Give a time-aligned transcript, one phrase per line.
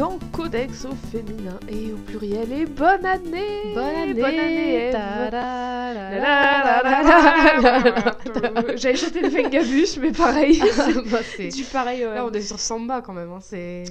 [0.00, 5.34] Dans Codex au féminin et au pluriel et bonne année Bonne année, Bonne.
[8.78, 10.58] J'avais chanté le Fengabus mais pareil
[11.10, 12.14] Bah, c'est- Du pareil ouais.
[12.14, 13.30] Là, on est sur Samba quand même.
[13.30, 13.84] hein, C'est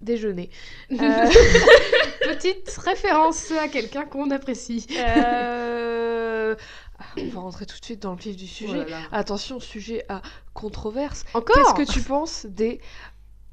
[0.00, 0.48] déjeuner.
[0.88, 4.86] petite référence à quelqu'un qu'on apprécie.
[4.96, 6.54] Euh,
[6.98, 8.86] ah, On va rentrer tout de suite dans le vif du sujet.
[8.88, 8.92] Oh.
[9.12, 10.22] Attention, sujet à
[10.54, 11.24] controverse.
[11.34, 12.80] Encore Qu'est-ce que tu penses des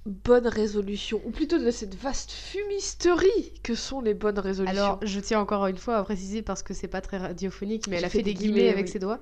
[0.05, 5.20] bonnes résolutions Ou plutôt de cette vaste fumisterie que sont les bonnes résolutions Alors, je
[5.20, 8.09] tiens encore une fois à préciser parce que c'est pas très radiophonique, mais elle a
[8.09, 8.91] fait, des guillemets, avec oui.
[8.91, 9.20] ses doigts.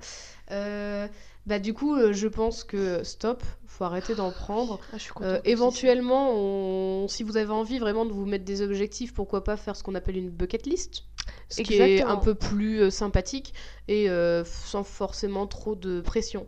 [0.50, 1.06] Euh,
[1.46, 4.78] bah, du coup, euh, je pense que stop, faut arrêter d'en prendre.
[4.92, 8.44] Ah, je suis contente Euh, éventuellement, on- si vous avez envie vraiment de vous mettre
[8.44, 11.04] des objectifs, pourquoi pas faire ce qu'on appelle une bucket list
[11.48, 13.52] Ce qui est un peu plus sympathique
[13.88, 14.08] et
[14.44, 16.46] sans forcément trop de pression.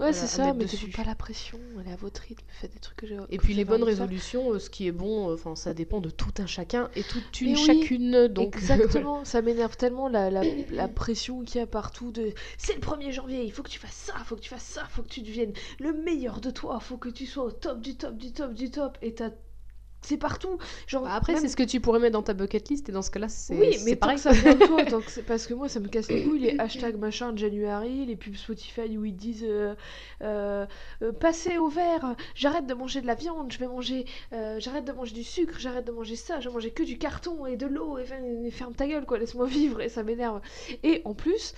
[0.00, 3.06] Ouais, c'est ça, faites pas la pression, allez à votre rythme, faites des trucs que
[3.06, 3.16] j'ai.
[3.30, 6.32] Et puis les bonnes résolutions, euh, ce qui est bon, enfin ça dépend de tout
[6.38, 8.28] un chacun et toute une oui, chacune.
[8.28, 12.74] Donc Exactement, ça m'énerve tellement la, la, la pression qu'il y a partout de c'est
[12.74, 14.82] le 1er janvier, il faut que tu fasses ça, il faut que tu fasses ça,
[14.88, 17.50] il faut que tu deviennes le meilleur de toi, il faut que tu sois au
[17.52, 19.30] top du top du top du top et t'as
[20.02, 20.58] c'est partout.
[20.86, 22.92] Genre Bah, Après, même- c'est ce que tu pourrais mettre dans ta bucket list et
[22.92, 24.16] dans ce cas-là, c'est Oui, mais tant pareil.
[24.16, 26.38] que ça vient de toi, tant que parce que moi ça me casse les couilles
[26.40, 29.74] les hashtags machin de January, les pubs Spotify où ils disent euh,
[30.22, 30.64] euh,
[31.02, 34.06] euh, passez au vert, j'arrête de manger de la viande, je vais manger,
[34.58, 37.44] j'arrête de manger du sucre, j'arrête de manger ça, je vais manger que du carton
[37.46, 38.04] et de l'eau et,
[38.44, 40.40] et ferme ta gueule quoi, laisse-moi vivre et ça m'énerve.
[40.84, 41.52] Et en plus,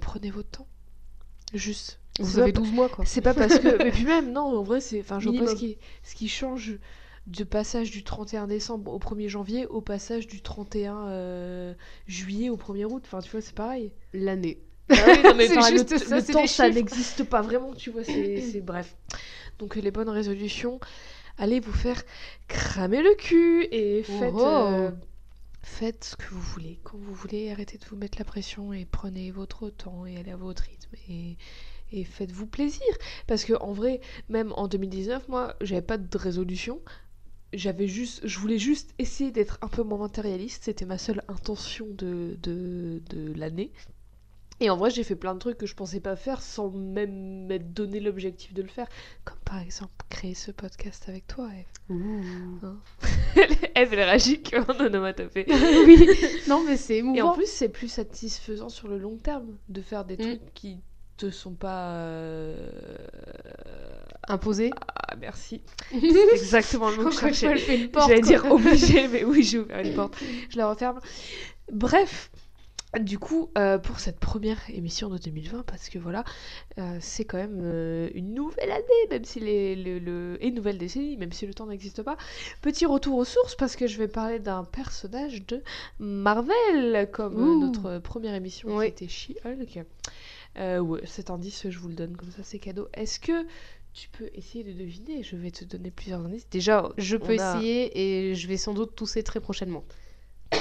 [0.00, 0.66] prenez votre temps,
[1.54, 1.98] juste.
[2.20, 3.04] Vous avez pas- 12 mois quoi.
[3.06, 3.78] c'est pas parce que.
[3.82, 5.00] Mais puis même, non, en vrai, c'est.
[5.00, 6.78] Enfin, je vois pas ce qui, ce qui change
[7.26, 11.74] de passage du 31 décembre au 1er janvier au passage du 31 euh,
[12.06, 13.02] juillet au 1er août.
[13.06, 13.92] Enfin, tu vois, c'est pareil.
[14.12, 14.58] L'année.
[14.88, 15.22] pareil,
[15.70, 18.02] juste le- ça, le c'est temps, ça n'existe pas vraiment, tu vois.
[18.04, 18.96] C'est bref.
[19.58, 20.80] Donc, les bonnes résolutions,
[21.38, 22.02] allez vous faire
[22.48, 24.34] cramer le cul et faites.
[24.34, 24.40] Oh.
[24.44, 24.90] euh,
[25.64, 28.84] Faites ce que vous voulez, quand vous voulez, arrêtez de vous mettre la pression et
[28.84, 31.36] prenez votre temps et allez à votre rythme et,
[31.92, 32.82] et faites-vous plaisir.
[33.26, 36.80] Parce que en vrai, même en 2019, moi, j'avais pas de résolution.
[37.52, 40.64] J'avais juste, je voulais juste essayer d'être un peu moins matérialiste.
[40.64, 43.72] C'était ma seule intention de, de, de l'année.
[44.60, 47.46] Et en vrai, j'ai fait plein de trucs que je pensais pas faire sans même
[47.46, 48.86] m'être donné l'objectif de le faire.
[49.24, 51.96] Comme par exemple créer ce podcast avec toi, Eve.
[53.74, 55.46] Eve, elle réagit un onomatopée.
[55.86, 56.06] oui.
[56.48, 57.16] Non mais c'est émouvant.
[57.16, 60.20] Et en plus, c'est plus satisfaisant sur le long terme de faire des Mm.
[60.20, 60.78] trucs qui
[61.16, 61.90] te sont pas.
[61.96, 62.56] euh,
[64.28, 64.70] imposé.
[64.96, 65.62] Ah, merci.
[65.90, 67.90] C'est exactement le mot que je cherchais.
[67.94, 70.16] J'allais dire obligé, mais oui, j'ai ouvert une porte.
[70.50, 71.00] Je la referme.
[71.72, 72.30] Bref.
[73.00, 76.24] Du coup, euh, pour cette première émission de 2020, parce que voilà,
[76.76, 80.76] euh, c'est quand même euh, une nouvelle année, même si les, le, le- et nouvelle
[80.76, 82.18] décennie, même si le temps n'existe pas.
[82.60, 85.62] Petit retour aux sources, parce que je vais parler d'un personnage de
[86.00, 88.92] Marvel, comme notre première émission Oui.
[88.92, 89.86] qui était She-Hulk.
[90.58, 92.88] Euh, ouais, cet indice, je vous le donne comme ça, c'est cadeau.
[92.94, 93.46] Est-ce que
[93.94, 95.22] tu peux essayer de deviner?
[95.22, 96.48] Je vais te donner plusieurs indices.
[96.50, 99.84] Déjà, Je peux a- essayer et je vais sans doute tousser très prochainement.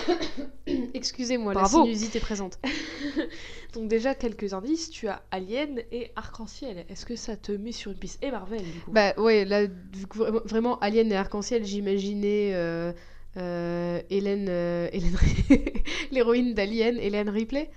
[0.94, 2.60] Excusez-moi, la sinusite est présente.
[3.74, 6.86] Donc déjà quelques indices, tu as Alien et Arc-en-Ciel.
[6.90, 8.24] Est-ce que ça te met sur une piste?
[8.24, 8.92] Et Marvel du coup.
[8.92, 12.94] Bah ouais, là, du coup, vraiment- Alien et Arc-en-Ciel, j'imaginais euh,
[13.38, 14.90] euh, Hélène, euh,
[16.12, 17.70] l'héroïne d'Alien, Hélène Ripley.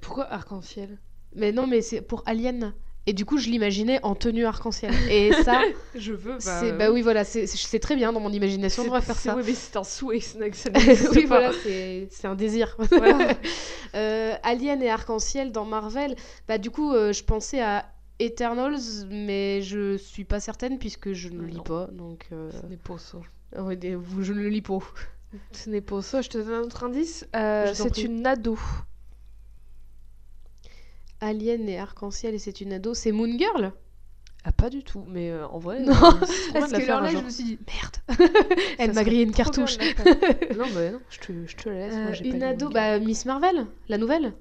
[0.00, 0.98] Pourquoi Arc-en-Ciel?
[1.34, 2.74] Mais non, mais c'est pour Alien.
[3.06, 4.94] Et du coup, je l'imaginais en tenue arc-en-ciel.
[5.10, 5.60] Et ça,
[5.96, 6.36] Je veux.
[6.38, 9.34] c'est bah oui, voilà, c'est très bien dans mon imagination, on devrait faire ça.
[9.34, 10.38] Oui, mais c'est un souhait, ça
[11.12, 12.76] oui, voilà, c'est un désir.
[12.90, 13.34] Voilà.
[13.94, 16.16] Euh, Alien et Arc-en-Ciel dans Marvel,
[16.48, 17.84] bah du coup, euh, je pensais à
[18.20, 18.78] Eternals,
[19.10, 21.62] mais je suis pas certaine puisque je ne le lis Non.
[21.62, 22.24] pas, donc...
[22.32, 23.18] euh, Ce n'est pas ça.
[23.54, 24.78] vous- je ne le lis pas.
[25.52, 26.22] Ce n'est pas ça.
[26.22, 27.26] Je te donne un autre indice.
[27.36, 28.58] Euh, c'est une ado.
[31.22, 33.72] Alien et Arc-en-Ciel et c'est une ado, c'est Moon Girl
[34.44, 35.04] Ah, pas du tout.
[35.08, 35.80] Mais euh, en vrai.
[35.80, 36.10] Non, euh,
[36.52, 38.20] Parce que là, je me suis dit, merde
[38.78, 39.78] Elle m'a grillé une cartouche.
[40.58, 41.94] non, mais non, je te, je te la laisse.
[41.94, 44.32] moi, Euh, pas une lu ado, bah Miss Marvel, la nouvelle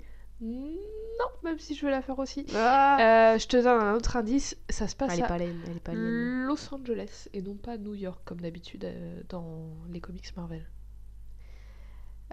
[0.41, 2.47] Non, même si je veux la faire aussi.
[2.55, 4.57] Ah Euh, je te donne un autre indice.
[4.69, 6.45] Ça se passe Elle est à pas laine, elle est pas laine.
[6.47, 8.87] Los Angeles et non pas New York comme d'habitude
[9.29, 10.65] dans les comics Marvel.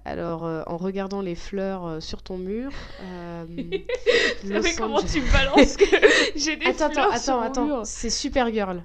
[0.04, 2.70] Alors, euh, en regardant les fleurs euh, sur ton mur,
[3.02, 3.44] euh,
[4.44, 5.84] mais comment Angeles- tu me balances que
[6.38, 8.82] j'ai des Attends, fleurs attends, sur attends, mon attends, mur c'est Supergirl.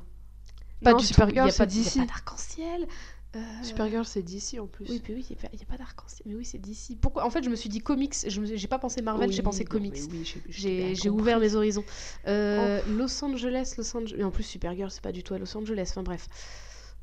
[0.82, 2.00] Non, du tout, Supergirl, c'est pas, d'ici.
[2.00, 2.88] pas d'arc-en-ciel.
[3.36, 4.86] Euh, Supergirl, c'est d'ici en plus.
[4.90, 6.22] Oui, puis oui, il n'y a, pas d'arc-en-ciel.
[6.28, 6.96] Mais oui, c'est d'ici.
[6.98, 8.14] Pourquoi En fait, je me suis dit comics.
[8.28, 9.94] Je me- j'ai pas pensé Marvel, j'ai pensé non, comics.
[10.12, 11.86] mais oui, j'ai- ouvert mes horizons.
[12.28, 14.16] Euh, Los Angeles, Los Angeles.
[14.18, 15.88] Mais en plus, Supergirl, c'est pas du tout à Los Angeles.
[15.90, 16.28] Enfin bref.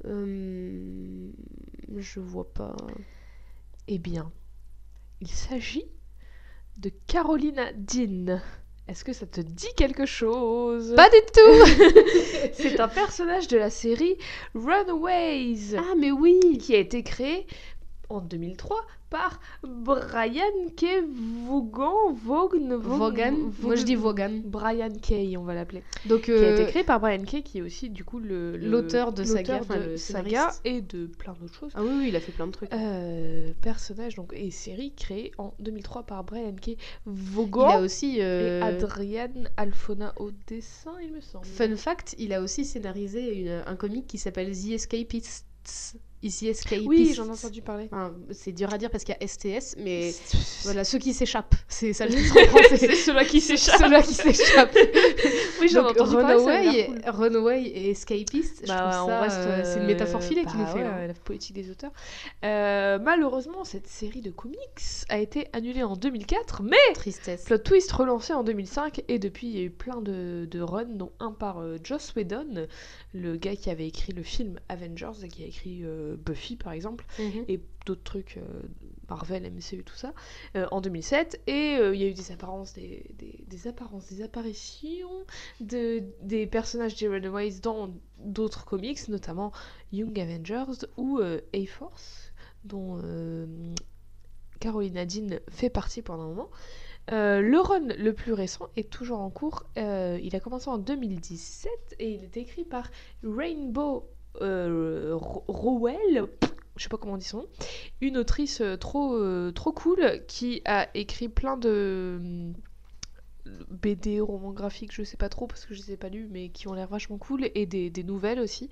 [0.05, 1.29] Euh,
[1.97, 2.77] Je vois pas.
[3.89, 4.31] Eh bien,
[5.21, 5.87] il s'agit
[6.79, 8.41] de Carolina Dean.
[8.89, 10.95] Est-ce que ça te dit quelque chose?
[10.97, 12.03] Pas du tout.
[12.55, 14.17] C'est un personnage de la série
[14.55, 15.77] Runaways.
[15.77, 16.59] Ah, mais oui.
[16.59, 17.47] Qui a été créé
[18.09, 20.87] en 2003 par Brian K.
[21.47, 22.13] Vaughan.
[22.13, 23.37] Vaughan, Vaughan.
[23.63, 24.41] Moi, je dis Vaughan.
[24.45, 25.83] Brian Kay, on va l'appeler.
[26.07, 28.57] Donc, Qui a euh, été créé par Brian Kay, qui est aussi du coup le
[28.57, 31.73] L'auteur de Saga, de le Saga et de plein d'autres choses.
[31.75, 32.73] Ah oui, oui, il a fait plein de trucs.
[32.73, 36.69] Euh, personnage donc et série créée en 2003 par Brian K.
[36.69, 36.77] il
[37.07, 38.19] Vaughan a aussi.
[38.19, 41.45] et euh, Adrienne Alfona au dessin, il me semble.
[41.47, 45.47] Fun fact, il a aussi scénarisé une- un comic qui s'appelle The Escapists.
[46.29, 46.87] The Escapists.
[46.87, 47.89] Oui, j'en ai entendu parler.
[47.91, 50.13] Enfin, c'est dur à dire parce qu'il y a STS, mais
[50.65, 51.55] Voilà, ceux qui s'échappent.
[51.69, 52.77] C'est ça le titre en français.
[52.77, 53.81] c'est ceux-là qui s'échappent.
[53.81, 54.77] Ceux-là qui s'échappent.
[55.61, 57.01] Oui, j'en ai entendu parler, Runaway, cool.
[57.11, 60.61] Runaway et Escapist, je Bah, trouve ça, reste, euh, c'est une métaphore filée qui bah
[60.61, 60.79] nous fait.
[60.79, 61.07] ouais, hein.
[61.07, 61.91] la poétique des auteurs.
[62.47, 64.59] Euh, malheureusement, cette série de comics
[65.11, 67.45] a été annulée en 2004, mais Tristesse.
[67.45, 70.87] Plot Twist relancé en 2005 et depuis il y a eu plein de, de runs,
[70.97, 72.67] dont un par euh, Joss Whedon,
[73.13, 75.83] le gars qui avait écrit le film Avengers et qui a écrit
[76.17, 77.45] Buffy par exemple Mhm.
[77.49, 78.63] et d'autres trucs euh,
[79.09, 80.13] Marvel, MCU, tout ça,
[80.57, 81.41] euh, en 2007.
[81.47, 85.25] Et euh, il y a eu des apparences, des, des, des apparences, des apparitions
[85.61, 89.51] de, des personnages des Runaways dans d'autres comics, notamment
[89.93, 92.33] Young Avengers ou euh, A-Force,
[92.65, 93.47] dont euh,
[94.61, 96.51] Carolina Dean fait partie pendant un moment.
[97.13, 99.65] Euh, le run le plus récent est toujours en cours.
[99.79, 102.89] Euh, il a commencé en 2017 et il est écrit par
[103.25, 104.11] Rainbow euh,
[104.41, 106.29] Rowell.
[106.77, 107.47] Je sais pas comment on dit son nom.
[108.01, 112.53] Une autrice euh, trop, euh, trop cool qui a écrit plein de
[113.71, 116.49] BD, romans graphiques, je sais pas trop parce que je les ai pas lus, mais
[116.49, 118.71] qui ont l'air vachement cool et des, des nouvelles aussi.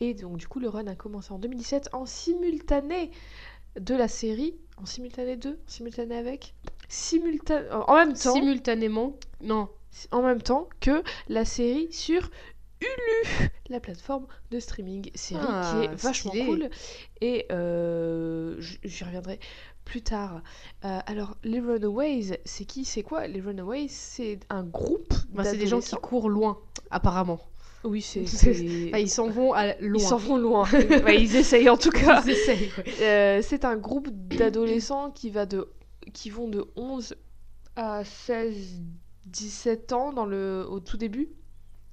[0.00, 3.10] Et donc, du coup, le run a commencé en 2017 en simultané
[3.78, 4.54] de la série.
[4.76, 6.54] En simultané de En simultané avec
[6.88, 7.68] Simultané.
[7.70, 9.68] En même temps Simultanément, non,
[10.10, 12.30] en même temps que la série sur
[12.82, 16.46] Hulu, la plateforme de streaming série Ah, qui est vachement stylé.
[16.46, 16.70] cool.
[17.20, 19.38] Et euh, j'y reviendrai
[19.84, 20.42] plus tard.
[20.84, 23.26] Euh, alors, les Runaways, c'est qui C'est quoi?
[23.26, 25.14] Les Runaways, c'est un groupe.
[25.30, 26.58] Bah, c'est des gens qui courent loin,
[26.90, 27.40] apparemment.
[27.84, 28.22] Oui, c'est.
[28.22, 29.98] Enfin, ils s'en vont à loin.
[29.98, 30.68] Ils s'en vont loin.
[31.08, 32.22] Ils essayent en tout cas.
[32.24, 33.02] Ils essayent, ouais.
[33.02, 35.68] Euh, c'est un groupe d'adolescents qui, va de,
[36.12, 37.16] qui vont de 11
[37.74, 38.82] à 16,
[39.26, 41.30] 17 ans dans le, au tout début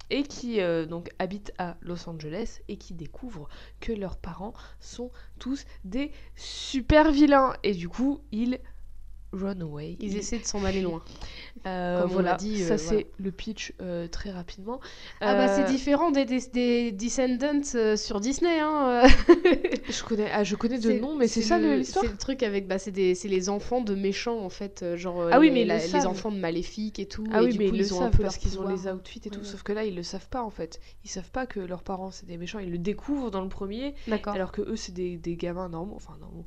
[0.09, 5.11] et qui euh, donc habitent à Los Angeles et qui découvrent que leurs parents sont
[5.39, 7.53] tous des super vilains.
[7.63, 8.59] Et du coup ils
[9.33, 9.95] run away.
[9.99, 11.01] Ils essaient de s'en aller loin.
[11.65, 13.07] Euh, comme on voilà, l'a dit, ça euh, c'est voilà.
[13.17, 14.79] le pitch euh, très rapidement.
[15.19, 18.59] Ah bah c'est différent des, des, des Descendants sur Disney.
[18.61, 19.03] Hein.
[19.89, 22.65] Je connais, ah, je connais de nom, mais c'est ça l'histoire C'est le truc avec,
[22.65, 25.85] bah, c'est les enfants de méchants en fait, genre Ah oui, mais ils le la-
[25.85, 27.25] les enfants de maléfiques et tout.
[27.33, 28.87] Ah et oui, du mais coup, ils le un savent peu parce qu'ils ont les
[28.87, 29.39] outfits et tout.
[29.39, 29.45] Ouais.
[29.45, 30.79] Sauf que là, ils le savent pas en fait.
[31.03, 32.59] Ils savent pas que leurs parents c'est des méchants.
[32.59, 34.33] Ils le découvrent dans le premier, D'accord.
[34.33, 35.95] alors que eux c'est des, des gamins normaux.
[35.97, 36.45] Enfin normaux.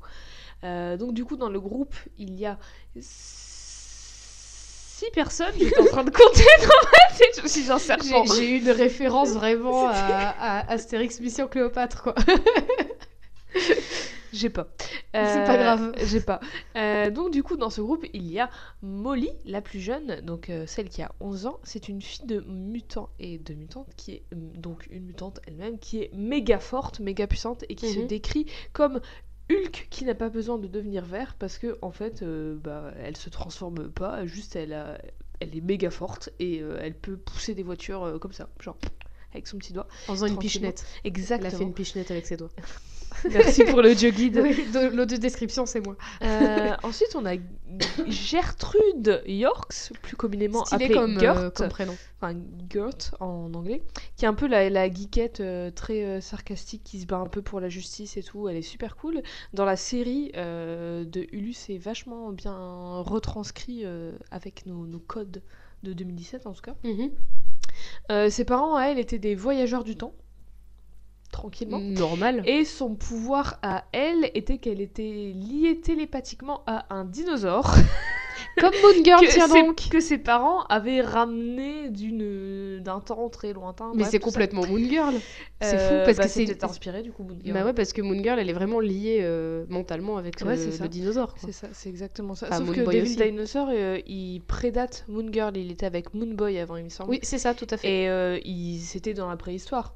[0.65, 2.59] Euh, donc du coup, dans le groupe, il y a
[3.01, 5.55] six personnes.
[5.59, 7.37] J'étais en train de compter dans ma tête.
[7.39, 7.79] Je me suis dit, un
[8.37, 12.15] J'ai eu une référence vraiment à, à Astérix Mission Cléopâtre quoi.
[14.33, 14.67] J'ai pas.
[15.13, 15.93] C'est pas grave.
[16.07, 16.41] J'ai pas.
[16.77, 18.49] Euh, donc du coup, dans ce groupe, il y a
[18.81, 21.61] Molly, la plus jeune, donc euh, celle qui a 11 ans.
[21.65, 25.79] C'est une fille de mutant et de mutante qui est euh, donc une mutante elle-même
[25.79, 28.07] qui est méga forte, méga puissante et qui se Mhm.
[28.07, 29.03] décrit comme
[29.51, 33.17] Hulk qui n'a pas besoin de devenir vert parce que en fait, euh, bah, elle
[33.17, 34.99] se transforme pas, juste elle a,
[35.41, 38.77] elle est méga forte et euh, elle peut pousser des voitures euh, comme ça, genre
[39.33, 39.89] avec son petit doigt.
[40.09, 40.85] En faisant une pichenette.
[41.05, 41.49] Elle Exactement.
[41.49, 42.51] a fait une pichenette avec ses doigts.
[43.33, 44.43] Merci pour dieu guide.
[44.93, 45.97] L'audio description c'est moi.
[46.23, 47.35] Euh, ensuite, on a
[48.07, 51.97] Gertrude Yorks, plus communément Stylé appelée comme, euh, Gert, comme prénom.
[52.21, 52.37] enfin
[52.71, 53.83] Gert en anglais,
[54.17, 57.43] qui est un peu la, la geekette euh, très sarcastique qui se bat un peu
[57.43, 58.49] pour la justice et tout.
[58.49, 59.23] Elle est super cool.
[59.53, 62.57] Dans la série de Hulu, c'est vachement bien
[63.01, 63.85] retranscrit
[64.31, 65.43] avec nos, nos codes
[65.83, 66.75] de 2017 en tout cas.
[66.85, 67.11] Mhm.
[68.11, 70.15] Euh, ses parents, à elle, étaient des voyageurs du temps,
[71.33, 71.81] tranquillement.
[71.81, 72.43] Normal.
[72.47, 77.75] Et son pouvoir à elle était qu'elle était liée télépathiquement à un dinosaure.
[78.59, 83.93] Comme Moon Girl, tiens donc que ses parents avaient ramené d'une d'un temps très lointain.
[83.95, 84.19] Mais c'est ça.
[84.19, 85.15] complètement Moon Girl.
[85.61, 87.55] C'est fou, Euh, parce bah, que c'est- inspiré du coup Moon Girl.
[87.55, 90.71] Bah ouais, parce que Moon Girl, elle est vraiment liée euh, mentalement avec Ouais, euh,
[90.81, 91.35] le dinosaure.
[91.39, 92.49] C'est ça, c'est exactement ça.
[92.51, 93.31] Ah, Sauf Moon que Boy Devil aussi.
[93.31, 95.57] Dinosaur, euh, il prédate Moon Girl.
[95.57, 97.11] Il était avec Moon Boy avant, il me semble.
[97.11, 97.89] Oui, c'est ça, tout à fait.
[98.03, 99.95] Et euh, il c'était dans la préhistoire.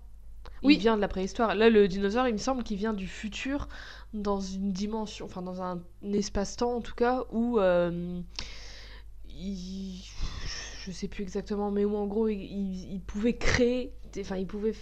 [0.63, 0.75] Oui.
[0.75, 1.55] Il vient de la préhistoire.
[1.55, 3.69] Là, le dinosaure, il me semble qu'il vient du futur
[4.15, 8.21] dans une dimension, enfin dans un, espace-temps en tout cas, où euh,
[9.29, 10.03] il-
[10.85, 14.75] je sais plus exactement, mais où en gros, il, pouvait créer, enfin, il pouvait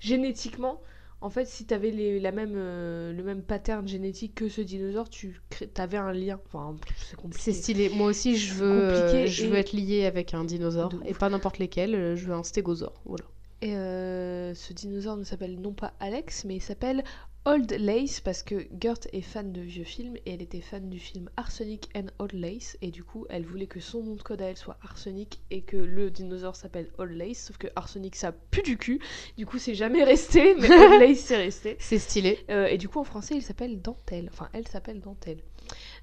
[0.00, 0.80] génétiquement.
[1.20, 5.08] En fait, si tu avais la même, euh, le même pattern génétique que ce dinosaure,
[5.08, 5.40] tu
[5.76, 6.40] avais un lien.
[6.46, 7.44] Enfin, c'est compliqué.
[7.44, 7.88] C'est stylé.
[7.90, 10.90] Moi aussi, je veux, je et- veux être lié avec un dinosaure.
[11.06, 12.16] Et pas n'importe lesquels.
[12.16, 12.94] Je veux un stégosaure.
[13.04, 13.24] Voilà.
[13.62, 17.04] Et euh, ce dinosaure ne s'appelle non pas Alex, mais il s'appelle
[17.44, 20.98] Old Lace parce que Gert est fan de vieux films et elle était fan du
[20.98, 22.76] film Arsenic and Old Lace.
[22.82, 25.62] Et du coup elle voulait que son nom de code à elle soit Arsenic et
[25.62, 29.00] que le dinosaure s'appelle Old Lace sauf que Arsenic ça pue du cul.
[29.38, 31.76] Du coup c'est jamais resté mais Old Lace c'est resté.
[31.78, 32.40] C'est stylé.
[32.50, 34.28] Euh, et du coup en français il s'appelle Dentelle.
[34.32, 35.38] Enfin elle s'appelle Dentelle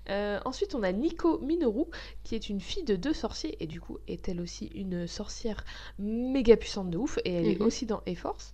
[0.09, 1.85] Euh, ensuite, on a Nico Minoru,
[2.23, 5.63] qui est une fille de deux sorciers, et du coup est elle aussi une sorcière
[5.99, 7.65] méga puissante de ouf, et elle est Mhm.
[7.67, 8.53] aussi dans A-Force.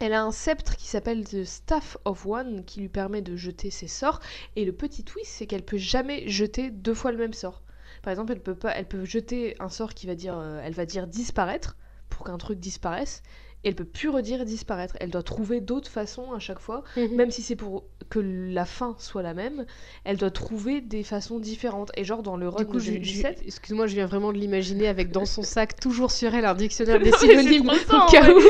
[0.00, 3.70] Elle a un sceptre qui s'appelle The Staff of One, qui lui permet de jeter
[3.70, 4.20] ses sorts,
[4.56, 7.62] et le petit twist, c'est qu'elle peut jamais jeter deux fois le même sort.
[8.02, 10.74] Par exemple, elle peut, pas, elle peut jeter un sort qui va dire, euh, elle
[10.74, 11.76] va dire disparaître,
[12.10, 13.22] pour qu'un truc disparaisse,
[13.62, 14.96] et elle peut plus redire disparaître.
[15.00, 16.82] Elle doit trouver d'autres façons à chaque fois,
[17.16, 19.66] même si c'est pour que la fin soit la même,
[20.04, 21.90] elle doit trouver des façons différentes.
[21.96, 24.86] Et genre dans le coup, de je- je- 2017, excuse-moi, je viens vraiment de l'imaginer
[24.88, 28.40] avec dans son sac, toujours sur elle, un dictionnaire des synonymes au cas où.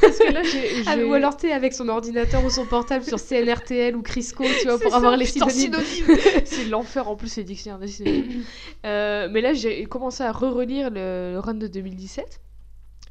[0.00, 0.82] parce que là j'ai...
[0.86, 4.66] Ah, ou alors, t'es avec son ordinateur ou son portable sur CNRTL ou Crisco, tu
[4.68, 5.76] vois, pour ça, avoir les synonymes.
[6.44, 8.42] c'est l'enfer en plus ces dictionnaires des synonymes.
[8.84, 12.40] Euh, mais là j'ai commencé à re-relire le, le run de 2017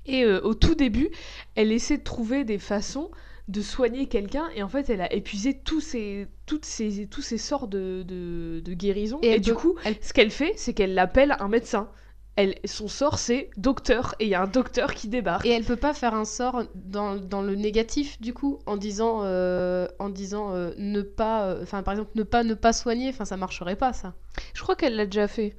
[0.08, 1.10] et euh, au tout début
[1.56, 3.12] elle essaie de trouver des façons
[3.50, 7.38] de soigner quelqu'un et en fait elle a épuisé tous ses, toutes ses, tous ses
[7.38, 10.98] sorts de, de, de guérison Et du peut- coup elle- ce qu'elle fait c'est qu'elle
[10.98, 11.90] appelle un médecin.
[12.36, 15.46] Elle, son sort c'est docteur et il y a un docteur qui débarque.
[15.46, 19.24] Et elle peut pas faire un sort dans, dans le négatif du coup en disant
[19.26, 23.10] euh, en disant euh, ne pas euh, enfin par exemple ne pas ne pas soigner
[23.10, 24.14] enfin ça marcherait pas ça
[24.54, 25.54] Je crois qu'elle l'a déjà fait.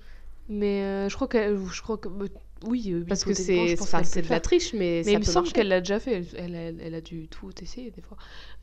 [0.49, 1.59] Mais euh, je crois qu'elle.
[1.73, 2.09] Je crois que.
[2.61, 5.52] Bah, oui, euh, parce que c'est de la triche mais, Mais ça il me semble
[5.52, 6.23] qu'elle l'a déjà fait.
[6.37, 8.17] Elle, elle elle a dû tout essayer des fois.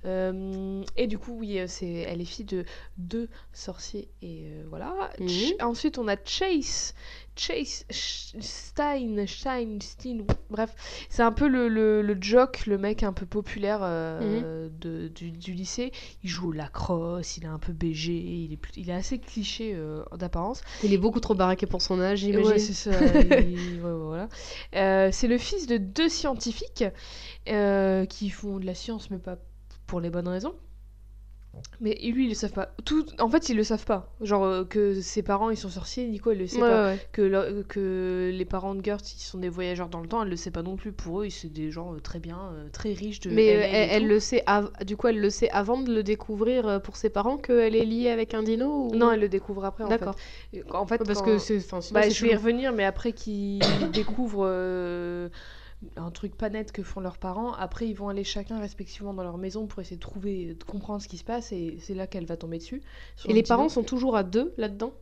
[0.06, 2.63] Euh, et du coup, oui, euh, c'est, elle est fille de
[2.98, 4.10] deux sorciers.
[4.22, 4.94] Et euh, voilà.
[5.20, 5.27] Mhm.
[5.62, 6.94] Ensuite, on a Chase.
[7.36, 10.20] Chase Stein, Stein, Stein.
[10.50, 10.74] Bref,
[11.10, 15.32] c'est un peu le, le, le jock, le mec un peu populaire euh, de, du,
[15.32, 15.92] du lycée.
[16.24, 19.74] Il joue au lacrosse, il est un peu BG, il est, il est assez cliché
[19.75, 20.62] euh, d'apparence.
[20.84, 23.20] il est beaucoup trop baraqué pour son âge j'imagine Ouais, c'est ça.
[23.22, 24.30] il- ouais, voilà.
[24.75, 26.86] Euh, c'est le fils de deux scientifiques
[27.46, 29.38] qui font de la science, mais pas
[29.88, 30.53] pour les bonnes raisons.
[31.82, 32.75] Mais lui, ils le savent pas.
[32.86, 33.03] Tout...
[33.20, 34.13] En fait, ils le savent pas.
[34.22, 36.86] Genre euh, que ses parents, ils sont sorciers, Nico, elle le sait Ouais, pas.
[36.91, 37.00] ouais.
[37.12, 40.29] Que, le- que les parents de Gert, ils sont des voyageurs dans le temps, elle
[40.29, 40.91] le sait pas non plus.
[40.91, 44.20] Pour eux, c'est des gens euh, très bien, euh, très riches de mais elle, le
[44.20, 47.75] sait av- du coup elle le sait avant de le découvrir pour ses parents qu'elle
[47.75, 48.96] est liée avec un dino ou...
[48.96, 49.98] Non, elle le découvre après, en fait.
[49.98, 50.15] d'accord
[50.75, 52.86] En fait, Ouais, parce quand- que c'est enfin sinon, Bah, je vais y revenir, mais
[52.86, 53.60] après qu'ils
[53.94, 55.29] découvrent euh,
[55.96, 59.24] un truc pas net que font leurs parents, après ils vont aller chacun respectivement dans
[59.24, 62.07] leur maison pour essayer de trouver, de comprendre ce qui se passe, et c'est là
[62.07, 62.81] qu'elle va tomber dessus.
[63.15, 64.93] sur et les parents sont toujours à deux là-dedans?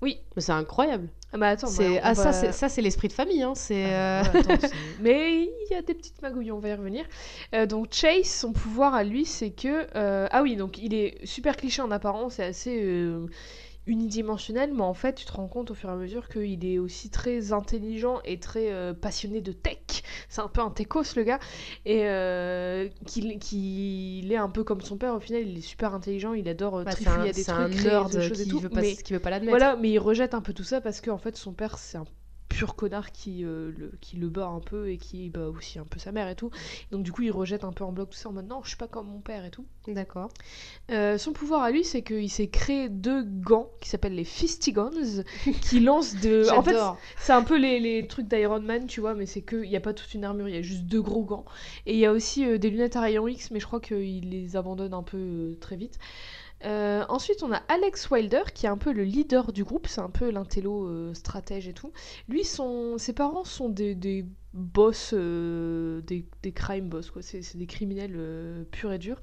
[0.00, 0.20] Oui.
[0.36, 3.08] mais c'est incroyable Ah bah attends, c'est bah, ah ça va- c'est ça c'est l'esprit
[3.08, 6.60] de famille hein c'est Ah, euh, c'est- Mais il y a des petites magouilles, on
[6.60, 7.04] va y revenir.
[7.54, 9.88] Euh, donc Chase, son pouvoir à lui, c'est que...
[9.96, 12.78] euh, Ah oui, donc il est super cliché en apparence, c'est assez
[13.88, 16.78] unidimensionnel, mais en fait tu te rends compte au fur et à mesure qu'il est
[16.78, 19.78] aussi très intelligent et très euh, passionné de tech.
[20.28, 21.38] C'est un peu un techos le gars.
[21.84, 26.34] Et euh, qu'il est un peu comme son père au final, il est super intelligent,
[26.34, 28.44] il adore euh, bah, c'est trifouiller un, des trucs, un créer nerd des choses et
[28.44, 30.52] qui tout, veut pas mais- qui veut pas l'admettre voilà, mais il rejette un peu
[30.52, 32.04] tout ça parce qu'en fait son père c'est un
[32.58, 35.84] pur connard qui, euh, le, qui le bat un peu et qui bat aussi un
[35.84, 36.50] peu sa mère et tout.
[36.90, 38.68] Donc du coup il rejette un peu en bloc tout ça en mode non je
[38.70, 39.64] suis pas comme mon père et tout.
[39.86, 40.28] d'accord
[40.90, 44.90] Euh, son pouvoir à lui c'est qu'il s'est créé deux gants qui s'appellent les Fistigons
[45.62, 46.50] qui lancent de...
[46.50, 46.76] En fait
[47.16, 49.76] c'est un peu les, les trucs d'Iron Man, tu vois, mais c'est que il n'y
[49.76, 51.44] a pas toute une armure, il y a juste deux gros gants.
[51.86, 54.30] Et il y a aussi euh, des lunettes à rayons X, mais je crois qu'il
[54.30, 55.98] les abandonne un peu très vite.
[56.64, 60.00] Euh, ensuite, on a Alex Wilder, qui est un peu le leader du groupe, c'est
[60.00, 61.92] un peu l'intello euh, stratège et tout.
[62.28, 67.22] Lui, son, ses parents sont des, boss, euh, des, crime boss, quoi.
[67.22, 69.20] C'est des criminels purs et durs.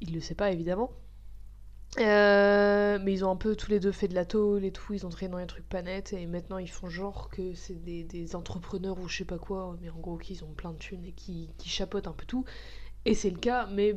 [0.00, 0.92] Il le sait pas, évidemment.
[1.96, 5.06] Mais ils ont un peu tous les deux fait de la tôle et tout, ils
[5.06, 8.34] ont traîné dans les trucs pas nets et maintenant ils font genre que c'est des,
[8.34, 11.12] entrepreneurs ou je sais pas quoi, mais en gros qu'ils ont plein de thunes et
[11.12, 12.44] qui, chapotent un peu tout.
[13.04, 13.94] Et c'est le cas, mais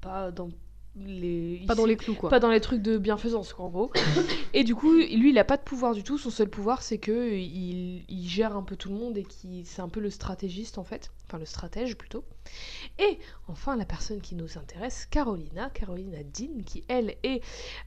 [0.00, 0.48] pas dans
[0.96, 1.64] les...
[1.66, 2.30] Pas dans les clous, quoi.
[2.30, 3.92] Pas dans les trucs de bienfaisance, quoi, en gros.
[4.54, 6.18] et du coup, lui, il a pas de pouvoir du tout.
[6.18, 9.64] Son seul pouvoir, c'est que il, il gère un peu tout le monde et qui
[9.64, 11.12] c'est un peu le stratégiste, en fait.
[11.26, 12.24] Enfin, le stratège, plutôt.
[12.98, 15.70] Et enfin, la personne qui nous intéresse, Carolina.
[15.70, 17.40] Carolina Dean, qui, elle, est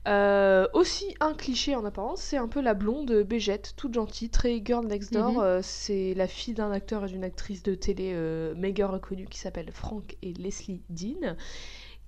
[0.08, 2.22] euh, aussi un cliché en apparence.
[2.22, 5.34] C'est un peu la blonde bégette, toute gentille, très girl next door.
[5.34, 5.40] Mhm.
[5.42, 9.40] Euh, c'est la fille d'un acteur et d'une actrice de télé euh, méga reconnue qui
[9.40, 11.36] s'appelle Frank et Leslie Dean.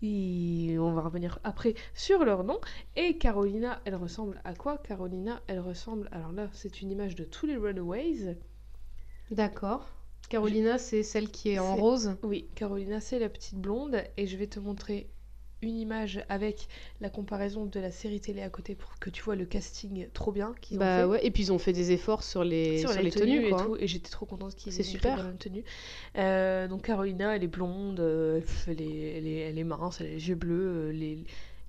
[0.02, 2.60] Et on va revenir après sur leur nom.
[2.96, 4.78] Et Carolina, elle ressemble à quoi?
[4.78, 6.10] Carolina, elle ressemble.
[6.12, 8.38] Alors là, c'est une image de tous les Runaways.
[9.32, 9.88] D'accord.
[10.30, 12.18] Carolina, c'est celle qui est en rose?
[12.24, 14.04] Oui, Carolina, c'est la petite blonde.
[14.18, 15.10] Et je vais te montrer
[15.66, 16.68] une image avec
[17.02, 20.32] la comparaison de la série télé à côté pour que tu vois le casting trop
[20.32, 21.06] bien qu'ils ont Bah fait.
[21.06, 23.36] ouais, et puis ils ont fait des efforts sur les, sur, sur les, les tenues,
[23.42, 25.18] tenues, et tout, et j'étais trop contente qu'ils aient super.
[25.18, 25.64] la même tenue.
[26.18, 30.08] Euh, donc Carolina, elle est blonde, euh, elle, est, elle, est, elle est mince, elle
[30.08, 31.20] a les yeux bleus, euh, les,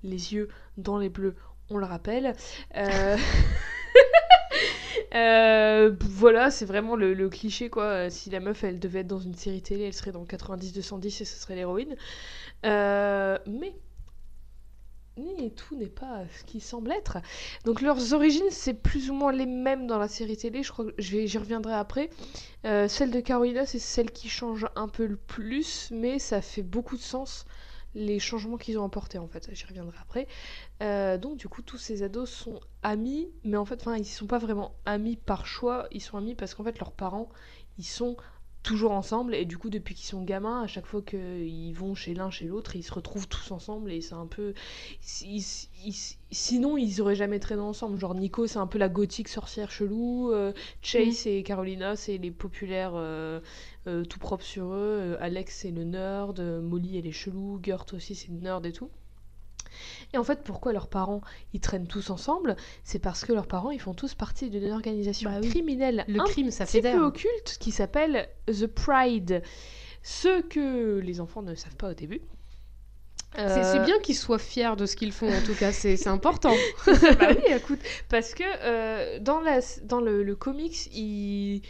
[0.03, 1.35] les yeux dans les bleus,
[1.69, 2.33] on le rappelle.
[2.75, 3.17] Euh,
[5.15, 8.09] euh, voilà, c'est vraiment le, le cliché quoi.
[8.09, 11.09] Si la meuf elle devait être dans une série télé, elle serait dans 90-210 et
[11.09, 11.95] ce serait l'héroïne.
[12.65, 13.73] Euh, mais
[15.39, 17.17] et tout n'est pas ce qui semble être.
[17.65, 20.63] Donc leurs origines, c'est plus ou moins les mêmes dans la série télé.
[20.63, 22.09] Je crois que j'y reviendrai après.
[22.65, 26.63] Euh, celle de Carolina, c'est celle qui change un peu le plus, mais ça fait
[26.63, 27.45] beaucoup de sens
[27.95, 29.49] les changements qu'ils ont apportés en fait.
[29.53, 30.27] J'y reviendrai après.
[30.83, 34.27] Euh, donc du coup, tous ces ados sont amis, mais en fait, enfin, ils sont
[34.27, 35.87] pas vraiment amis par choix.
[35.91, 37.29] Ils sont amis parce qu'en fait, leurs parents,
[37.77, 38.15] ils sont
[38.63, 42.13] toujours ensemble et du coup depuis qu'ils sont gamins à chaque fois qu'ils vont chez
[42.13, 44.53] l'un chez l'autre ils se retrouvent tous ensemble et c'est un peu
[45.21, 45.43] ils-
[45.85, 45.95] ils-
[46.31, 47.97] sinon ils auraient jamais traîné ensemble.
[47.99, 52.31] Genre Nico c'est un peu la gothique sorcière chelou euh, Chase et Carolina c'est les
[52.31, 53.39] populaires euh,
[53.87, 58.15] euh, tout propre sur eux Alex c'est le nerd Molly elle est chelou Gert aussi
[58.15, 58.89] c'est une nerd et tout
[60.13, 61.21] et en fait, pourquoi leurs parents
[61.53, 65.29] ils traînent tous ensemble C'est parce que leurs parents ils font tous partie d'une organisation
[65.29, 65.49] Bah oui.
[65.49, 69.43] criminelle Le un crime, ça petit peu occulte qui s'appelle The Pride.
[70.03, 72.21] Ce que les enfants ne savent pas au début.
[73.35, 76.07] C'est c'est Euh, bien qu'ils soient fiers de ce qu'ils font, en tout cas, c'est
[76.07, 76.53] important.
[76.87, 81.61] bah oui, écoute, parce que euh, dans, la, dans le, le comics, il...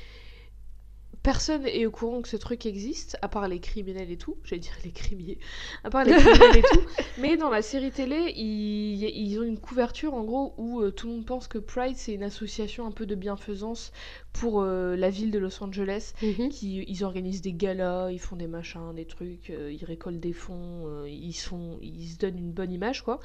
[1.27, 4.37] personne est au courant que ce truc existe, à part les criminels et tout.
[4.45, 5.37] J'allais dire les crimiers,
[5.83, 6.79] à part les criminels et tout.
[7.19, 11.05] Mais dans la série télé, ils, ils ont une couverture en gros où euh, tout
[11.07, 13.91] le monde pense que Pride c'est une association un peu de bienfaisance
[14.31, 16.47] pour euh, la ville de Los Angeles Mhm.
[16.47, 20.31] qui ils organisent des galas, ils font des machins, des trucs, euh, ils récoltent des
[20.31, 23.19] fonds, ils sont, ils se donnent une bonne image quoi.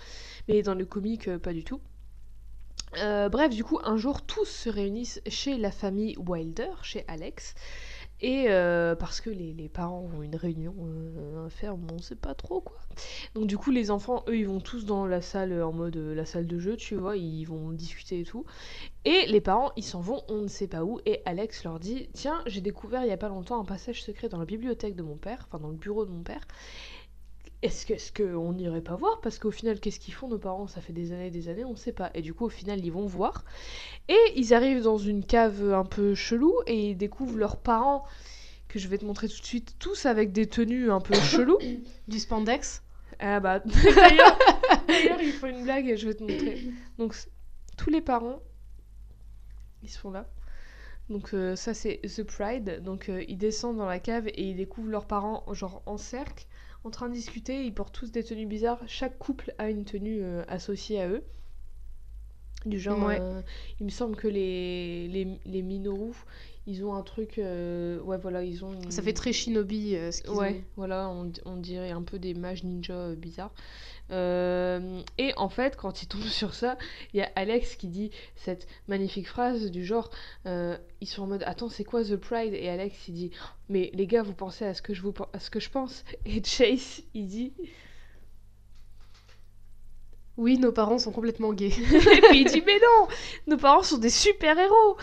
[0.48, 1.80] Mais dans le comique, pas du tout.
[2.94, 7.54] Bref, du coup, un jour, tous se réunissent chez la famille Wilder, chez Alex.
[8.22, 11.98] Et euh, parce que les, les parents ont une réunion euh, à faire, bon, on
[11.98, 12.78] sait pas trop quoi.
[13.34, 16.14] Donc du coup, les enfants, eux, ils vont tous dans la salle en mode euh,
[16.14, 18.44] la salle de jeu, tu vois, ils vont discuter et tout.
[19.04, 21.00] Et les parents, ils s'en vont, on ne sait pas où.
[21.04, 24.28] Et Alex leur dit Tiens, j'ai découvert il y a pas longtemps un passage secret
[24.28, 26.42] dans la bibliothèque de mon père, enfin dans le bureau de mon père.
[27.62, 29.20] Est-ce que, est-ce qu'on n'irait pas voir?
[29.20, 30.66] Parce qu'au final, qu'est-ce qu'ils font nos parents?
[30.66, 32.10] Ça fait des années et des années, on sait pas.
[32.14, 33.44] Et du coup, au final, ils vont voir.
[34.08, 38.04] Et ils arrivent dans une cave un peu chelou et ils découvrent leurs parents,
[38.66, 41.58] que je vais te montrer tout de suite, tous avec des tenues un peu chelou.
[42.08, 42.82] Du spandex
[43.20, 46.64] Ah bah, d'ailleurs, il faut une blague et je vais te montrer.
[46.98, 47.14] Donc,
[47.76, 48.40] tous les parents,
[49.84, 50.28] ils sont là.
[51.10, 52.82] Donc, euh, ça, c'est The Pride.
[52.82, 56.46] Donc, euh, ils descendent dans la cave et ils découvrent leurs parents, genre en cercle,
[56.84, 57.64] en train de discuter.
[57.64, 58.80] Ils portent tous des tenues bizarres.
[58.86, 61.22] Chaque couple a une tenue euh, associée à eux.
[62.64, 63.18] Du genre, Ouais.
[63.20, 63.42] euh,
[63.80, 66.12] il me semble que les, les, les Minoru,
[66.68, 67.38] ils ont un truc.
[67.38, 68.78] euh, ouais, voilà, ils ont.
[68.88, 70.62] Ça fait très shinobi euh, ce qu'ils Ouais, ont.
[70.76, 73.52] voilà, on, on dirait un peu des mages ninja bizarres.
[74.12, 76.76] Euh, et en fait, quand ils tombent sur ça,
[77.12, 80.10] il y a Alex qui dit cette magnifique phrase du genre
[80.46, 82.54] euh, ils sont en mode Attends, c'est quoi The Pride?
[82.54, 83.30] Et Alex il dit
[83.68, 86.04] Mais les gars, vous pensez à ce que je, vous, à ce que je pense?
[86.26, 87.52] Et Chase il dit
[90.36, 91.66] Oui, nos parents sont complètement gays.
[91.72, 93.08] Et puis il dit Mais non
[93.46, 94.96] Nos parents sont des super-héros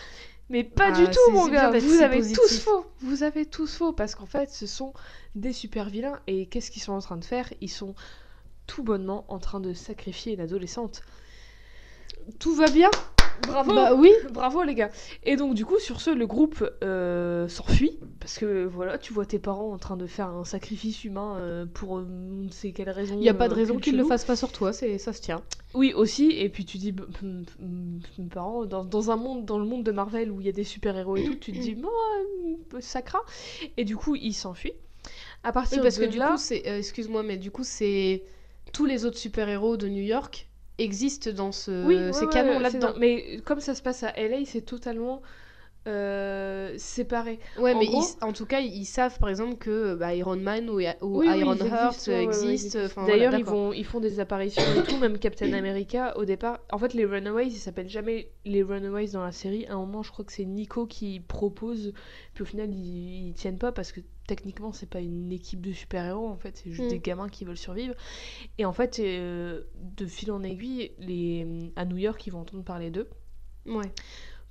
[0.49, 2.39] Mais pas Ah, du tout, mon gars Vous si avez positif.
[2.41, 4.93] tous faux Vous avez tous faux Parce qu'en fait, ce sont
[5.35, 6.19] des super-vilains.
[6.27, 7.51] Et qu'est-ce qu'ils sont en train de faire?
[7.61, 7.95] Ils sont
[8.69, 11.01] tout bonnement en train de sacrifier une adolescente.
[12.37, 12.91] Tout va bien
[13.47, 14.11] Bravo Bah oui.
[14.31, 14.91] Bravo les gars.
[15.23, 19.25] Et donc du coup sur ce le groupe euh, s'enfuit parce que voilà tu vois
[19.25, 22.71] tes parents en train de faire un sacrifice humain euh, pour euh, on ne sait
[22.73, 23.15] quelle raison.
[23.17, 25.21] Il y a pas de raison qu'ils le fassent pas sur toi, c'est ça se
[25.21, 25.41] tient.
[25.73, 29.45] Oui aussi et puis tu dis bah, hum, hum, mes parents dans, dans un monde
[29.45, 31.53] dans le monde de Marvel où il y a des super héros et tout tu
[31.53, 31.91] te dis moi
[32.81, 33.23] ça craint
[33.77, 34.73] et du coup il s'enfuit.
[35.43, 36.61] À partir Oui, parce de que du là, coup, c'est.
[36.65, 38.23] Excuse-moi, mais du coup, c'est.
[38.73, 41.85] Tous les autres super-héros de New York existent dans ce...
[41.85, 42.93] oui, ces ouais, canons là-dedans.
[42.93, 45.21] dans- Mais comme ça se passe à LA, c'est totalement
[45.87, 47.39] euh, séparé.
[47.57, 50.35] Ouais, En mais gros- ils- en tout cas, ils savent par exemple que bah, Iron
[50.35, 53.53] Man ou, ou Oui, oui, Iron Heart existent, enfin, D'ailleurs, voilà, ils, d'accord.
[53.53, 56.59] vont, ils font des apparitions et tout, même Captain America au départ.
[56.71, 59.65] En fait, les Runaways, ils s'appellent jamais les Runaways dans la série.
[59.67, 61.93] À un moment, je crois que c'est Nico qui propose,
[62.33, 65.73] puis au final, ils, ils tiennent pas parce que techniquement, c'est pas une équipe de
[65.73, 66.89] super-héros, en fait, c'est juste Mm.
[66.89, 67.95] des gamins qui veulent survivre.
[68.59, 72.63] Et en fait, euh, de fil en aiguille, les, à New York, ils vont entendre
[72.63, 73.09] parler d'eux
[73.65, 73.91] Ouais.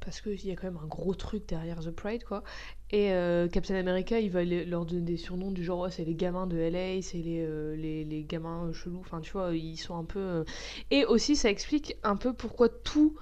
[0.01, 2.43] parce qu'il y a quand même un gros truc derrière The Pride, quoi.
[2.91, 6.47] Et euh, Captain America, il va leur donner des surnoms du genre, c'est les gamins
[6.47, 10.05] de LA, c'est les, euh, les, les gamins chelous, enfin, tu vois, ils sont un
[10.05, 10.45] peu...
[10.91, 13.17] Et aussi, ça explique un peu pourquoi tout,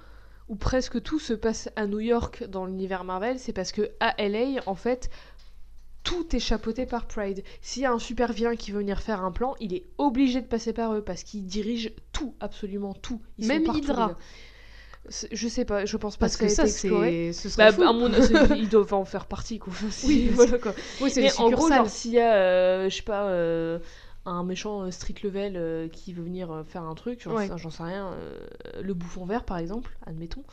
[0.49, 4.15] ou presque tout, se passe à New York dans l'univers Marvel, c'est parce que à
[4.27, 5.11] LA, en fait...
[6.07, 7.43] Tout est chapeauté par Pride.
[7.61, 10.41] S'il y a un super vilain qui veut venir faire un plan, il est obligé
[10.41, 13.21] de passer par eux parce qu'ils dirigent tout, absolument tout.
[13.39, 14.17] Ils Même Hydra.
[15.09, 17.33] C'est- Je sais pas, je pense pas Parce que que ça, c'est.
[17.33, 17.83] Ce Bah, fou.
[17.83, 18.09] à mon
[18.57, 19.73] ils doivent en faire partie, quoi.
[20.05, 20.75] Oui, voilà, quoi.
[21.01, 23.79] Oui, c'est Mais en gros, s'il y a, euh, je sais pas, euh,
[24.27, 27.49] un méchant euh, street level euh, qui veut venir faire un truc, j'en Ouais.
[27.49, 28.15] sais, rien,
[28.81, 30.45] le bouffon vert, par exemple, admettons,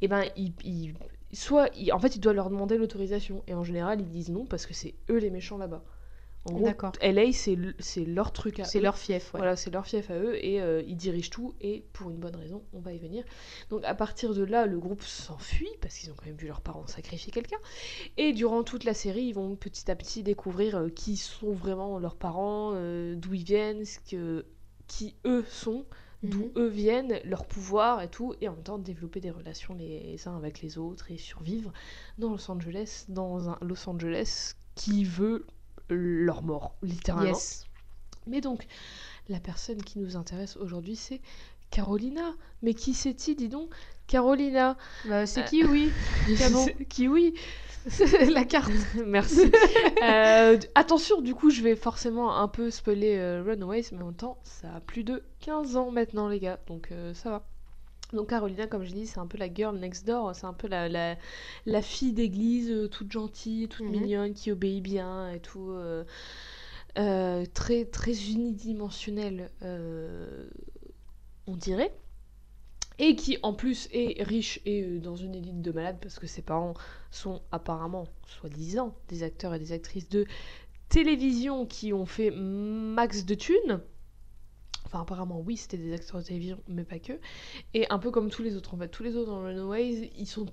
[0.00, 0.94] et ben, il, il-
[1.32, 4.46] soit, il- en fait, il doit leur demander l'autorisation, et en général, ils disent non
[4.46, 5.84] parce que c'est eux les méchants là-bas.
[6.44, 6.90] En gros, D'accord.
[7.00, 9.38] LA, c'est le- c'est leur truc à C'est leur fief, ouais.
[9.38, 12.34] Voilà, c'est leur fief à eux et euh, ils dirigent tout et pour une bonne
[12.34, 13.22] raison, on va y venir.
[13.70, 16.60] Donc à partir de là, le groupe s'enfuit parce qu'ils ont quand même vu leurs
[16.60, 17.58] parents sacrifier quelqu'un.
[18.16, 22.00] Et durant toute la série, ils vont petit à petit découvrir euh, qui sont vraiment
[22.00, 24.44] leurs parents, euh, d'où ils viennent, ce que,
[24.88, 25.84] qui eux sont,
[26.22, 26.52] d'où Mhm.
[26.56, 30.36] eux viennent, leur pouvoir et tout, et en même temps développer des relations les uns
[30.36, 31.72] avec les autres et survivre
[32.18, 35.46] dans Los Angeles, dans un Los Angeles qui veut
[35.88, 37.30] leur mort, littéralement.
[37.32, 37.66] Yes.
[38.26, 38.66] Mais donc,
[39.28, 41.20] la personne qui nous intéresse aujourd'hui, c'est
[41.70, 42.34] Carolina.
[42.62, 43.70] Mais qui c'est-il, dis donc?
[44.06, 44.76] Carolina.
[45.06, 45.92] Bah, c'est Euh, qui, oui?
[46.36, 47.34] C'est- Qui, oui?
[48.32, 48.70] La carte.
[49.06, 49.50] Merci.
[50.02, 54.14] Euh, attention, du coup, je vais forcément un peu spoiler euh, Runaways, mais en même
[54.14, 57.46] temps, ça a plus de 15 ans maintenant, les gars, donc euh, ça va.
[58.12, 60.66] Donc Carolina, comme je dis, c'est un peu la girl next door, c'est un peu
[60.66, 61.16] la, la,
[61.66, 63.90] la fille d'église, toute gentille, toute Mhm.
[63.90, 65.72] mignonne, qui obéit bien et tout.
[66.94, 69.50] très, très unidimensionnelle,
[71.46, 71.92] on dirait.
[73.04, 76.26] Et qui en plus est riche et euh, dans une élite de malades parce que
[76.28, 76.74] ses parents
[77.10, 80.24] sont apparemment, soi-disant, des acteurs et des actrices de
[80.88, 83.80] télévision qui ont fait max de thunes.
[84.86, 87.14] Enfin, apparemment, oui, c'était des acteurs de télévision, mais pas que.
[87.74, 88.88] Et un peu comme tous les autres, en fait.
[88.88, 90.46] Tous les autres dans Runaways, ils sont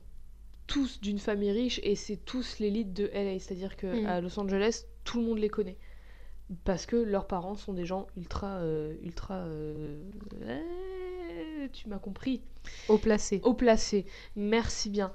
[0.65, 3.37] tous d'une famille riche et c'est tous l'élite de LA.
[3.39, 4.05] C'est-à-dire que Mm.
[4.05, 5.77] à Los Angeles, tout le monde les connaît.
[6.63, 8.57] Parce que leurs parents sont des gens ultra.
[8.59, 9.35] euh, ultra.
[9.35, 10.01] euh,
[11.67, 12.41] tu m'as compris.
[12.87, 13.41] Au placé.
[13.43, 14.05] Haut placé.
[14.35, 15.11] Merci bien.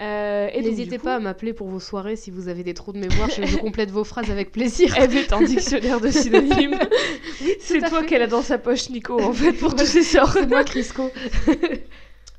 [0.00, 2.92] Euh, et N'hésitez coup, pas à m'appeler pour vos soirées si vous avez des trous
[2.92, 3.28] de mémoire.
[3.30, 4.96] Je, je complète vos phrases avec plaisir.
[4.96, 6.78] Eve est un dictionnaire de synonymes.
[7.60, 10.36] c'est toi qu'elle a dans sa poche, Nico, en fait, pour tous ses sorts.
[10.48, 11.10] Moi, Crisco.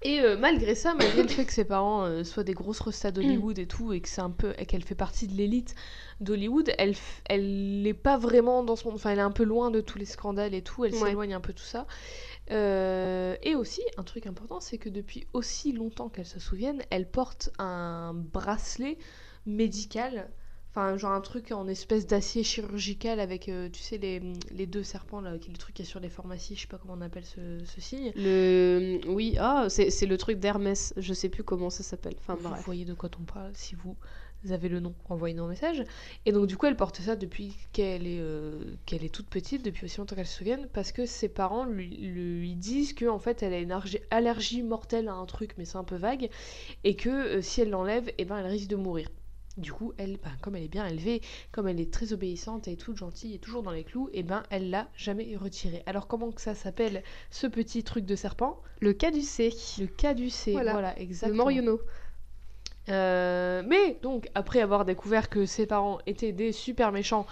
[0.06, 3.12] Et euh, malgré ça, malgré le fait que ses parents euh, soient des grosses restas
[3.12, 5.76] d'Hollywood et tout, et que c'est un peu, et qu'elle fait partie de l'élite
[6.20, 6.94] d'Hollywood, elle,
[7.30, 8.96] elle n'est pas vraiment dans ce monde.
[8.96, 10.84] Enfin, elle est un peu loin de tous les scandales et tout.
[10.84, 11.08] Elle Ouais.
[11.08, 11.88] s'éloigne un peu de tout ça.
[12.52, 17.10] Euh, et aussi, un truc important, c'est que depuis aussi longtemps qu'elle se souvienne, elle
[17.10, 18.98] porte un bracelet
[19.46, 20.30] médical.
[20.70, 24.82] Enfin, genre un truc en espèce d'acier chirurgical avec, euh, tu sais, les, les deux
[24.82, 27.02] serpents, là, le truc qu'il y a sur les pharmacies, je sais pas comment on
[27.02, 28.12] appelle ce, ce signe.
[28.16, 29.00] Le...
[29.08, 30.94] Oui, ah, c'est c'est le truc d'Hermès.
[30.98, 32.16] Je sais plus comment ça s'appelle.
[32.18, 33.96] Enfin, Vous voyez de quoi on parle si vous
[34.52, 35.84] avez le nom, envoyez-nous un message.
[36.26, 39.64] Et donc du coup, elle porte ça depuis qu'elle est, euh, qu'elle est toute petite,
[39.64, 43.20] depuis aussi longtemps qu'elle se souvienne, parce que ses parents lui, lui disent que en
[43.20, 43.76] fait, elle a une
[44.12, 46.30] allergie, mortelle à un truc, mais c'est un peu vague,
[46.84, 49.08] et que euh, si elle l'enlève, eh ben, elle risque de mourir.
[49.58, 52.76] Du coup, elle, ben, comme elle est bien élevée, comme elle est très obéissante et
[52.76, 55.84] toute gentille et toujours dans les clous, et ben, elle l'a jamais retiré.
[55.86, 58.60] Alors comment que ça s'appelle ce petit truc de serpent?
[58.80, 59.54] Le caducé.
[59.80, 60.54] Le caducé.
[60.54, 60.72] Voilà.
[60.72, 61.44] Voilà, Le exactement.
[61.44, 61.80] Moriono.
[62.89, 67.26] Euh, mais donc, après avoir découvert que ses parents étaient des super méchants,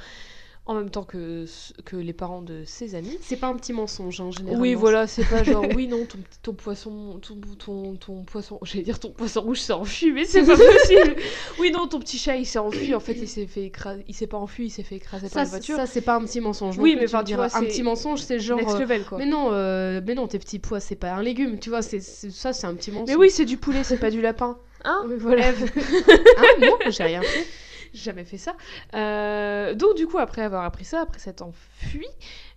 [0.68, 1.46] en même temps que,
[1.86, 3.18] que les parents de ses amis.
[3.22, 4.62] C'est pas un petit mensonge, en général.
[4.62, 8.84] Oui, voilà, c'est pas genre, oui, non, ton, ton poisson, ton, ton, ton poisson, j'allais
[8.84, 11.16] dire ton poisson rouge s'est enfui, mais c'est pas possible.
[11.60, 14.14] oui, non, ton petit chat, il s'est enfui, en fait, il s'est fait écraser, il
[14.14, 15.76] s'est pas enfui, il s'est fait écraser Ça, par c'est- voiture.
[15.78, 16.78] ça c'est pas un petit mensonge.
[16.78, 17.48] Oui, mais diras.
[17.48, 18.60] vois, un petit mensonge, c'est genre.
[18.60, 19.18] Next euh, level, quoi.
[19.18, 22.00] Mais non, euh, mais non, tes petits pois, c'est pas un légume, tu vois, c'est-
[22.00, 23.10] ça, c'est un petit mensonge.
[23.10, 24.58] Mais oui, c'est du poulet, c'est pas du lapin.
[24.84, 25.50] Hein Mais voilà.
[25.50, 25.54] Hein,
[26.62, 27.48] non, j'ai rien fait.
[27.94, 28.56] J'ai jamais fait ça.
[28.96, 32.08] Euh, donc du coup, après avoir appris ça, après s'être enfui,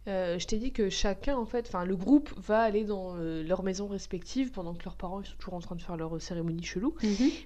[0.07, 3.43] euh, je t'ai dit que chacun, en fait, enfin le groupe va aller dans euh,
[3.43, 6.21] leur maison respective pendant que leurs parents ils sont toujours en train de faire leur
[6.21, 6.95] cérémonie chelou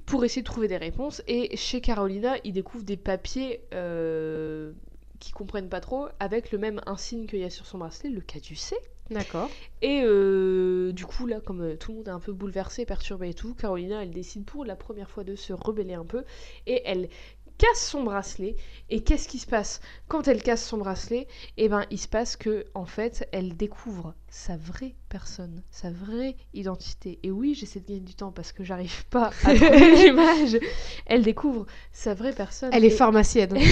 [0.07, 1.23] pour essayer de trouver des réponses.
[1.29, 4.73] Et chez Carolina, ils découvrent des papiers euh,
[5.21, 8.21] qui comprennent pas trop avec le même insigne qu'il y a sur son bracelet, le
[8.21, 8.77] caducé.
[9.11, 9.51] D'accord.
[9.81, 13.31] Et euh, du coup, là, comme euh, tout le monde est un peu bouleversé, perturbé
[13.31, 16.25] et tout, Carolina, elle décide pour la première fois de se rebeller un peu
[16.67, 17.09] et elle
[17.57, 18.57] casse son bracelet.
[18.91, 19.81] Et qu'est-ce qui se passe?
[20.09, 24.15] Quand elle casse son bracelet Eh ben, il se passe que, en fait, elle découvre
[24.31, 27.19] sa vraie personne, sa vraie identité.
[27.23, 30.59] Et oui, j'essaie de gagner du temps parce que j'arrive pas à trouver l'image.
[31.07, 32.71] Elle découvre sa vraie personne.
[32.73, 33.57] Elle est pharmacienne.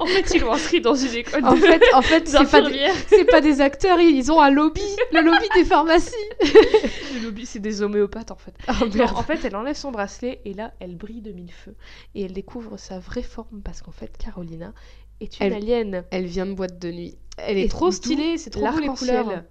[0.00, 2.60] En fait, ils l'ont inscrit dans une école en de- fait, en fait c'est pas,
[3.40, 6.10] des, pas acteurs, ils ont un lobby, le lobby des pharmacies.
[7.14, 8.54] Le lobby, c'est des homéopathes en fait.
[8.68, 11.76] Oh Non, en fait, elle enlève son bracelet et là, elle brille de mille feux.
[12.14, 14.72] Et elle découvre sa vraie forme parce qu'en fait, Carolina
[15.20, 16.04] est une Elle- alien.
[16.10, 17.16] Elle vient de boîte de nuit.
[17.38, 19.44] Elle est Et trop stylée, c'est trop beau les couleurs.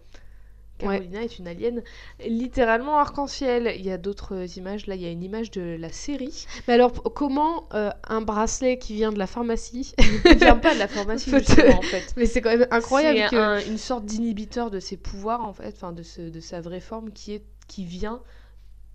[0.77, 1.83] Carolina est une alien
[2.25, 3.73] littéralement arc-en-ciel.
[3.77, 4.87] Il y a d'autres images.
[4.87, 6.45] Là, il y a une image de la série.
[6.67, 9.93] Mais alors, comment euh, un bracelet qui vient de la pharmacie
[10.25, 12.13] Il vient pas de la pharmacie, justement, en fait.
[12.15, 13.35] Mais c'est quand même incroyable C'est que.
[13.35, 16.79] un- une sorte d'inhibiteur de ses pouvoirs, en fait, enfin de, ce- de sa vraie
[16.79, 18.21] forme qui, est, qui vient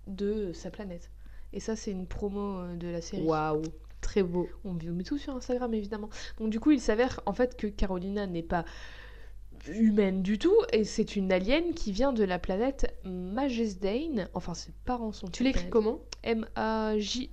[0.07, 1.11] de sa planète.
[1.53, 3.21] Et ça, c'est une promo euh, de la série.
[3.21, 3.61] Waouh,
[4.05, 4.47] très beau.
[4.63, 6.09] On vous met tout sur Instagram, évidemment.
[6.39, 8.63] Donc, du coup, il s'avère en fait que Carolina n'est pas
[9.67, 14.29] humaine du tout, et c'est une alien qui vient de la planète Majesdane.
[14.35, 15.27] Enfin, ses parents sont.
[15.27, 16.01] Tu l'écris comment?
[16.23, 17.23] E M-A-J-E-S-D-A-N-E.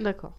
[0.00, 0.38] D'accord.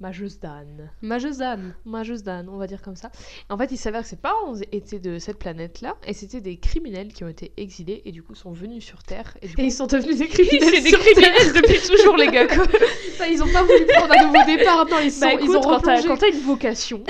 [0.00, 0.90] Majesdane.
[1.02, 1.74] Majesane.
[1.84, 3.10] Majesdane, on va dire comme ça.
[3.48, 7.12] En fait, il s'avère que ses parents étaient de cette planète-là, et c'était des criminels
[7.12, 9.36] qui ont été exilés, et du coup sont venus sur Terre.
[9.42, 10.82] Et du coup, Et ils sont devenus des criminels.
[10.82, 12.46] des criminels depuis toujours, les gars.
[12.46, 12.66] quoi.
[12.66, 13.28] Terre.
[13.28, 14.86] Ils ont pas voulu prendre un nouveau départ.
[14.88, 16.06] Non, ils, sont, Bah ils ont replongé.
[16.06, 17.02] quand t'as une vocation,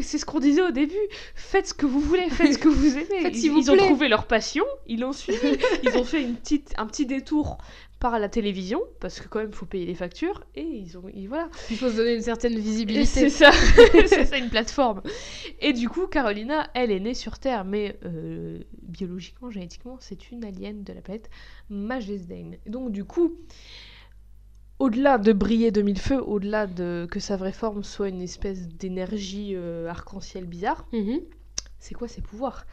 [0.00, 0.94] c'est ce qu'on disait au début.
[1.34, 3.20] Faites ce que vous voulez, faites ce que vous aimez.
[3.22, 5.38] Faites ils vous ils ont trouvé leur passion, ils l'ont suivi,
[5.84, 7.58] ils ont fait une petite, un petit détour
[8.00, 11.28] par la télévision parce que quand même faut payer les factures et ils ont, ils-
[11.28, 11.48] voilà.
[11.70, 13.04] Il faut se donner une certaine visibilité.
[13.06, 13.52] C'est ça,
[14.06, 15.02] c'est ça une plateforme.
[15.60, 20.44] Et du coup, Carolina, elle est née sur Terre, mais euh, biologiquement, génétiquement, c'est une
[20.44, 21.30] alien de la planète
[21.68, 22.56] Majesdane.
[22.66, 23.36] Donc du coup,
[24.78, 28.66] au-delà de briller de mille feux, au-delà de que sa vraie forme soit une espèce
[28.68, 31.20] d'énergie euh, arc-en-ciel bizarre, Mhm.
[31.78, 32.66] c'est quoi ses pouvoirs?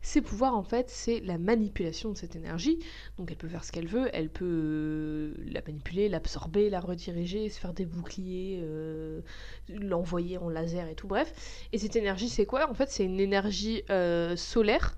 [0.00, 2.78] Ses pouvoirs, en fait, c'est la manipulation de cette énergie.
[3.16, 7.48] Donc, elle peut faire ce qu'elle veut, elle peut euh, la manipuler, l'absorber, la rediriger,
[7.48, 9.20] se faire des boucliers, euh,
[9.68, 11.66] l'envoyer en laser et tout, bref.
[11.72, 12.70] Et cette énergie, c'est quoi?
[12.70, 14.96] En fait, c'est une énergie euh, solaire,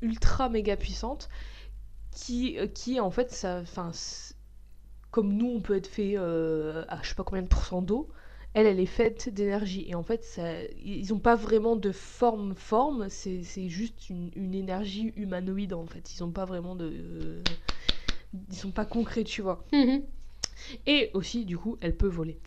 [0.00, 1.28] ultra méga puissante,
[2.12, 3.62] qui, qui en fait, ça,
[5.10, 8.08] comme nous, on peut être fait à je sais pas combien de pourcents d'eau
[8.54, 9.86] elle, elle est faite d'énergie.
[9.88, 10.42] Et en fait, ça,
[10.84, 16.14] ils n'ont pas vraiment de forme-forme, c'est c'est juste une, une énergie humanoïde, en fait.
[16.14, 16.90] Ils n'ont pas vraiment de...
[16.92, 17.42] euh,
[18.50, 19.64] ils sont pas concrets, tu vois.
[19.72, 20.02] Mhm.
[20.86, 22.38] Et aussi, du coup, elle peut voler.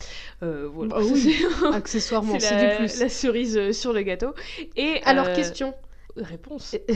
[0.42, 0.94] Euh, voilà.
[0.96, 1.34] Bah oui.
[1.72, 3.00] Accessoirement, c'est du plus.
[3.00, 4.34] la cerise euh, sur le gâteau.
[4.76, 5.74] Et, Alors, euh, question.
[6.16, 6.76] Réponse.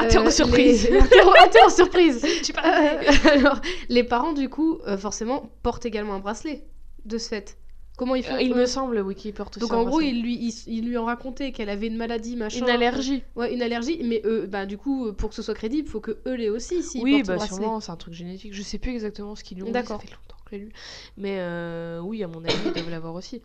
[0.00, 0.86] Euh, Interro les- surprise.
[0.90, 2.26] Interro- interro surprise.
[2.42, 3.28] Tu Euh, parles.
[3.30, 6.64] alors, les parents, du coup, euh, forcément, portent également un bracelet
[7.04, 7.56] de ce fait.
[7.96, 10.20] Comment ils font Il eux me semble, oui, qu'il porte Donc aussi en gros, ils
[10.20, 12.58] lui, ils, ils lui ont raconté qu'elle avait une maladie, machin.
[12.64, 13.22] Une allergie.
[13.36, 16.00] Ouais, une allergie, mais eux, bah, du coup, pour que ce soit crédible, il faut
[16.00, 18.52] que eux l'aient aussi, s'ils Oui, bah sûrement, c'est un truc génétique.
[18.52, 20.62] Je sais plus exactement ce qu'ils lui ont dit, ça fait longtemps que je l'ai
[20.64, 20.72] lu.
[21.16, 23.42] Mais euh, oui, à mon avis, ils doivent l'avoir aussi.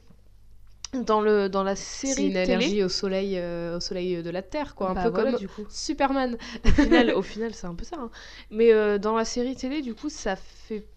[1.05, 2.53] Dans, le, dans la série C'est une télé...
[2.53, 4.89] allergie au soleil, euh, au soleil de la Terre, quoi.
[4.89, 5.63] Un Bah peu voilà, comme du coup.
[5.69, 6.35] Superman.
[6.65, 7.97] Au final, au final, c'est un peu ça.
[7.99, 8.09] hein.
[8.49, 10.87] Mais euh, dans la série télé, du coup, ça fait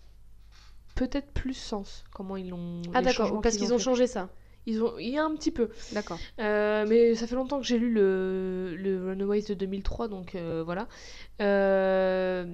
[0.94, 2.83] peut-être plus sens comment ils l'ont.
[2.94, 4.28] Ah d'accord, parce qu'ils ont changé ça.
[4.66, 5.70] Ils ont, il y a un petit peu.
[5.92, 6.18] D'accord.
[6.38, 10.62] Euh, mais ça fait longtemps que j'ai lu le, le Runaways de 2003, donc euh,
[10.64, 10.87] voilà.
[11.40, 12.46] Euh,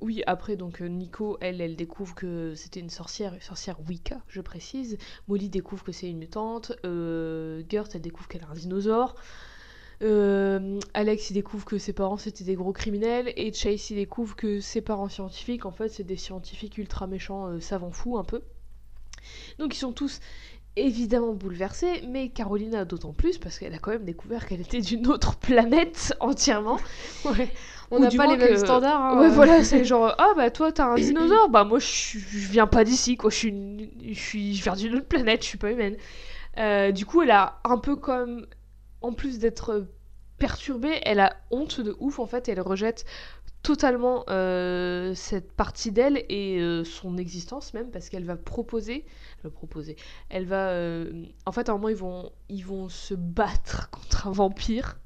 [0.00, 4.40] oui, après, donc Nico, elle, elle découvre que c'était une sorcière, une sorcière Wicca, je
[4.40, 4.98] précise.
[5.28, 6.72] Molly découvre que c'est une mutante.
[6.84, 9.14] Gert, elle découvre qu'elle a un dinosaure.
[10.02, 13.32] Euh, Alex, il découvre que ses parents c'était des gros criminels.
[13.36, 17.46] Et Chase, il découvre que ses parents scientifiques, en fait, c'est des scientifiques ultra méchants,
[17.48, 18.42] euh, savants fous un peu.
[19.58, 20.18] Donc ils sont tous
[20.74, 25.06] évidemment bouleversée, mais Carolina d'autant plus parce qu'elle a quand même découvert qu'elle était d'une
[25.06, 26.78] autre planète entièrement.
[27.26, 27.48] Ouais.
[27.90, 29.00] On n'a pas les mêmes que- standards.
[29.02, 29.20] hein.
[29.20, 32.16] Ouais, voilà, c'est genre, ah bah toi t'as un dinosaure, bah moi je
[32.50, 35.48] viens pas d'ici, quoi, je suis, une- je suis, je viens d'une autre planète, je
[35.48, 35.96] suis pas humaine.
[36.58, 38.46] Euh, du coup, elle a un peu comme,
[39.02, 39.86] en plus d'être
[40.38, 43.04] perturbée, elle a honte de ouf en fait, elle rejette
[43.62, 49.04] totalement euh, cette partie d'elle et euh, son existence même parce qu'elle va proposer,
[49.38, 49.96] elle va proposer,
[50.30, 54.26] elle va, euh, en fait à un moment ils vont, ils vont se battre contre
[54.26, 54.98] un vampire.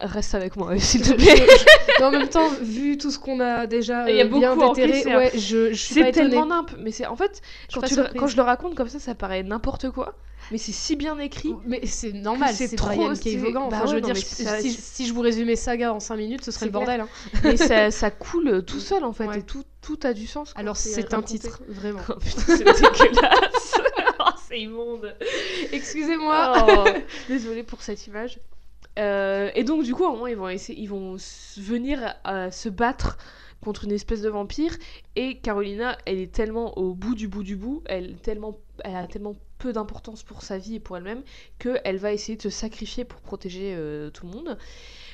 [0.00, 1.36] Reste avec moi, s'il te Je- plaît.
[1.36, 4.28] je- mais en même temps, vu tout ce qu'on a déjà Il y a euh,
[4.28, 7.42] bien beaucoup en déterré, ouais, je, je suis pas tellement nimp, mais c'est en fait
[7.72, 10.14] quand, tu le- quand je le raconte comme ça, ça paraît n'importe quoi,
[10.50, 11.54] mais c'est si bien écrit.
[11.66, 13.36] Mais c'est normal, c'est trop- K.
[13.36, 13.68] Vaughan.
[13.68, 15.92] bah Enfin, je ouais, veux non, dire, je- ça, si, si je vous résumais Saga
[15.92, 17.02] en 5 minutes, ce serait le bordel.
[17.02, 17.08] hein.
[17.44, 19.40] mais ça, ça coule tout seul en fait, Ouais.
[19.40, 20.52] et tout, tout a du sens.
[20.56, 22.00] Alors c'est un titre, vraiment.
[22.08, 23.74] Oh putain, c'est dégueulasse.
[24.18, 25.14] Oh, c'est immonde.
[25.72, 26.54] Excusez-moi.
[26.68, 26.84] Oh,
[27.28, 28.38] désolée pour cette image.
[28.98, 31.16] Euh, et donc du coup, à un moment, ils vont essayer, ils vont
[31.56, 33.18] venir euh, se battre
[33.60, 34.76] contre une espèce de vampire.
[35.16, 39.06] Et Carolina, elle est tellement au bout du bout du bout, elle, tellement, elle a
[39.06, 41.22] tellement peu d'importance pour sa vie et pour elle-même
[41.58, 44.58] qu'elle va essayer de se sacrifier pour protéger euh, tout le monde.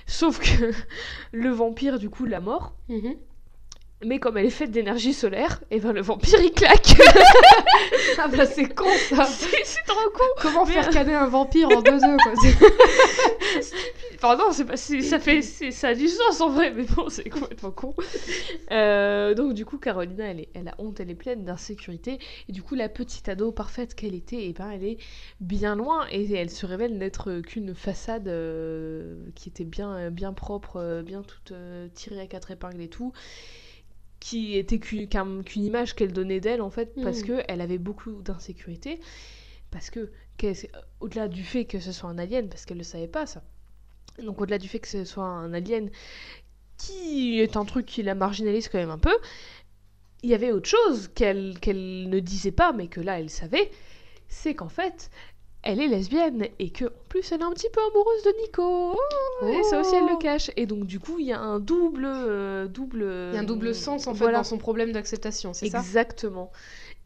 [0.07, 0.73] Sauf que
[1.33, 2.75] le vampire, du coup, la mort.
[2.88, 3.16] Mhm.
[4.03, 6.95] Mais comme elle est faite d'énergie solaire, et ben le vampire il claque.
[8.23, 9.25] Ah bah c'est con ça.
[9.65, 10.25] c'est trop con.
[10.43, 12.33] Comment Mais- faire caner un vampire en deux œufs quoi
[14.17, 17.31] Enfin non, c'est pas, ça fait, ça a du sens en vrai, mais bon, c'est
[17.31, 17.95] complètement con.
[18.71, 22.53] Euh, donc du coup, Carolina, elle, est, elle a honte, elle est pleine d'insécurité, et
[22.53, 24.99] du coup, la petite ado parfaite qu'elle était, et ben, elle est
[25.41, 30.77] bien loin, et elle se révèle n'être qu'une façade euh, qui était bien, bien propre,
[30.77, 33.15] euh, bien toute euh, tirée à quatre épingles et tout,
[34.21, 37.27] qui était qu'une qu'un- qu'une image qu'elle donnait d'elle en fait, parce Mhm.
[37.27, 39.01] que elle avait beaucoup d'insécurité,
[39.71, 40.57] parce que qu'elle-
[41.01, 43.43] au-delà du fait que ce soit un alien, parce qu'elle ne savait pas ça.
[44.23, 45.91] Donc au-delà du fait que ce soit un alien
[46.77, 49.17] qui est un truc qui la marginalise quand même un peu,
[50.23, 53.71] il y avait autre chose qu'elle qu'elle ne disait pas, mais que là elle savait,
[54.29, 55.11] c'est qu'en fait,
[55.62, 58.96] elle est lesbienne et que en plus elle est un petit peu amoureuse de Nico.
[59.42, 60.18] Oh, Et ça aussi elle le Oh.
[60.18, 60.51] cache.
[60.57, 63.03] Et donc du coup il y a un double, euh, double.
[63.33, 65.79] Il y a un double sens en fait dans son problème d'acceptation, c'est ça?
[65.79, 66.51] Exactement.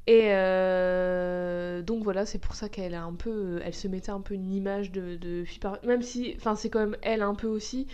[0.07, 4.21] Et euh, donc voilà, c'est pour ça qu'elle a un peu, elle se mettait un
[4.21, 5.79] peu une image de, de fille par...
[5.85, 7.87] même si, enfin c'est quand même elle un peu aussi,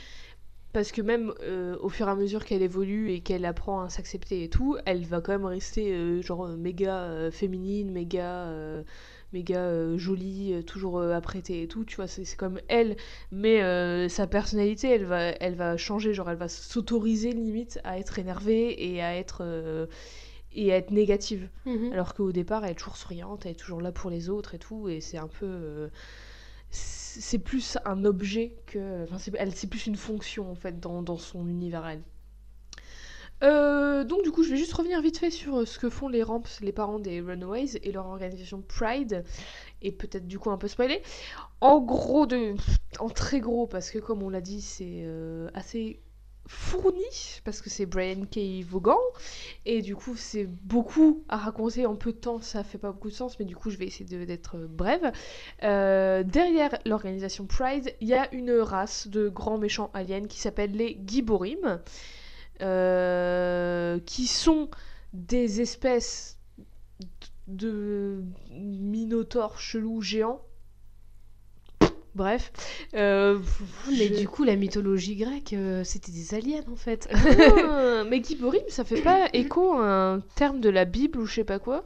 [0.72, 3.88] parce que même euh, au fur et à mesure qu'elle évolue et qu'elle apprend à
[3.90, 8.48] s'accepter et tout, elle va quand même rester euh, genre méga féminine, méga,
[9.32, 12.96] méga euh, jolie, euh, toujours euh, apprêtée et tout, tu vois, c'est comme elle,
[13.30, 17.98] mais euh, sa personnalité, elle va, elle va changer, genre elle va s'autoriser limite à
[17.98, 19.86] être énervée et à être euh,
[20.52, 21.48] et à être négative.
[21.66, 21.92] Mhm.
[21.92, 24.58] Alors qu'au départ, elle est toujours souriante, elle est toujours là pour les autres et
[24.58, 25.90] tout, et c'est un peu.
[26.70, 29.04] c'est plus un objet que.
[29.04, 32.02] Enfin, c'est plus une fonction en fait dans, dans son univers elle.
[33.42, 36.08] Euh, donc du coup, je vais juste revenir vite fait sur euh, ce que font
[36.08, 39.24] les Ramps, les parents des Runaways et leur organisation Pride,
[39.82, 41.02] et peut-être du coup un peu spoiler.
[41.60, 42.54] En gros, de,
[42.98, 46.00] en très gros, parce que comme on l'a dit, c'est euh, assez
[46.46, 48.64] fourni, parce que c'est Brian K.
[48.66, 48.98] Vaughan,
[49.66, 53.10] et du coup, c'est beaucoup à raconter en peu de temps, ça fait pas beaucoup
[53.10, 55.12] de sens, mais du coup, je vais essayer d'être brève.
[55.60, 61.00] Derrière l'organisation Pride, il y a une race de grands méchants aliens qui s'appellent les
[61.06, 61.80] Giborim,
[62.62, 64.68] euh, qui sont
[65.12, 66.38] des espèces
[67.48, 70.40] de minotaures chelous géants.
[72.16, 72.50] Bref.
[72.94, 73.38] Euh,
[73.88, 77.08] Mais je- du coup, la mythologie grecque, euh, c'était des aliens en fait.
[77.12, 81.34] Ah, mais Giborim, ça fait pas écho à un terme de la Bible ou je
[81.36, 81.84] sais pas quoi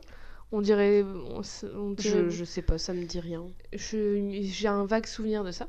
[0.51, 1.03] On dirait.
[1.03, 3.45] on s- on dirait- je, je sais pas, ça me dit rien.
[3.75, 5.69] J'ai un vague souvenir de ça.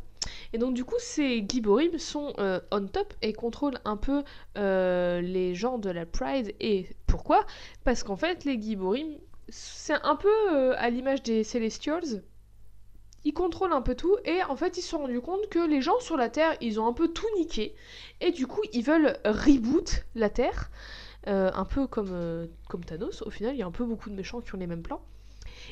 [0.53, 4.23] Et donc, du coup, ces Giborim sont euh, on top et contrôlent un peu
[4.57, 6.53] euh, les gens de la Pride.
[6.59, 7.45] Et pourquoi?
[7.83, 9.17] Parce qu'en fait, les Giborim,
[9.49, 12.23] c'est un peu euh, à l'image des Celestials.
[13.23, 15.81] Ils contrôlent un peu tout et en fait ils se sont rendus compte que les
[15.81, 17.73] gens sur la Terre ils ont un peu tout niqué
[18.21, 20.69] et du coup ils veulent reboot la Terre
[21.25, 24.41] un peu comme, comme Thanos au final il y a un peu beaucoup de méchants
[24.41, 25.01] qui ont les mêmes plans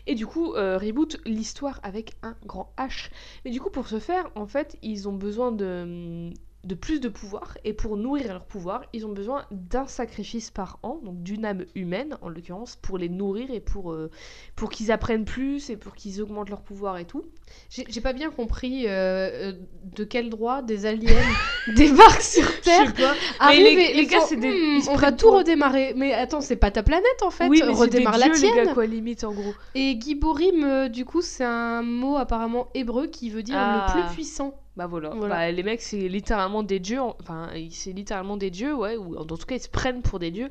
[0.08, 3.10] et du coup euh, reboot l'histoire avec un grand H.
[3.46, 6.32] Mais du coup pour ce faire en fait ils ont besoin de
[6.64, 10.80] de plus de pouvoir et pour nourrir leur pouvoir, ils ont besoin d'un sacrifice par
[10.84, 14.10] an, donc d'une âme humaine en l'occurrence, pour les nourrir et pour, euh,
[14.56, 17.24] pour qu'ils apprennent plus et pour qu'ils augmentent leur pouvoir et tout.
[17.70, 19.54] J'ai pas bien compris euh, euh,
[19.96, 21.12] de quel droit des aliens
[21.76, 22.86] débarquent sur Terre.
[22.86, 23.14] Je sais pas.
[23.40, 25.94] arrivent les- et- les et gars, c'est des- Hmm, ils on va tout pour- redémarrer.
[25.98, 27.48] Mais attends, c'est pas ta planète en fait.
[27.50, 28.56] oui, mais c'est des redémarre la tienne.
[28.56, 29.54] les gars, quoi, limite, en gros.
[29.76, 33.86] Et Giborim, euh, du coup, c'est un mot apparemment hébreu qui veut dire Ah.
[33.96, 34.54] le plus puissant.
[34.76, 35.10] Bah voilà.
[35.10, 35.36] Voilà.
[35.36, 37.00] Bah, les mecs, c'est littéralement des dieux.
[37.00, 38.98] en- Enfin, c'est littéralement des dieux, ouais.
[38.98, 40.50] Ou en tout cas, ils se prennent pour des dieux.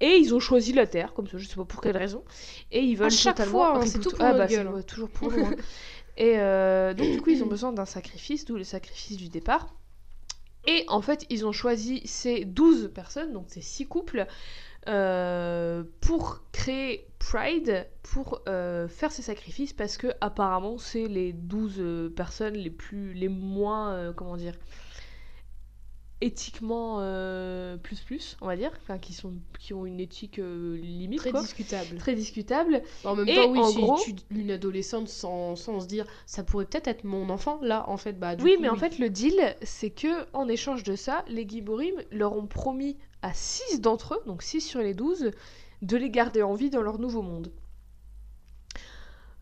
[0.00, 2.22] Et ils ont choisi la Terre, comme ça, je sais pas pour quelle raison.
[2.70, 3.58] Et ils veulent chaque totalement.
[3.74, 4.68] fois, hein, c'est tout pour ah, bah, gueule.
[4.68, 5.44] ouais, toujours pour nous.
[5.44, 5.56] hein.
[6.16, 9.74] Et euh, donc, du coup, ils ont besoin d'un sacrifice, d'où le sacrifice du départ.
[10.66, 14.26] Et en fait, ils ont choisi ces 12 personnes, donc ces 6 couples,
[14.88, 21.74] euh, pour créer Pride, pour euh, faire ces sacrifices, parce que apparemment, c'est les 12
[21.78, 24.54] euh, personnes les plus, les moins, euh, comment dire,
[26.20, 31.20] éthiquement euh, plus plus, on va dire, enfin, qui sont, qui ont une éthique limite,
[31.20, 31.42] Très quoi.
[31.42, 31.96] discutable.
[31.96, 32.82] très discutable.
[33.04, 36.42] En même Et temps, oui, si gros- tu une adolescente sans, sans se dire ça
[36.42, 38.98] pourrait peut-être être mon enfant, là, en fait, bah du oui, coup, mais en fait,
[38.98, 43.80] le deal, c'est que en échange de ça, les Giborim leur ont promis à 6
[43.80, 45.30] d'entre eux, donc 6 sur les 12,
[45.82, 47.50] de les garder en vie dans leur nouveau monde.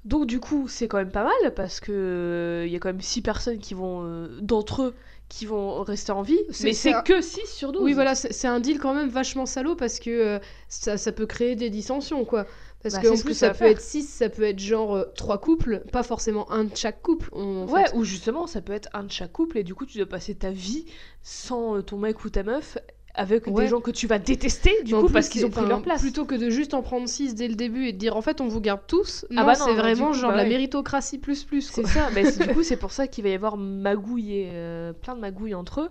[0.05, 3.01] Donc du coup, c'est quand même pas mal parce que il y a quand même
[3.01, 4.95] 6 personnes qui vont euh, d'entre eux
[5.29, 7.83] qui vont rester en vie, mais c'est un- que 6 sur 12.
[7.83, 11.27] Oui, voilà, c'est un deal quand même vachement salaud parce que euh, ça, ça peut
[11.27, 12.47] créer des dissensions, quoi.
[12.81, 13.67] Parce Bah, que en plus, ça peut faire.
[13.67, 17.29] être 6, ça peut être genre euh, trois couples, pas forcément un de chaque couple.
[17.33, 17.97] en Ouais, fait.
[17.97, 20.37] ou justement, ça peut être un de chaque couple et du coup, tu dois passer
[20.37, 20.85] ta vie
[21.25, 22.79] sans euh, ton mec ou ta meuf
[23.17, 23.65] avec Ouais.
[23.65, 26.03] des gens que tu vas détester du coup parce qu'ils ont pris leur place.
[26.03, 28.41] Plutôt que de juste en prendre 6 dès le début et de dire en fait
[28.41, 31.45] on vous garde tous, non, bah non, c'est vraiment coup, genre bah la méritocratie plus
[31.45, 31.63] plus.
[31.71, 34.51] C'est ça, mais c'est- du coup c'est pour ça qu'il va y avoir magouille et,
[34.53, 35.91] euh, plein de magouilles entre eux.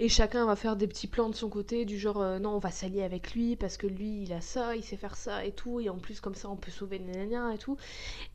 [0.00, 2.58] Et chacun va faire des petits plans de son côté, du genre euh, non on
[2.58, 5.50] va s'allier avec lui parce que lui il a ça, il sait faire ça et
[5.52, 7.76] tout, et en plus comme ça on peut sauver nanana et tout.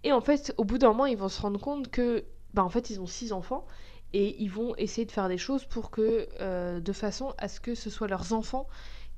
[0.03, 2.69] Et en fait au bout d'un moment ils vont se rendre compte que bah en
[2.69, 3.65] fait ils ont six enfants
[4.13, 7.59] et ils vont essayer de faire des choses pour que euh, de façon à ce
[7.59, 8.67] que ce soit leurs enfants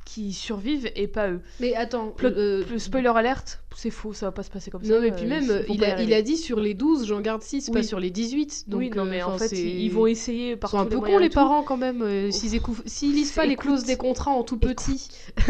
[0.06, 1.42] qui survivent et pas eux.
[1.60, 4.84] Mais attends, Plot- euh, Le spoiler alerte, c'est faux, ça va pas se passer comme
[4.84, 4.94] ça.
[4.94, 6.16] Non, mais puis euh, même, il pas a, il arriver.
[6.16, 7.84] a dit sur les 12, j'en garde 6, pas Oui.
[7.84, 8.70] sur les 18.
[8.70, 11.00] Donc, oui, non, mais euh, en fait, ils vont essayer par Ils sont un peu
[11.00, 11.34] cons, les tout.
[11.34, 12.04] parents, quand même.
[12.04, 15.08] euh, S'ils lisent pas les clauses des contrats en tout petit,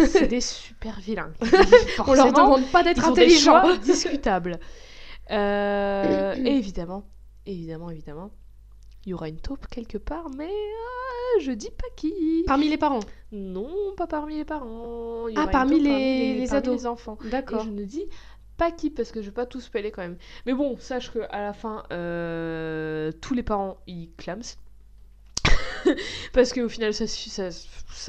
[0.08, 1.34] C'est des super vilains.
[2.08, 3.76] on leur demande pas d'être intelligents.
[3.84, 4.58] discutables.
[5.32, 7.04] Euh, et évidemment,
[7.46, 8.32] évidemment, évidemment,
[9.06, 12.44] il y aura une taupe quelque part, mais euh, je dis pas qui.
[12.48, 13.02] Parmi les parents?
[13.32, 15.28] Non, pas parmi les parents.
[15.28, 16.74] Il y Ah, aura une parmi taupe les- les parmi ados.
[16.82, 17.18] les enfants.
[17.26, 17.62] Et D'accord.
[17.64, 18.06] je ne dis
[18.58, 20.18] pas qui parce que je veux pas tout spoiler quand même.
[20.46, 24.42] Mais bon, sache que à la fin, euh, tous les parents ils clament.
[26.34, 27.52] parce qu'au final, ça, ça,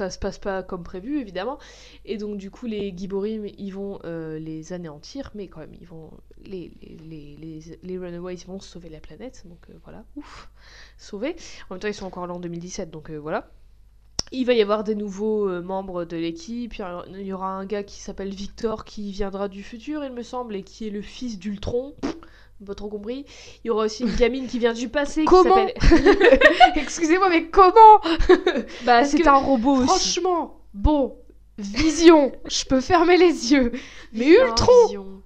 [0.09, 1.57] se passe pas comme prévu, évidemment.
[2.05, 5.87] Et donc, du coup, les Giborim, ils vont euh, les anéantir, mais quand même, ils
[5.87, 6.11] vont.
[6.45, 10.49] Les, les, les, les, Runaways vont sauver la planète, donc euh, voilà, ouf,
[10.97, 11.35] sauvés.
[11.69, 13.49] En même temps, ils sont encore là en 2017, donc euh, voilà.
[14.31, 16.75] Il va y avoir des nouveaux membres de l'équipe.
[16.75, 20.53] Il y aura un gars qui s'appelle Victor qui viendra du futur, il me semble,
[20.57, 21.95] et qui est le fils d'Ultron.
[22.65, 23.25] Pas trop compris.
[23.63, 25.25] Il y aura aussi une gamine qui vient du passé.
[25.25, 25.67] Comment
[26.75, 28.01] Excusez-moi, mais comment
[28.83, 29.87] Bah, c'est que, un robot aussi.
[29.87, 31.15] Franchement, bon,
[31.59, 33.71] vision, je peux fermer les yeux.
[34.13, 35.21] Mais Ultron vision.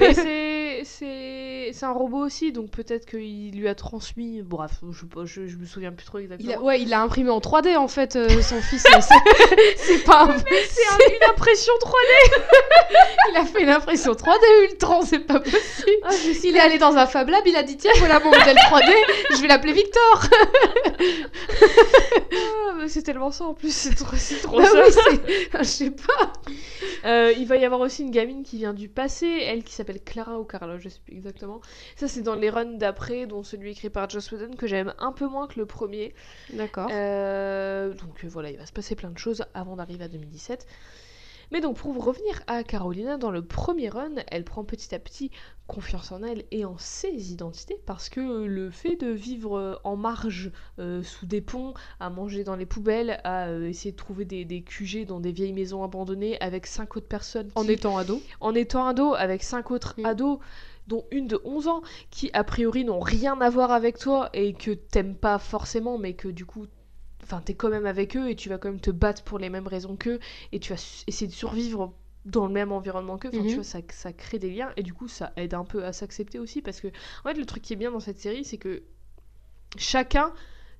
[0.00, 0.41] Mais c'est-
[1.72, 4.40] c'est c'est un robot aussi, donc peut-être qu'il lui a transmis.
[4.42, 6.50] Bref, je, sais pas, je, je me souviens plus trop exactement.
[6.50, 8.82] il a, Ouais, il l'a imprimé en 3D en fait, euh, son fils.
[9.76, 10.36] c'est- pas un...
[10.38, 12.42] C'est un- une impression 3D.
[13.30, 15.62] Il a fait une impression 3D Ultron, c'est pas possible.
[16.04, 16.10] Ah,
[16.44, 18.92] Il est allé dans un Fab Lab, il a dit tiens voilà mon modèle 3D,
[19.36, 20.26] je vais l'appeler Victor.
[22.80, 24.82] Ah, c'est tellement ça en plus, c'est trop, c'est trop Bah ça.
[25.10, 26.32] oui, je sais pas.
[27.04, 30.00] Euh, il va y avoir aussi une gamine qui vient du passé, elle qui s'appelle
[30.02, 31.60] Clara ou Carla, je sais plus exactement.
[31.96, 35.12] Ça, c'est dans les runs d'après, dont celui écrit par Joss Whedon, que j'aime un
[35.12, 36.14] peu moins que le premier.
[36.52, 36.88] D'accord.
[36.90, 40.66] Euh, donc euh, voilà, il va se passer plein de choses avant d'arriver à 2017.
[41.52, 45.30] Mais donc pour revenir à Carolina, dans le premier run, elle prend petit à petit
[45.66, 49.96] confiance en elle et en ses identités parce que le fait de vivre euh, en
[49.96, 54.24] marge, euh, sous des ponts, à manger dans les poubelles, à euh, essayer de trouver
[54.24, 58.22] des, des QG dans des vieilles maisons abandonnées avec cinq autres personnes En étant ado.
[58.40, 60.38] en étant ado avec cinq autres ados
[60.88, 64.52] dont une de 11 ans qui a priori n'ont rien à voir avec toi et
[64.52, 66.66] que t'aimes pas forcément mais que du coup
[67.22, 69.48] enfin t'es quand même avec eux et tu vas quand même te battre pour les
[69.48, 70.18] mêmes raisons qu'eux
[70.50, 71.92] et tu vas essayer de survivre
[72.24, 73.48] dans le même environnement qu'eux enfin Mhm.
[73.48, 75.92] tu vois ça, ça crée des liens et du coup ça aide un peu à
[75.92, 78.58] s'accepter aussi parce que en fait le truc qui est bien dans cette série c'est
[78.58, 78.82] que
[79.76, 80.32] chacun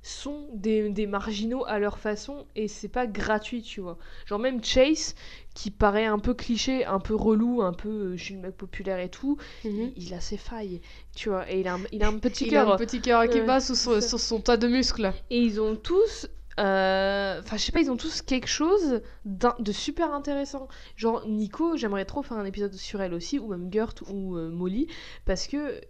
[0.02, 3.98] sont des, des marginaux à leur façon et c'est pas gratuit, tu vois.
[4.26, 5.14] Genre même Chase,
[5.54, 8.56] qui paraît un peu cliché, un peu relou, un peu euh, je suis le mec
[8.56, 9.92] populaire et tout, Mhm.
[9.96, 10.80] il, il a ses failles,
[11.14, 11.50] tu vois.
[11.50, 12.76] Et il a un, il a un petit Il a un cœur.
[12.76, 15.12] petit cœur qui Ouais, bat sous son, sur son tas de muscles.
[15.30, 16.28] Et ils ont tous.
[16.58, 20.68] euh, Enfin, je sais pas, ils ont tous quelque chose de super intéressant.
[20.96, 24.50] Genre, Nico, j'aimerais trop faire un épisode sur elle aussi, ou même Gert ou euh,
[24.50, 24.86] Molly,
[25.24, 25.80] parce que.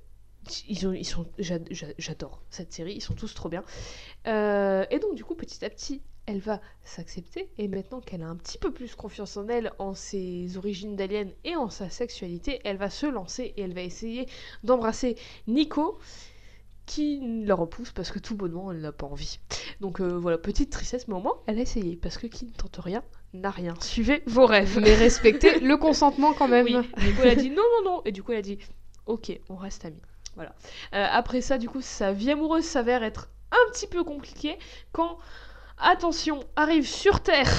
[0.68, 3.62] Ils, ont, ils sont, j'ad- j'a- j'adore cette série, ils sont tous trop bien.
[4.26, 7.48] Euh, et donc, du coup, petit à petit, elle va s'accepter.
[7.58, 11.30] Et maintenant qu'elle a un petit peu plus confiance en elle, en ses origines d'alien
[11.44, 14.26] et en sa sexualité, elle va se lancer et elle va essayer
[14.64, 15.16] d'embrasser
[15.46, 15.98] Nico,
[16.86, 19.38] qui la repousse parce que tout bonnement, elle n'a pas envie.
[19.80, 21.96] Donc euh, voilà, petite tristesse, mais au moins, elle a essayé.
[21.96, 23.74] Parce que qui ne tente rien n'a rien.
[23.80, 24.78] Suivez vos rêves.
[24.82, 26.66] Mais respecter le consentement quand même.
[26.66, 28.02] Oui, du coup, elle a dit non, non, non.
[28.04, 28.58] Et du coup, elle a dit
[29.06, 30.02] ok, on reste amis.
[30.38, 30.44] Euh,
[30.92, 34.58] après ça, du coup, sa vie amoureuse s'avère être un petit peu compliquée
[34.92, 35.18] quand,
[35.78, 37.50] attention, arrive sur Terre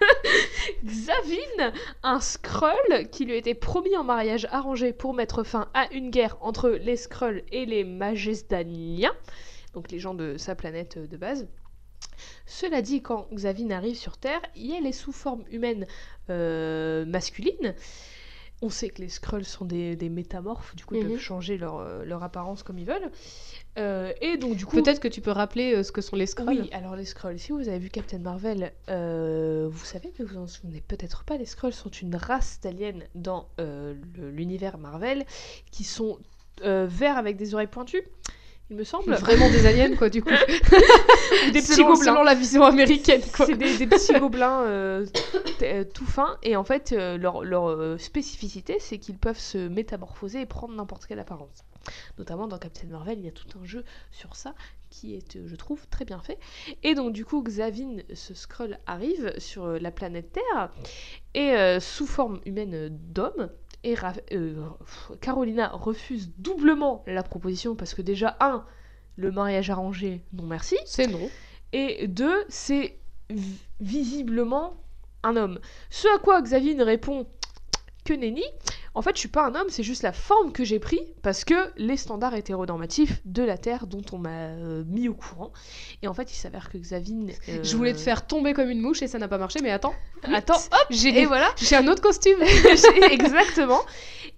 [0.84, 1.72] Xavin,
[2.02, 6.36] un Skrull qui lui était promis en mariage arrangé pour mettre fin à une guerre
[6.40, 9.14] entre les Skrulls et les Majesdaniens,
[9.72, 11.46] donc les gens de sa planète de base.
[12.46, 15.86] Cela dit, quand Xavin arrive sur Terre, elle est sous forme humaine
[16.30, 17.74] euh, masculine.
[18.62, 21.10] On sait que les Skrulls sont des, des métamorphes, du coup ils Mhm.
[21.12, 23.10] peuvent changer leur, euh, leur apparence comme ils veulent.
[23.78, 24.76] Euh, et donc du coup...
[24.76, 26.62] Peut-être que tu peux rappeler euh, ce que sont les Skrulls.
[26.62, 30.38] Oui, alors les Skrulls, si vous avez vu Captain Marvel, euh, vous savez, mais vous
[30.38, 33.48] en souvenez peut-être pas, les Skrulls sont une race d'aliens dans
[34.18, 35.24] l'univers Marvel
[35.70, 36.18] qui sont
[36.62, 38.02] verts avec des oreilles pointues,
[38.70, 39.14] il me semble.
[39.14, 40.30] Vraiment des aliens, quoi, du coup.
[41.48, 42.04] Ou des petits selon, gobelins.
[42.04, 43.46] selon la vision américaine, quoi.
[43.46, 45.06] C'est des, des petits gobelins euh,
[45.62, 50.40] euh, tout fins et en fait euh, leur, leur, spécificité c'est qu'ils peuvent se métamorphoser
[50.40, 51.64] et prendre n'importe quelle apparence.
[52.18, 54.54] Notamment dans Captain Marvel il y a tout un jeu sur ça
[54.90, 56.38] qui est je trouve très bien fait.
[56.82, 60.70] Et donc du coup Xavin ce Skrull arrive sur la planète Terre
[61.34, 63.50] et euh, sous forme humaine d'homme.
[63.84, 64.56] Et Ra- euh,
[65.20, 68.64] Carolina refuse doublement la proposition parce que déjà un
[69.16, 71.30] le mariage arrangé non merci C'est non.
[71.72, 72.98] et deux, c'est
[73.30, 74.74] vi- visiblement
[75.22, 75.60] un homme.
[75.90, 77.26] Ce à quoi Xavier répond
[78.04, 78.44] que nenni.
[78.96, 81.44] En fait, je suis pas un homme, c'est juste la forme que j'ai pris parce
[81.44, 85.52] que les standards hétéronormatifs de la Terre dont on m'a euh, mis au courant.
[86.02, 87.34] Et en fait, il s'avère que Xavier.
[87.48, 89.70] euh, Je voulais te faire tomber comme une mouche et ça n'a pas marché, mais
[89.72, 89.94] attends.
[90.22, 91.50] Attends, hop, J'ai et voilà.
[91.56, 92.38] j'ai un autre costume.
[93.10, 93.80] Exactement.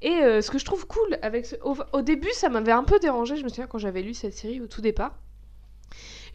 [0.02, 1.56] Et euh, ce que je trouve cool avec ce...
[1.62, 3.36] au, au début, ça m'avait un peu dérangé.
[3.36, 5.18] Je me souviens quand j'avais lu cette série au tout départ.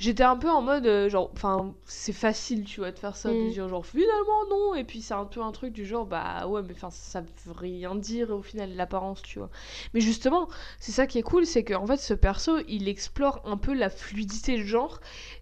[0.01, 3.29] J'étais un peu en mode euh, genre, enfin, c'est facile, tu vois, de faire ça,
[3.35, 3.49] de Mm.
[3.49, 6.63] dire genre finalement non, et puis c'est un peu un truc du genre bah ouais,
[6.63, 9.51] mais enfin ça veut rien dire au final l'apparence, tu vois.
[9.93, 10.47] Mais justement,
[10.79, 13.91] c'est ça qui est cool, c'est qu'en fait ce perso il explore un peu la
[13.91, 14.99] fluidité de genre,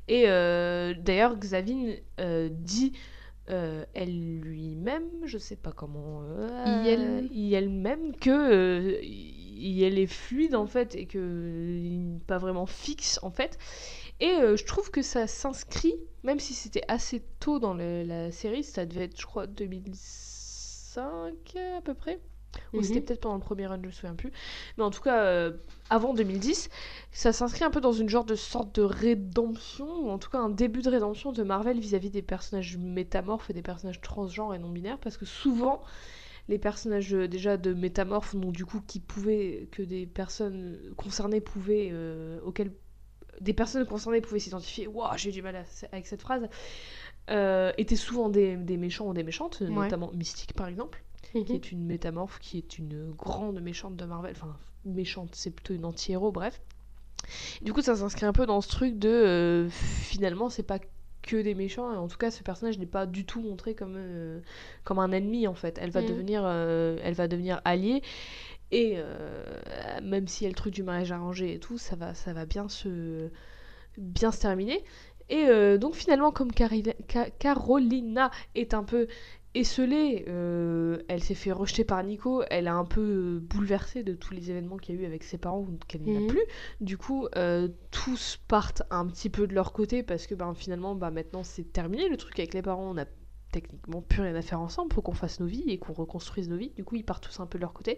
[0.09, 2.91] et euh, d'ailleurs Xavin euh, dit
[3.47, 6.21] elle lui-même, je sais pas comment.
[6.65, 7.27] IL.
[7.31, 13.57] IL même que IL est fluide en fait et que pas vraiment fixe en fait.
[14.19, 18.31] Et euh, je trouve que ça s'inscrit, même si c'était assez tôt dans le- la
[18.31, 22.19] série, ça devait être, je crois, 2005 à peu près.
[22.73, 23.01] Ou c'était Mhm.
[23.01, 24.31] peut-être pendant le premier run, je me souviens plus.
[24.77, 25.51] Mais en tout cas, euh,
[25.89, 26.69] avant 2010,
[27.11, 30.39] ça s'inscrit un peu dans une genre de sorte de rédemption, ou en tout cas
[30.39, 34.59] un début de rédemption de Marvel vis-à-vis des personnages métamorphes et des personnages transgenres et
[34.59, 35.83] non binaires, parce que souvent,
[36.47, 41.41] les personnages euh, déjà de métamorphes, donc du coup qui pouvaient, que des personnes concernées
[41.41, 42.71] pouvaient, euh, auxquelles
[43.41, 46.47] des personnes concernées pouvaient s'identifier, waouh, j'ai du mal à- avec cette phrase,
[47.29, 49.67] euh, étaient souvent des, des méchants ou des méchantes, Ouais.
[49.69, 51.03] notamment Mystique par exemple
[51.45, 51.55] qui Mhm.
[51.55, 54.31] est une métamorphe, qui est une grande méchante de Marvel.
[54.35, 56.59] Enfin, méchante, c'est plutôt une anti-héros, bref.
[57.61, 59.09] Du coup, ça s'inscrit un peu dans ce truc de.
[59.09, 60.79] euh, finalement, c'est pas
[61.21, 63.95] que des méchants, et en tout cas, ce personnage n'est pas du tout montré comme,
[63.97, 64.39] euh,
[64.85, 65.77] comme un ennemi, en fait.
[65.81, 66.07] Elle va, Mhm.
[66.07, 68.01] devenir, euh, elle va devenir alliée,
[68.71, 69.43] et euh,
[70.03, 72.67] même si elle le truc du mariage arrangé et tout, ça va, ça va bien
[72.69, 73.29] se,
[73.97, 74.83] bien se terminer.
[75.29, 79.07] Et euh, donc finalement, comme Carina- Ca- Carolina est un peu
[79.55, 84.13] esselée, euh, elle s'est fait rejeter par Nico, elle a un peu euh, bouleversé de
[84.13, 86.27] tous les événements qu'il y a eu avec ses parents qu'elle n'a Mhm.
[86.27, 86.41] plus.
[86.81, 90.95] Du coup, euh, tous partent un petit peu de leur côté parce que ben, finalement,
[90.95, 93.05] bah, maintenant c'est terminé le truc avec les parents, on a
[93.51, 96.57] techniquement plus rien à faire ensemble, faut qu'on fasse nos vies et qu'on reconstruise nos
[96.57, 96.71] vies.
[96.75, 97.97] Du coup, ils partent tous un peu de leur côté.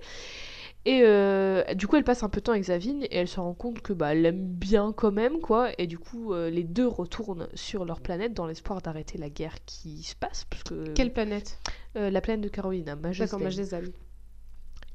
[0.86, 3.40] Et euh, du coup, elle passe un peu de temps avec Zavine et elle se
[3.40, 5.70] rend compte que bah, elle l'aime bien quand même, quoi.
[5.78, 9.56] Et du coup, euh, les deux retournent sur leur planète dans l'espoir d'arrêter la guerre
[9.66, 11.60] qui se passe, parce que Quelle planète?
[11.98, 13.40] Euh, la planète de Carolina, D'accord.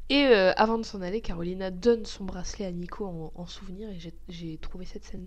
[0.08, 0.22] Et
[0.56, 4.58] avant de s'en aller, Carolina donne son bracelet à Nico en, en souvenir et j'ai-
[4.58, 5.26] trouvé cette scène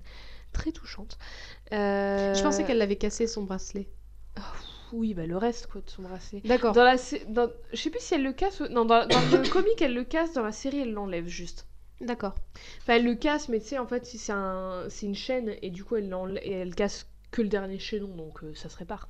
[0.54, 1.18] très touchante.
[1.72, 3.90] Je pensais qu'elle l'avait cassé son bracelet.
[4.92, 6.42] Oui, bah le reste quoi de son bracelet.
[6.46, 6.74] D'accord.
[6.74, 6.96] Dans la,
[7.28, 8.62] dans- je sais plus si elle le casse.
[8.62, 11.66] Non, dans, dans le comic elle le casse, dans la série elle l'enlève juste.
[12.02, 12.36] D'accord.
[12.82, 14.88] Enfin, elle le casse, mais tu sais, en fait, si c'est un...
[15.04, 16.10] une chaîne et du coup elle,
[16.44, 19.08] et elle casse que le dernier chaînon, donc euh, ça se répare.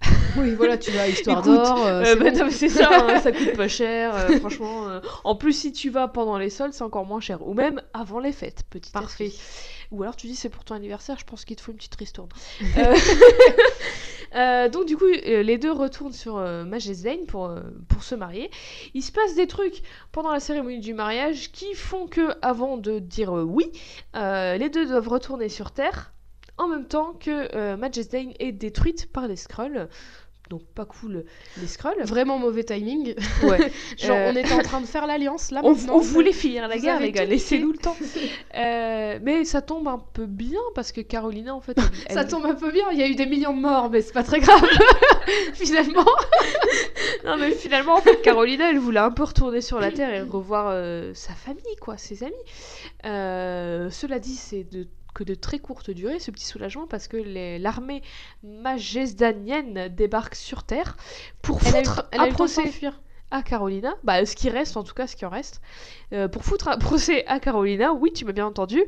[0.38, 1.86] Oui, voilà, tu vas à Histoire d'or.
[1.86, 2.38] euh, Euh, bah, bon.
[2.38, 5.00] non, mais c'est ça, hein, ça coûte pas cher, euh, franchement.
[5.24, 7.46] En plus, si tu vas pendant les soldes, c'est encore moins cher.
[7.46, 9.30] Ou même avant les fêtes, petit Parfait.
[9.90, 11.94] Ou alors tu dis c'est pour ton anniversaire, je pense qu'il te faut une petite
[11.96, 12.30] ristourne.
[14.34, 18.50] Euh, donc du coup, euh, les deux retournent sur euh, euh, pour se marier.
[18.94, 22.98] Il se passe des trucs pendant la cérémonie du mariage qui font que, avant de
[22.98, 23.70] dire oui,
[24.14, 26.12] les deux doivent retourner sur Terre
[26.58, 29.88] en même temps que Majesdane est détruite par les Skrulls.
[30.52, 31.24] Donc pas cool
[31.58, 32.02] les Skrulls.
[32.04, 33.14] Vraiment mauvais timing.
[33.42, 33.72] Ouais.
[33.98, 36.76] Genre, Euh, on était en train de faire l'alliance là On, on voulait finir la
[36.76, 37.96] guerre, les gars, laissez-nous le temps.
[38.54, 41.74] Euh, mais ça tombe un peu bien parce que Carolina, en fait,
[42.06, 44.02] elle- Ça tombe un peu bien, il y a eu des millions de morts, mais
[44.02, 44.62] c'est pas très grave.
[45.54, 46.04] Finalement.
[47.24, 50.20] Non, mais finalement, en fait, Carolina, elle voulait un peu retourner sur la Terre et
[50.20, 52.34] revoir euh, sa famille, quoi, ses amis.
[53.02, 57.16] Cela dit, c'est de que de très courte durée ce petit soulagement parce que
[57.58, 58.02] l'armée
[58.42, 60.96] majesdanienne débarque sur Terre
[61.42, 62.62] pour Elle a eu, foutre elle un procès
[63.30, 65.62] à Carolina, bah ce qui reste en tout cas, ce qui en reste,
[66.12, 68.82] euh, pour foutre un procès à Carolina, oui tu m'as bien entendu,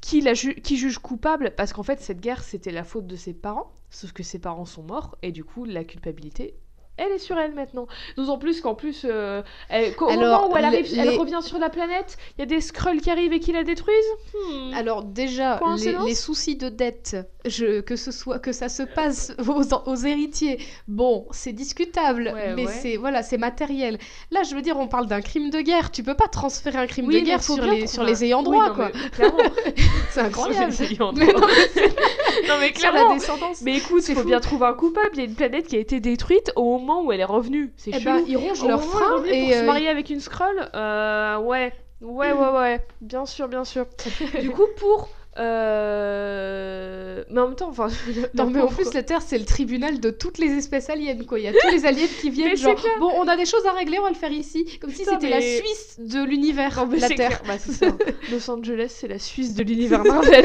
[0.00, 3.16] qui, la ju- qui juge coupable parce qu'en fait cette guerre c'était la faute de
[3.16, 6.54] ses parents, sauf que ses parents sont morts et du coup la culpabilité
[6.98, 7.86] elle est sur elle maintenant.
[8.16, 11.40] D'autant plus qu'en plus, euh, elle- Alors, moment où elle, arrive, les- elle les- revient
[11.42, 13.94] sur la planète, il y a des Skrulls qui arrivent et qui la détruisent.
[14.34, 14.74] Hmm.
[14.74, 15.60] Alors déjà,
[16.04, 20.58] les, soucis de dette, je, que ce soit que ça se passe aux, aux héritiers,
[20.88, 22.72] bon, c'est discutable, Ouais, mais ouais.
[22.72, 23.98] c'est voilà, c'est matériel.
[24.30, 25.90] Là, je veux dire, on parle d'un crime de guerre.
[25.90, 28.68] Tu peux pas transférer un crime Oui, de guerre sur les sur ayants Oui, droit,
[28.68, 28.90] non, quoi.
[30.10, 30.72] C'est incroyable.
[30.80, 31.26] Mais non, mais
[32.48, 33.14] non mais sur la clairement.
[33.14, 33.62] descendance.
[33.62, 34.26] Mais écoute, il faut fou.
[34.26, 35.10] bien trouver un coupable.
[35.14, 37.72] Il y a une planète qui a été détruite au moment où elle est revenue.
[37.76, 40.70] C'est Eh ben, ils rongent freins revenue et pour se euh, marier avec une scroll,
[40.74, 43.86] euh, ouais, ouais, ouais, ouais, bien sûr, bien sûr.
[44.40, 45.08] du coup, pour
[45.38, 47.22] euh...
[47.30, 47.88] mais en même temps, enfin,
[48.34, 48.94] Non mais en plus quoi.
[48.94, 51.38] la Terre c'est le tribunal de toutes les espèces aliens quoi.
[51.38, 52.92] Il y a tous les aliens qui viennent genre clair.
[52.98, 55.28] bon on a des choses à régler on va le faire ici comme si c'était
[55.28, 57.40] la Suisse de l'univers la Terre.
[57.46, 57.86] Bah, c'est ça.
[58.32, 60.44] Los Angeles, c'est la Suisse de l'univers Marvel.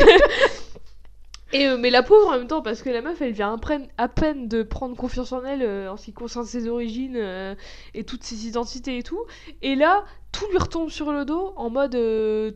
[1.53, 3.57] Et euh, mais la pauvre en même temps, parce que la meuf, elle vient à
[3.59, 7.15] peine, à peine de prendre confiance en elle euh, en ce qui concerne ses origines
[7.15, 7.53] euh,
[7.93, 9.23] et toutes ses identités et tout.
[9.61, 11.91] Et là, tout lui retombe sur le dos en mode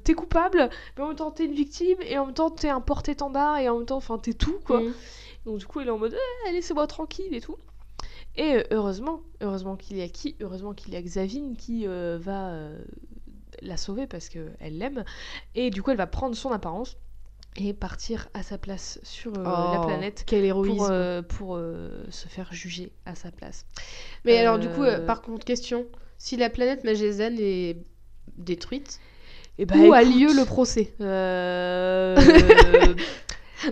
[0.03, 2.81] t'es coupable, mais en même temps t'es une victime, et en même temps t'es un
[2.81, 4.81] porte-étendard, et en même temps, enfin t'es tout quoi.
[4.81, 4.93] Mm.
[5.45, 6.17] Donc du coup, il est en mode
[6.47, 7.55] Eh, laissez-moi tranquille et tout.
[8.35, 12.51] Et heureusement, heureusement qu'il y a qui Heureusement qu'il y a Xavine qui va
[13.61, 15.03] la sauver parce qu'elle l'aime.
[15.55, 16.97] Et du coup, elle va prendre son apparence
[17.57, 20.77] et partir à sa place sur euh, la Oh, planète Quel héroïsme.
[20.77, 23.65] pour, euh, pour euh, se faire juger à sa place.
[24.25, 25.85] Mais alors du coup par contre question,
[26.17, 27.77] si la planète Magellan est
[28.37, 28.99] détruite,
[29.57, 30.93] Et bah, où a écoute, lieu le procès?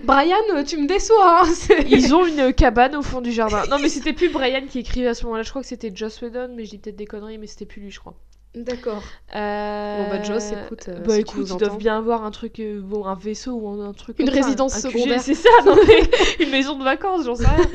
[0.02, 0.34] Brian,
[0.66, 1.42] tu me déçois.
[1.44, 1.52] hein,
[1.88, 3.62] Ils ont une cabane au fond du jardin.
[3.70, 5.44] Non, mais c'était plus Brian qui écrivait à ce moment-là.
[5.44, 7.80] Je crois que c'était Joss Whedon, mais je dis peut-être des conneries, mais c'était plus
[7.82, 8.14] lui, je crois.
[8.56, 9.02] D'accord.
[9.34, 10.04] Euh...
[10.04, 12.80] Bon, bah, Joss, écoute, euh, bah, si écoute, ils doivent bien avoir un truc, euh,
[12.80, 14.18] bon, un vaisseau ou un, truc.
[14.18, 15.20] Une ça, résidence un QG, secondaire.
[15.20, 16.08] C'est ça, non, mais
[16.44, 17.64] une maison de vacances, j'en sais rien.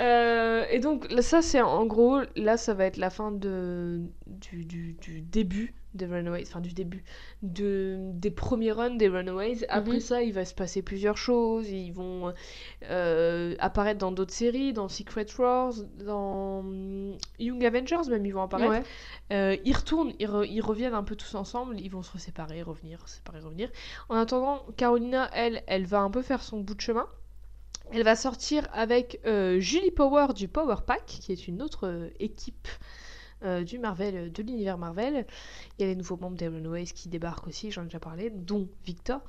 [0.00, 4.64] Euh, et donc, ça, c'est en gros, là, ça va être la fin de, du,
[4.64, 7.02] du, du début des Runaways, enfin, du début
[7.42, 9.64] de, des premiers runs des Runaways.
[9.68, 10.00] Après Mhm.
[10.00, 11.68] ça, il va se passer plusieurs choses.
[11.70, 12.32] Ils vont
[12.84, 15.72] euh, apparaître dans d'autres séries, dans Secret Wars,
[16.04, 16.64] dans
[17.38, 18.70] Young Avengers, même, ils vont apparaître.
[18.70, 18.82] Ouais.
[19.32, 22.62] Euh, ils retournent, ils, re- ils reviennent un peu tous ensemble, ils vont se séparer,
[22.62, 23.70] revenir, séparer, revenir.
[24.08, 27.06] En attendant, Carolina, elle, elle va un peu faire son bout de chemin.
[27.90, 32.10] Elle va sortir avec euh, Julie Power du Power Pack, qui est une autre euh,
[32.20, 32.68] équipe
[33.44, 35.26] euh, du Marvel, euh, de l'univers Marvel.
[35.78, 38.30] Il y a les nouveaux membres des Runaways qui débarquent aussi, j'en ai déjà parlé,
[38.30, 39.20] dont Victor.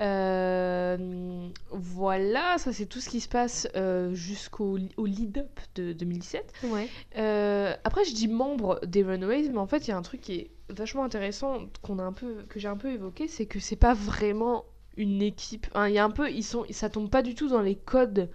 [0.00, 3.68] Euh, voilà, ça c'est tout ce qui se passe
[4.12, 6.52] jusqu'au au lead-up de 2017.
[6.64, 6.88] Ouais.
[7.16, 10.20] Euh, après, je dis membre des Runaways, mais en fait, il y a un truc
[10.20, 13.60] qui est vachement intéressant qu'on a un peu, que j'ai un peu évoqué, c'est que
[13.60, 14.64] c'est pas vraiment
[14.96, 15.66] une équipe.
[15.74, 17.76] Hein, Il y a un peu, ils sont, ça tombe pas du tout dans les
[17.76, 18.28] codes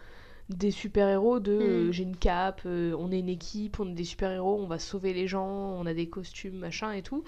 [0.49, 1.91] des super-héros de euh, Mm.
[1.91, 5.13] j'ai une cape, euh, on est une équipe, on est des super-héros, on va sauver
[5.13, 7.23] les gens, on a des costumes, machin et tout.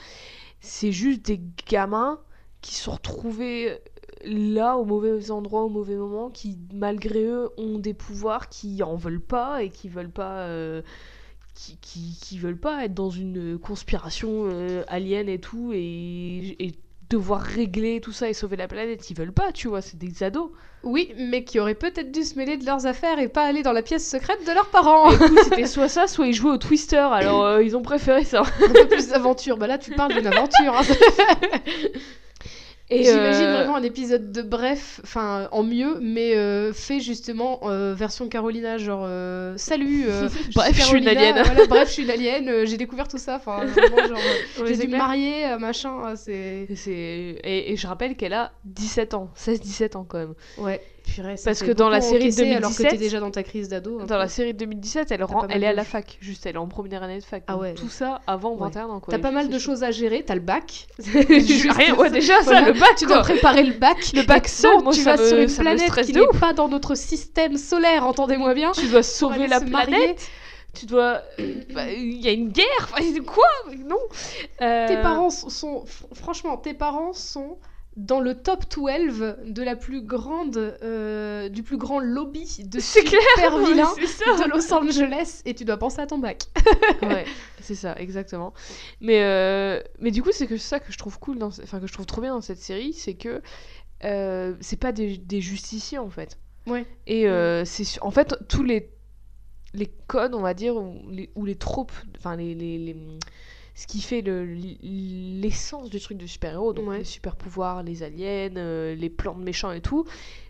[0.62, 2.20] C'est juste des gamins
[2.62, 3.78] qui se sont retrouvés
[4.26, 8.96] là au mauvais endroit au mauvais moment, qui malgré eux ont des pouvoirs qui en
[8.96, 10.42] veulent pas et qui veulent pas.
[10.48, 10.82] euh,
[11.56, 16.74] qui, qui, qui veulent pas être dans une conspiration euh, alien et tout et, et
[17.10, 20.24] devoir régler tout ça et sauver la planète, ils veulent pas, tu vois, c'est des
[20.24, 20.50] ados.
[20.84, 23.74] Oui, mais qui auraient peut-être dû se mêler de leurs affaires et pas aller dans
[23.74, 25.12] la pièce secrète de leurs parents.
[25.12, 28.44] Écoute, c'était soit ça, soit ils jouaient au Twister, alors euh, ils ont préféré ça.
[28.64, 29.58] Un peu plus d'aventure.
[29.58, 30.78] Bah là, tu parles d'une aventure.
[30.78, 30.84] hein.
[32.92, 37.60] Et J'imagine euh, vraiment un épisode de Bref, enfin en mieux, mais euh, fait justement
[37.66, 40.06] euh, version Carolina, genre euh, salut.
[40.08, 41.44] euh, Bref, je suis une alien.
[41.46, 42.50] voilà, bref, je suis une alien.
[42.50, 43.36] euh, j'ai découvert tout ça.
[43.36, 43.68] Enfin,
[44.66, 46.16] j'ai dû me marier, machin.
[46.16, 50.34] c'est- et, et je rappelle qu'elle a 17 ans, 16-17 ans quand même.
[50.58, 50.82] ouais.
[51.44, 53.70] Parce que dans la série de encaisser Alors que 2017, t'es déjà dans ta crise
[53.70, 54.02] d'ado.
[54.06, 56.68] Dans la série de 2017, elle, rend, est à la fac, juste elle est en
[56.68, 57.44] première année de fac.
[57.48, 57.74] Ah ouais.
[57.74, 58.68] Tout ça avant Ouais.
[58.68, 59.02] 21 ans.
[59.08, 60.24] T'as pas mal de choses à gérer.
[60.26, 60.88] T'as le bac.
[61.04, 63.98] Juste rien, ouais, déjà ça, le bac Tu dois préparer le bac.
[64.14, 64.50] Le bac
[64.84, 68.72] moi, tu vas sur une planète qui n'est pas dans notre système solaire, entendez-moi bien.
[68.72, 70.28] Tu dois sauver la planète.
[70.74, 71.22] Tu dois.
[71.74, 72.92] bah, Il y a une guerre.
[73.26, 73.48] Quoi?
[73.86, 73.98] Non.
[74.62, 77.58] Euh, Tes parents sont, sont- fr- franchement, tes parents sont
[78.00, 83.22] dans le top 12 de la plus grande, euh, du plus grand lobby de clair.
[83.36, 86.44] super vilains de Los Angeles et tu dois penser à ton bac.
[87.04, 87.26] ouais,
[87.62, 88.54] c'est ça, exactement.
[89.02, 91.50] Mais, euh, mais du coup, c'est que ça que je trouve cool, dans...
[91.50, 93.42] enfin que je trouve trop bien dans cette série, c'est que
[94.06, 96.38] euh, c'est pas des, des justiciers en fait.
[96.68, 96.86] Ouais.
[97.06, 98.90] Et euh, c'est en fait tous les
[99.74, 102.96] les codes, on va dire, ou les, ou les tropes, enfin les, les, les-
[103.80, 106.98] ce qui fait le- l'essence du truc de super-héros, donc Ouais.
[107.00, 110.04] les super-pouvoirs, les aliens, euh, les plans de méchants et tout,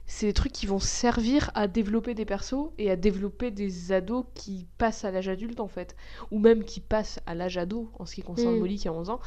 [0.07, 4.25] c'est des trucs qui vont servir à développer des persos et à développer des ados
[4.33, 5.95] qui passent à l'âge adulte en fait,
[6.31, 8.59] ou même qui passent à l'âge ado en ce qui concerne Mm.
[8.59, 9.19] Molly qui a 11 ans.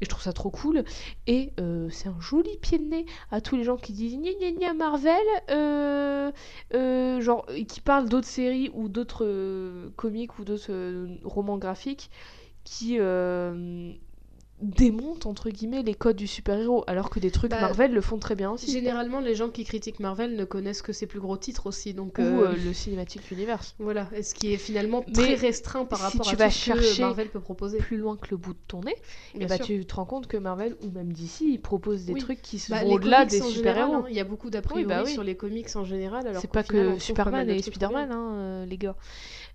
[0.00, 0.82] Et je trouve ça trop cool.
[1.26, 4.30] Et euh, c'est un joli pied de nez à tous les gens qui disent gna
[4.40, 5.18] gna gna Marvel,
[5.50, 6.32] euh,
[6.72, 12.10] euh, genre, et qui parlent d'autres séries ou d'autres comics ou d'autres romans graphiques
[12.64, 13.92] qui euh,
[14.62, 18.18] démontent entre guillemets les codes du super-héros, alors que des trucs Bah, Marvel le font
[18.18, 18.70] très bien aussi.
[18.70, 22.18] Généralement, les gens qui critiquent Marvel ne connaissent que ses plus gros titres aussi, donc
[22.18, 23.74] Ou euh, euh, le Cinematic Universe.
[23.78, 26.48] voilà, et ce qui est finalement Mais très restreint par si rapport tu à vas
[26.48, 27.78] tout ce que Marvel peut proposer.
[27.78, 28.94] Plus loin que le bout de ton nez,
[29.34, 29.64] et Bien bah sûr.
[29.64, 32.20] tu te rends compte que Marvel ou même DC ils proposent des Oui.
[32.20, 33.94] trucs qui Bah, vont les au-delà des super-héros.
[33.94, 35.10] hein, Il y a beaucoup d'a priori Oui, bah oui.
[35.10, 36.26] sur les comics en général.
[36.26, 38.96] alors C'est pas final, que Superman et Spider-Man, hein, euh, les gars.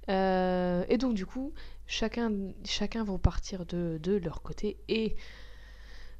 [0.09, 1.51] Euh, et donc, du coup,
[1.87, 2.31] chacun,
[2.65, 4.77] chacun vont partir de, de leur côté.
[4.89, 5.15] Et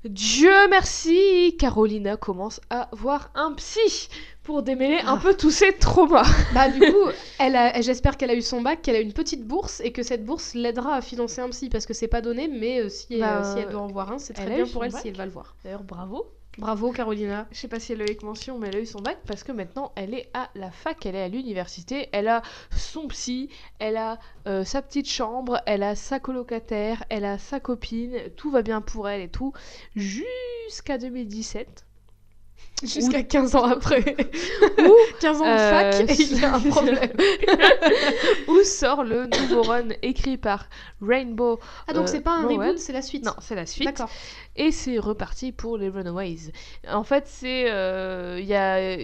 [0.04, 4.08] Dieu merci, Carolina commence à voir un psy
[4.44, 5.20] pour démêler un Ah.
[5.20, 6.22] peu tous ses traumas.
[6.54, 7.10] Bah du coup,
[7.40, 10.04] elle a- j'espère qu'elle a eu son bac, qu'elle a une petite bourse et que
[10.04, 13.18] cette bourse l'aidera à financer un psy parce que c'est pas donné, mais euh, si,
[13.20, 15.02] Bah, si elle doit en voir un, c'est très bien pour elle bac.
[15.02, 15.56] si elle va le voir.
[15.64, 16.32] D'ailleurs, bravo.
[16.58, 17.48] Bravo Carolina.
[17.52, 19.44] Je sais pas si elle a eu mention, mais elle a eu son bac parce
[19.44, 22.42] que maintenant elle est à la fac, elle est à l'université, elle a
[22.72, 23.50] son psy,
[23.80, 28.52] elle a euh, sa petite chambre, elle a sa colocataire, elle a sa copine, tout
[28.52, 29.52] va bien pour elle et tout,
[29.96, 31.85] jusqu'à 2017.
[32.84, 34.04] Jusqu'à 15 ans après.
[34.80, 37.10] Ou 15 ans de Euh, fac et il y a un problème.
[38.48, 40.68] où sort le nouveau run écrit par
[41.02, 41.60] Rainbow.
[41.88, 43.24] Ah donc Euh, c'est pas un reboot, c'est la suite.
[43.26, 43.86] Non, c'est la suite.
[43.88, 44.10] D'accord.
[44.56, 46.52] Et c'est reparti pour les Runaways.
[46.92, 47.72] En fait, c'est.
[47.72, 48.98] euh, Il y a.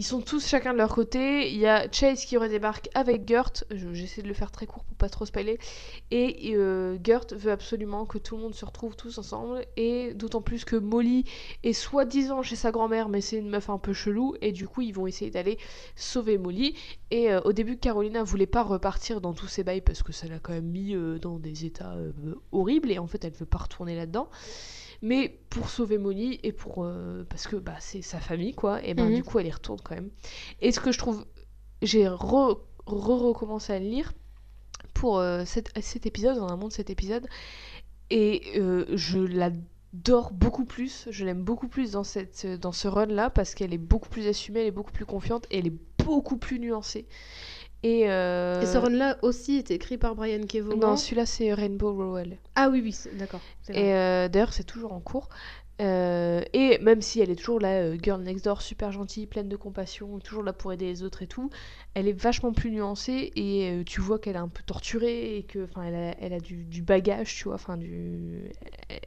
[0.00, 1.52] Ils sont tous chacun de leur côté.
[1.52, 3.52] Il y a Chase qui redébarque avec Gert.
[3.70, 5.58] Je- J'essaie de le faire très court pour pas trop spoiler.
[6.10, 9.62] Et euh, Gert veut absolument que tout le monde se retrouve tous ensemble.
[9.76, 11.24] Et d'autant plus que Molly
[11.64, 14.36] est soi-disant chez sa grand-mère, mais c'est une meuf un peu chelou.
[14.40, 15.58] Et du coup, ils vont essayer d'aller
[15.96, 16.74] sauver Molly.
[17.10, 20.26] Et euh, au début, Carolina voulait pas repartir dans tous ces bails parce que ça
[20.28, 21.94] l'a quand même mis euh, dans des états
[22.52, 22.90] horribles.
[22.90, 24.30] Et en fait, elle veut pas retourner là-dedans.
[25.02, 26.84] Mais pour sauver Molly et pour.
[26.84, 28.84] euh, parce que bah, c'est sa famille, quoi.
[28.84, 29.14] Et ben Mhm.
[29.14, 30.10] du coup, elle y retourne quand même.
[30.60, 31.24] Et ce que je trouve.
[31.82, 34.12] J'ai re- re-recommencé à le lire
[34.92, 37.26] pour euh, cet, cet épisode, en amont de cet épisode.
[38.10, 41.06] Et euh, je l'adore beaucoup plus.
[41.10, 44.60] Je l'aime beaucoup plus dans, cette, dans ce run-là parce qu'elle est beaucoup plus assumée,
[44.60, 47.06] elle est beaucoup plus confiante et elle est beaucoup plus nuancée.
[47.82, 48.06] Et, Et
[48.66, 50.78] ce run-là aussi est écrit par Brian Kevogan.
[50.80, 52.36] Non, celui-là, c'est Rainbow Rowell.
[52.62, 53.40] Ah oui, oui, d'accord.
[53.70, 55.28] Et euh, d'ailleurs, c'est toujours en cours.
[55.80, 59.48] Euh, et même si elle est toujours là, euh, girl next door, super gentille, pleine
[59.48, 61.48] de compassion, toujours là pour aider les autres et tout,
[61.94, 65.42] elle est vachement plus nuancée et euh, tu vois qu'elle est un peu torturée et
[65.44, 68.50] que, enfin, elle a, elle a du, du bagage, tu vois, enfin, du,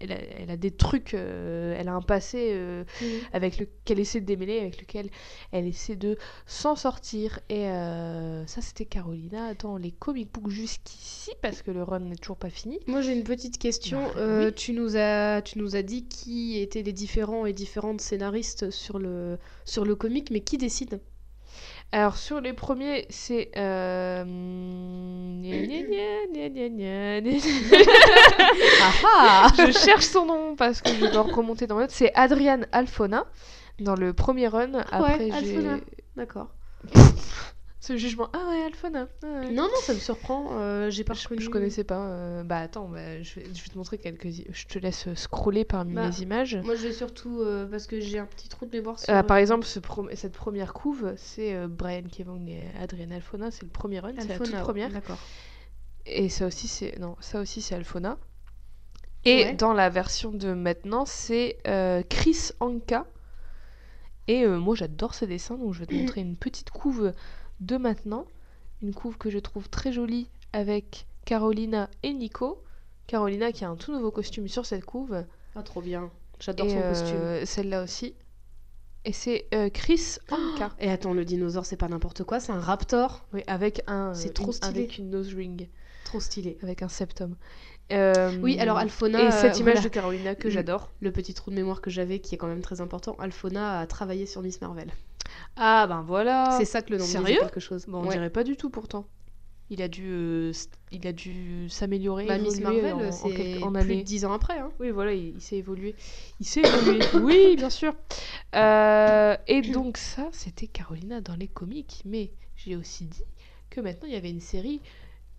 [0.02, 2.56] elle a, elle a des trucs, elle a un passé
[3.02, 3.08] Mhm.
[3.34, 5.10] avec lequel elle essaie de démêler, avec lequel
[5.52, 7.40] elle essaie de s'en sortir.
[7.50, 7.66] Et
[8.48, 12.50] ça, c'était Carolina dans les comic books jusqu'ici parce que le run n'est toujours pas
[12.50, 12.80] fini.
[12.88, 14.02] Moi j'ai une petite question.
[14.04, 14.54] Bah, Euh, oui.
[14.54, 19.00] tu, nous as, tu nous as dit qui étaient les différents et différentes scénaristes sur
[19.00, 21.00] le, sur le comic, mais qui décide?
[21.92, 23.52] Alors sur les premiers, c'est...
[23.56, 24.24] euh,
[29.58, 31.92] Je cherche son nom parce que je dois remonter dans le notes.
[31.92, 33.26] C'est Adrian Alfona
[33.80, 34.74] dans le premier run.
[34.92, 35.78] Après, ouais, Alfona.
[36.16, 36.50] D'accord.
[37.86, 38.30] ce jugement.
[38.32, 39.08] Ah ouais, Alfona.
[39.24, 39.50] ah ouais.
[39.52, 40.52] Non, non, ça me surprend.
[40.54, 41.42] euh, J'ai pas Je, reconnu.
[41.42, 42.08] je connaissais pas.
[42.08, 44.28] euh, Bah attends, bah, je, vais, je vais te montrer quelques.
[44.30, 46.56] Je te laisse euh, scroller parmi Bah, les images.
[46.64, 49.26] Moi, je vais surtout euh, parce que j'ai un petit trou de mémoire sur.
[49.26, 53.52] Par exemple, ce pro- cette première couve, c'est Brian Kevang et Adrian Alfona.
[53.52, 54.90] C'est le premier run, c'est la toute Alphona, première.
[54.90, 55.20] D'accord.
[56.06, 58.18] Et ça aussi, c'est non, ça aussi c'est Alphona.
[59.26, 59.54] Et Ouais.
[59.56, 61.58] dans la version de maintenant, c'est
[62.10, 63.06] Chris Anka.
[64.30, 67.12] Et moi, j'adore ces dessins, donc je vais te montrer une petite couve
[67.66, 68.26] de maintenant,
[68.82, 72.62] une couve que je trouve très jolie avec Carolina et Nico.
[73.08, 75.24] Carolina qui a un tout nouveau costume sur cette couve.
[75.56, 76.10] Ah, trop bien.
[76.40, 77.16] J'adore son costume.
[77.18, 78.16] euh, celle-là aussi.
[79.06, 80.72] Et c'est euh, Chris Anka.
[80.80, 83.26] Et attends, le dinosaure, c'est pas n'importe quoi, c'est un raptor.
[83.34, 84.80] Oui, avec un, C'est euh, trop une- stylé.
[84.80, 85.70] avec une nose ring,
[86.06, 86.58] Trop stylé.
[86.64, 87.36] avec un septum.
[87.92, 89.28] Euh, Oui, alors Alphona.
[89.28, 89.82] Et cette image voilà.
[89.82, 90.90] de Carolina que j'adore.
[91.02, 93.88] Le petit trou de mémoire que j'avais, qui est quand même très important, Alphona a
[93.88, 94.90] travaillé sur Miss Marvel.
[95.56, 96.56] Ah ben voilà.
[96.58, 97.40] C'est ça que le nom Sérieux?
[97.40, 97.86] quelque chose.
[97.88, 98.14] Bon, on Ouais.
[98.14, 99.08] dirait pas du tout pourtant.
[99.70, 100.52] Il a dû, euh,
[100.92, 104.60] il a dû s'améliorer, Bah, Miss Marvel, c'est quelques- en plus de 10 ans après.
[104.60, 104.70] Hein.
[104.80, 105.96] Oui, voilà, il, il s'est évolué.
[106.40, 107.00] Il s'est évolué.
[107.24, 107.94] oui, bien sûr.
[108.56, 112.02] Euh, et donc ça, c'était Carolina dans les comics.
[112.06, 113.24] Mais j'ai aussi dit
[113.70, 114.82] que maintenant il y avait une série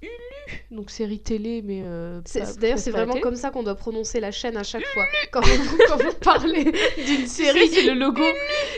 [0.03, 2.21] Ulu, donc série télé, mais euh,
[2.61, 5.05] D'ailleurs, c'est vraiment comme ça qu'on doit prononcer la chaîne à chaque fois.
[5.33, 6.65] Quand vous, quand vous parlez
[7.07, 8.23] d'une série, c'est le logo.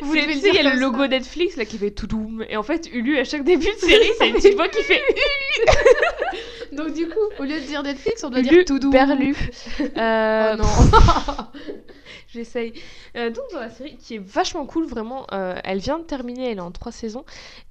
[0.02, 2.06] Vous devez le sais, il y dire a le logo Netflix là qui fait tout
[2.06, 2.44] doum.
[2.48, 5.00] Et en fait, Ulu, à chaque début de série, c'est une petite voix qui fait
[5.66, 5.72] ça.
[6.72, 8.90] Donc, du coup, au lieu de dire Netflix, on doit Ulu, dire tout doux.
[8.90, 9.34] Berlu.
[9.96, 11.46] Euh, Oh non.
[12.28, 12.74] J'essaye.
[13.16, 16.50] Euh, donc dans la série qui est vachement cool, vraiment, euh, elle vient de terminer,
[16.50, 17.24] elle est en trois saisons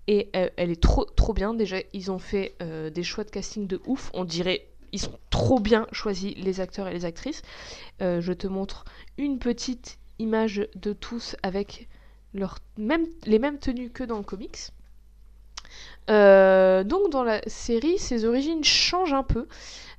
[0.07, 1.53] et euh, elle est trop trop bien.
[1.53, 2.55] Déjà, ils ont fait
[2.93, 4.09] des choix de casting de ouf.
[4.13, 7.41] On dirait ils sont trop bien choisis les acteurs et les actrices.
[8.01, 8.85] Euh, je te montre
[9.17, 11.89] une petite image de tous avec
[12.35, 14.59] leur même, les mêmes tenues que dans le comics.
[16.09, 19.47] Euh, donc dans la série, ses origines changent un peu.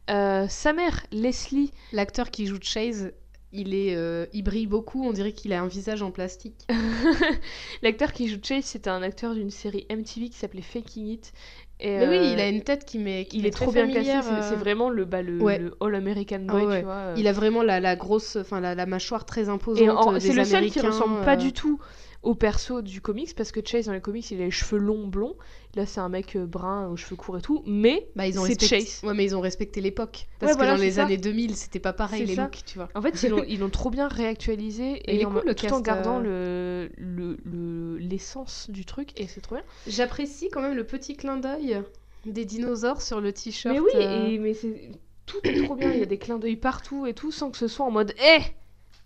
[0.09, 3.13] Euh, sa mère, Leslie, L'acteur qui joue Chase,
[3.53, 6.65] il, est, euh, il brille beaucoup, on dirait qu'il a un visage en plastique.
[7.83, 11.33] L'acteur qui joue Chase, c'était un acteur d'une série MTV qui s'appelait Faking It.
[11.81, 13.85] Et, Mais oui, il a une tête qui m'est qui il est très trop bien
[13.87, 14.11] classé.
[14.11, 14.49] familière, C'est euh.
[14.49, 15.59] c'est vraiment le, bah, le, Ouais.
[15.59, 16.79] le All American Ah Boy, ouais.
[16.79, 17.13] tu vois.
[17.17, 20.71] Il a vraiment la, la grosse, enfin la, la mâchoire très imposante c'est le seul
[20.71, 21.79] qui ressemble pas du tout
[22.27, 25.07] au perso du comics parce que Chase dans les comics il a les cheveux longs
[25.07, 25.37] blonds.
[25.75, 27.63] Là c'est un mec euh, brun aux cheveux courts et tout.
[27.67, 28.81] Mais Bah, ils ont c'est respecté...
[28.81, 29.01] Chase.
[29.05, 30.27] Ouais, mais ils ont respecté l'époque.
[30.39, 31.05] Parce Ouais, que voilà, dans les ça.
[31.05, 32.43] années 2000, c'était pas pareil les ça.
[32.45, 32.89] looks, tu vois.
[32.95, 35.67] En fait, ils l'ont, ils l'ont trop bien réactualisé et est en- cool, le tout
[35.73, 36.89] en gardant euh.
[36.97, 39.65] le, le, le- l'essence du truc et c'est trop bien.
[39.87, 41.83] J'apprécie quand même le petit clin d'œil
[42.25, 43.73] des dinosaures sur le t-shirt.
[43.73, 44.29] Mais oui, euh.
[44.31, 44.91] et, mais c'est
[45.27, 45.93] tout est trop bien.
[45.93, 48.15] Il y a des clins d'œil partout et tout sans que ce soit en mode
[48.21, 48.41] Eh,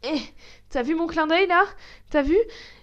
[0.05, 0.19] eh,
[0.71, 1.65] t'as vu mon clin d'œil là?
[2.11, 2.37] T'as vu?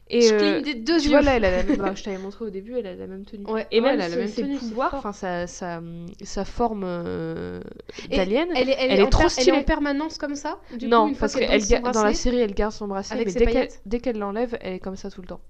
[0.09, 1.09] Et Je euh, des deux tu yeux.
[1.09, 3.07] vois là, elle a la même- bah, je t'avais montré au début, elle a la
[3.07, 3.45] même tenue.
[3.45, 5.81] Ouais, Et ouais, même elle a la même ses tenue, pouvoirs, enfin sa, sa,
[6.23, 7.59] sa forme euh,
[8.09, 8.47] d'alien.
[8.55, 9.57] Elle est, elle, Elle est est en trop per- Elle est stylée.
[9.57, 12.71] en permanence comme ça du coup, non, une parce que dans la série, elle garde
[12.73, 15.41] son bracelet, mais dès qu'elle l'enlève, elle est comme ça tout le temps.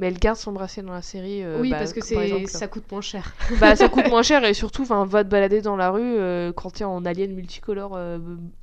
[0.00, 1.44] Mais elle garde son bracelet dans la série.
[1.44, 3.34] euh, Oui, bah, parce que par c'est exemple, ça coûte moins cher.
[3.56, 6.70] bah, ça coûte moins cher et surtout, va te balader dans la rue euh, quand
[6.70, 8.18] t'es en alien multicolore euh,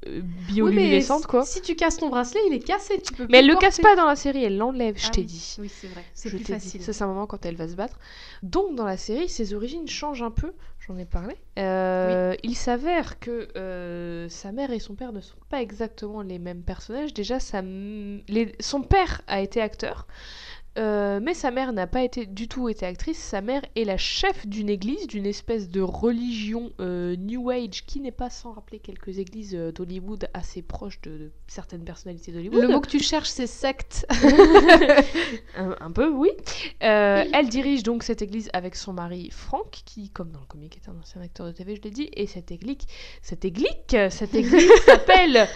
[0.08, 1.44] euh, bioluminescente, Oui, quoi.
[1.46, 3.00] Si tu casses ton bracelet, il est cassé.
[3.02, 3.68] Tu peux Mais elle le porter.
[3.68, 5.28] casse pas dans la série, elle l'enlève, je Ah t'ai oui.
[5.28, 5.56] dit.
[5.60, 6.06] Oui, c'est vrai.
[6.14, 6.44] C'est plus dit.
[6.46, 6.82] facile.
[6.82, 8.00] Ça, c'est un moment quand elle va se battre.
[8.44, 10.54] Donc, dans la série, ses origines changent un peu.
[10.80, 11.36] J'en ai parlé.
[11.60, 16.40] Euh, Il s'avère que euh, sa mère et son père ne sont pas exactement les
[16.40, 17.14] mêmes personnages.
[17.14, 20.08] Déjà, sa m- les- son père a été acteur.
[20.78, 23.18] Euh, mais sa mère n'a pas été du tout été actrice.
[23.18, 28.00] Sa mère est la chef d'une église, d'une espèce de religion euh, New Age qui
[28.00, 32.62] n'est pas sans rappeler quelques églises euh, d'Hollywood assez proches de, de certaines personnalités d'Hollywood.
[32.62, 34.06] Le mot que tu cherches, c'est secte.
[35.58, 36.30] un, un peu, oui.
[36.80, 40.90] Elle dirige donc cette église avec son mari Frank, qui, comme dans le comic, est
[40.90, 42.10] un ancien acteur de TV, je l'ai dit.
[42.14, 42.78] Et cette église,
[43.22, 43.68] cette église,
[44.10, 45.48] cette église s'appelle,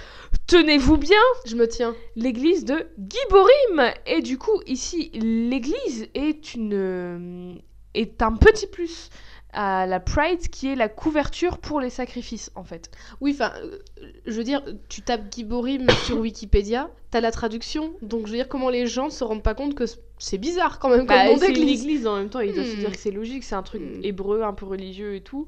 [0.47, 1.95] tenez-vous bien, Je me tiens.
[2.15, 3.93] l'église de Guy Borim.
[4.05, 7.53] Et du coup, ici, l'église est une euh,
[7.93, 9.09] est un petit plus
[9.53, 12.89] à la Pride qui est la couverture pour les sacrifices en fait.
[13.20, 13.80] Oui, enfin, euh,
[14.26, 18.38] je veux dire, tu tapes Guy Borim sur Wikipédia, t'as la traduction, donc je veux
[18.38, 19.84] dire, comment les gens se rendent pas compte que
[20.20, 21.82] c'est bizarre quand même comme Bah, nom c'est une d'église.
[21.82, 22.80] église en même temps, il doit se Hmm.
[22.80, 23.99] dire que c'est logique, c'est un truc Hmm.
[24.03, 25.47] hébreu, un peu religieux et tout.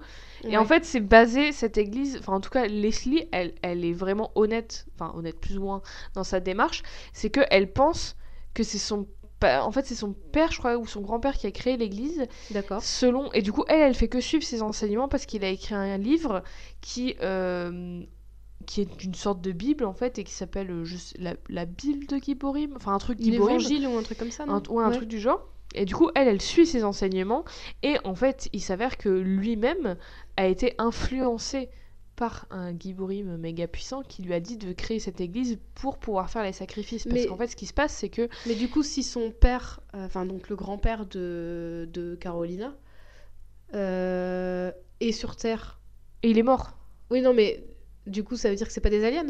[0.50, 3.94] Et en fait, c'est basé, cette église, enfin en tout cas, Leslie, elle, elle est
[3.94, 5.82] vraiment honnête, enfin honnête plus ou moins
[6.16, 6.84] dans sa démarche,
[7.14, 8.18] c'est qu'elle pense
[8.54, 9.08] que c'est son
[9.44, 12.26] en fait, c'est son père, je crois, ou son grand-père qui a créé l'église.
[12.50, 12.82] D'accord.
[12.82, 15.76] Selon et du coup, elle, elle fait que suivre ses enseignements parce qu'il a écrit
[15.76, 16.44] un livre
[16.82, 18.02] qui euh,
[18.66, 20.86] qui est une sorte de bible en fait et qui s'appelle euh,
[21.20, 24.56] la, la bible de Giborim, enfin un truc L'évangile ou un truc comme ça, non
[24.56, 24.96] un, ouais, un Ouais.
[24.96, 25.46] truc du genre.
[25.76, 27.44] Et du coup, elle, elle suit ses enseignements
[27.82, 29.98] et en fait, il s'avère que lui-même
[30.38, 31.70] a été influencé
[32.16, 36.30] par un Giborim méga puissant qui lui a dit de créer cette église pour pouvoir
[36.30, 37.04] faire les sacrifices.
[37.06, 39.32] Parce Mais- qu'en fait, ce qui se passe, c'est que Mais du coup, si son
[39.32, 42.76] père, euh, enfin donc le grand-père de, de Carolina,
[43.74, 45.80] euh, est sur Terre.
[46.22, 46.78] et il est mort.
[47.10, 47.66] Oui, non, mais
[48.08, 49.26] du coup, ça veut dire que c'est pas des aliens?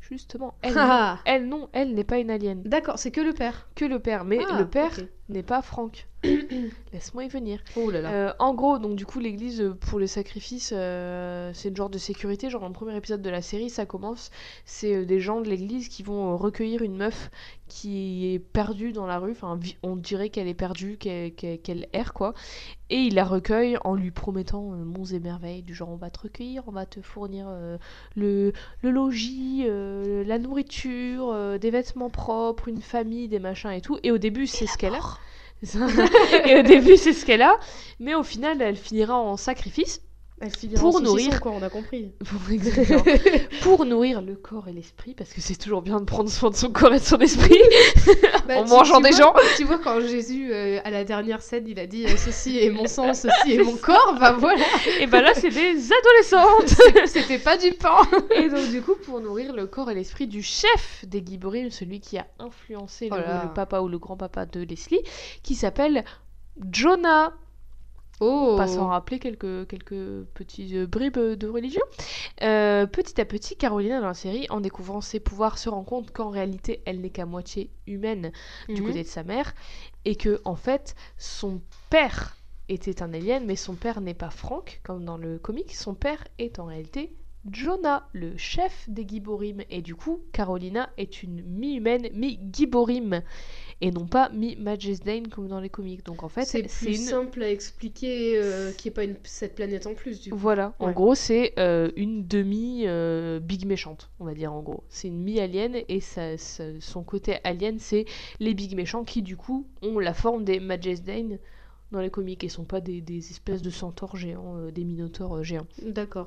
[0.00, 0.80] Justement, elle, non.
[0.82, 3.68] Ah elle non, elle n'est pas une alien, D'accord, c'est que le père.
[3.74, 4.24] que le père.
[4.24, 4.96] Mais Ah, le père.
[5.28, 6.06] N'est pas Franck.
[6.92, 7.60] Laisse-moi y venir.
[7.76, 8.12] Oh là là.
[8.12, 11.90] Euh, en gros, donc du coup, l'église euh, pour les sacrifices, euh, c'est une genre
[11.90, 12.50] de sécurité.
[12.50, 14.30] Genre, dans le premier épisode de la série, ça commence.
[14.64, 17.30] C'est des gens de l'église qui vont recueillir une meuf
[17.68, 19.32] qui est perdue dans la rue.
[19.32, 22.34] Enfin, on dirait qu'elle est perdue, qu'elle qu'elle erre, quoi.
[22.88, 25.62] Et il la recueille en lui promettant monts et merveilles.
[25.62, 27.48] Du genre, on va te recueillir, on va te fournir
[28.14, 28.52] le,
[28.82, 33.98] le logis, la nourriture, des vêtements propres, une famille, des machins et tout.
[34.04, 35.15] Et au début, c'est ce qu'elle a.
[36.44, 37.58] et au début, c'est ce qu'elle a,
[37.98, 40.02] mais au final, elle finira en sacrifice
[40.38, 41.40] Elle finira pour nourrir.
[41.40, 42.12] quoi, on a compris.
[43.62, 46.54] pour, nourrir le corps et l'esprit, parce que c'est toujours bien de prendre soin de
[46.56, 47.58] son corps et de son esprit
[48.46, 49.34] Bah, en tu- mangeant tu des vois- gens.
[49.56, 52.70] Tu vois, quand Jésus, euh, à la dernière scène, il a dit euh, Ceci est
[52.70, 54.62] mon sang, ceci est mon corps, bah voilà,
[55.00, 56.76] Et ben là, c'est des adolescentes.
[57.06, 57.96] c'était pas du pain.
[58.34, 62.00] et donc, du coup, pour nourrir le corps et l'esprit du chef des Giborim, celui
[62.00, 65.00] qui a influencé le papa ou le grand-papa de Leslie,
[65.42, 66.04] qui s'appelle
[66.72, 67.32] Jonah.
[68.20, 71.82] Oh pas sans rappeler quelques, quelques petits euh, bribes de religion.
[72.42, 76.10] Euh, petit à petit, Carolina dans la série, en découvrant ses pouvoirs, se rend compte
[76.12, 78.32] qu'en réalité, elle n'est qu'à moitié humaine
[78.68, 78.86] du Mhm.
[78.88, 79.54] côté de sa mère,
[80.06, 81.60] et que en fait, son
[81.90, 82.36] père
[82.68, 86.24] était un alien, mais son père n'est pas Frank, comme dans le comic, son père
[86.38, 87.14] est en réalité
[87.52, 93.22] Jonah, le chef des Giborim, et du coup, Carolina est une mi-humaine, mi-Giborim,
[93.80, 96.04] et non pas mi-Majesdane comme dans les comics.
[96.04, 99.16] Donc en fait, c'est plus une simple à expliquer euh, qu'il n'y ait pas une,
[99.24, 100.36] cette planète en plus, du coup.
[100.38, 104.84] Voilà, en gros, c'est euh, une demi euh, big méchante, on va dire en gros.
[104.88, 108.06] C'est une mi-alien et ça- ça- son côté alien, c'est
[108.40, 111.38] les big méchants qui, du coup, ont la forme des Majesdane
[111.92, 115.36] dans les comics et sont pas des, des espèces de centaures géants, euh, des minotaures
[115.36, 115.66] euh, géants.
[115.82, 116.26] D'accord.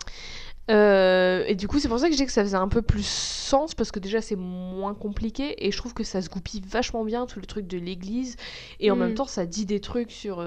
[0.71, 2.81] Euh, et du coup, c'est pour ça que je dis que ça faisait un peu
[2.81, 6.61] plus sens parce que déjà c'est moins compliqué et je trouve que ça se goupille
[6.61, 8.35] vachement bien tout le truc de l'église
[8.79, 8.99] et en Mm.
[8.99, 10.37] même temps ça dit des trucs sur.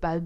[0.00, 0.20] Bah,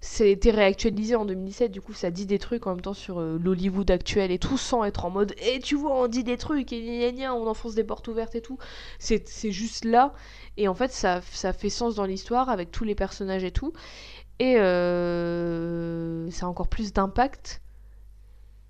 [0.00, 3.38] c'était réactualisé en 2017, du coup ça dit des trucs en même temps sur euh,
[3.42, 6.72] l'Hollywood actuel et tout sans être en mode et tu vois, on dit des trucs
[6.72, 8.58] et gna gna on enfonce des portes ouvertes et tout.
[9.00, 10.14] C'est juste là
[10.56, 13.72] et en fait ça, ça fait sens dans l'histoire avec tous les personnages et tout.
[14.40, 17.60] Et euh, ça a encore plus d'impact.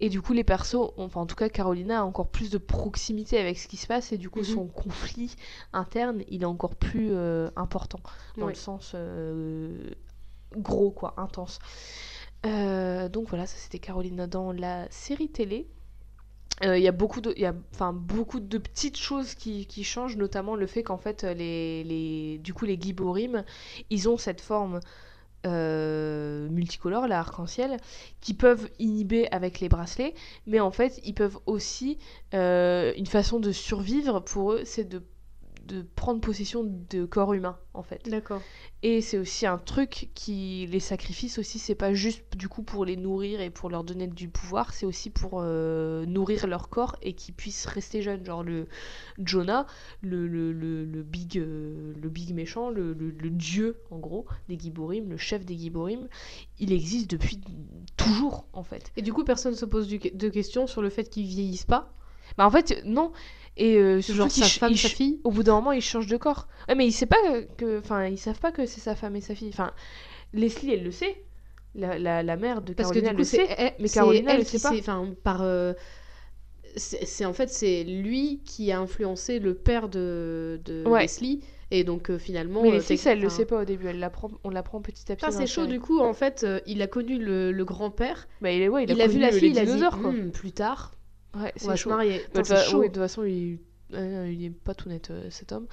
[0.00, 2.58] Et du coup, les persos, ont- enfin en tout cas, Carolina a encore plus de
[2.58, 4.44] proximité avec ce qui se passe, et du coup, Mhm.
[4.44, 5.34] son conflit
[5.72, 7.98] interne, il est encore plus euh, important,
[8.36, 9.76] dans le sens euh,
[10.56, 11.58] gros, quoi, intense.
[12.46, 15.68] Euh, donc voilà, ça c'était Carolina dans la série télé.
[16.64, 17.54] Euh, Il y a beaucoup de, y a,
[17.92, 22.52] beaucoup de petites choses qui, qui changent, notamment le fait qu'en fait, les, les, du
[22.54, 22.78] coup, les
[23.90, 24.80] ils ont cette forme
[25.46, 27.76] euh, multicolore, la arc-en-ciel,
[28.20, 30.14] qui peuvent inhiber avec les bracelets,
[30.46, 31.98] mais en fait, ils peuvent aussi,
[32.32, 35.02] une façon de survivre pour eux, c'est de,
[35.68, 38.08] de prendre possession de corps humains, en fait.
[38.08, 38.40] D'accord.
[38.82, 42.84] Et c'est aussi un truc qui les sacrifices aussi, c'est pas juste du coup pour
[42.84, 46.96] les nourrir et pour leur donner du pouvoir, c'est aussi pour euh, nourrir leur corps
[47.02, 48.24] et qu'ils puissent rester jeunes.
[48.24, 48.68] Genre le
[49.18, 49.66] Jonah,
[50.00, 54.26] le, le, le, le big, euh, le big méchant, le, le, le dieu en gros
[54.48, 56.08] des Giborim, le chef des Giborim,
[56.58, 57.40] il existe depuis
[57.96, 58.92] toujours en fait.
[58.96, 61.92] Et du coup, personne se pose du- de questions sur le fait qu'ils vieillissent pas
[62.36, 63.12] Bah en fait non.
[63.60, 65.20] Et euh, Genre sa femme, sa fille?
[65.24, 66.46] au bout d'un moment, il change de corps.
[66.68, 67.16] Ouais, mais il sait pas
[67.56, 69.48] que, enfin, ils savent pas que c'est sa femme et sa fille.
[69.48, 69.72] Enfin,
[70.32, 71.24] Leslie, elle le sait.
[71.74, 73.46] La, la, la mère de Parce que Carolina du le coup, sait.
[73.58, 74.76] elle- mais Carolina elle le qui sait pas.
[74.78, 75.42] Enfin, par.
[75.42, 75.72] euh,
[76.76, 81.02] c'est en fait c'est lui qui a influencé le père de, de Ouais.
[81.02, 82.62] Leslie et donc euh, finalement.
[82.62, 83.86] Mais euh, Leslie, ça, elle le sait pas au début.
[83.88, 85.32] Elle l'apprend, on l'apprend petit à petit.
[85.32, 88.68] C'est chaud du coup en fait il a connu le, le grand-père Bah, il, est,
[88.68, 90.12] ouais, il, il, a, a, vu la fille il a dit quoi.
[90.12, 90.92] Hmm, plus tard
[91.38, 91.90] Ouais, c'est chaud.
[91.90, 93.58] marier Bah, chaud oui, de toute façon, il,
[93.92, 95.66] il est pas tout net, euh, cet homme.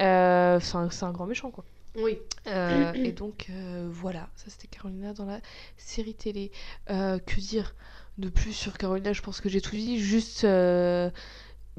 [0.00, 1.64] Euh, c'est un, c'est un grand méchant, quoi.
[1.96, 5.40] oui Euh, et donc euh, voilà, ça c'était Carolina dans la
[5.76, 6.50] série télé.
[6.90, 7.74] Euh, que dire
[8.18, 9.12] de plus sur Carolina?
[9.12, 9.98] Je pense que j'ai tout dit.
[9.98, 10.46] Juste,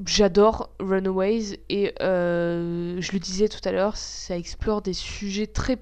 [0.06, 5.78] j'adore Runaways et je le disais tout à l'heure, ça explore des sujets très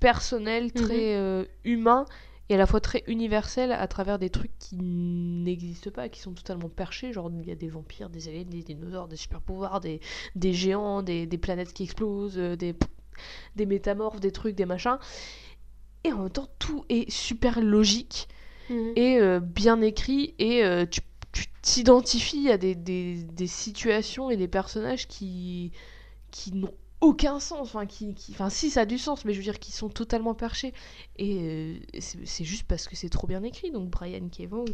[0.00, 2.06] personnels, très euh, humains
[2.48, 6.32] et à la fois très universels à travers des trucs qui n'existent pas, qui sont
[6.32, 7.12] totalement perchés.
[7.12, 10.00] Genre, il y a des vampires, des aliens, des dinosaures, des super pouvoirs, des,
[10.36, 12.74] des géants, des, des planètes qui explosent, euh, des,
[13.56, 14.98] des métamorphes, des trucs, des machins.
[16.04, 18.28] Et en même temps, tout est super logique
[18.68, 18.92] Mhm.
[18.96, 21.02] et euh, bien écrit et euh, tu
[21.62, 25.72] t'identifies à des, des, des situations et des personnages qui,
[26.32, 27.60] qui n'ont aucun sens.
[27.60, 30.34] Enfin, qui, enfin, si, ça a du sens, mais je veux dire, qui sont totalement
[30.34, 30.72] perchés.
[31.18, 33.70] Et euh, c'est juste parce que c'est trop bien écrit.
[33.70, 34.64] Donc, Brian Kevon,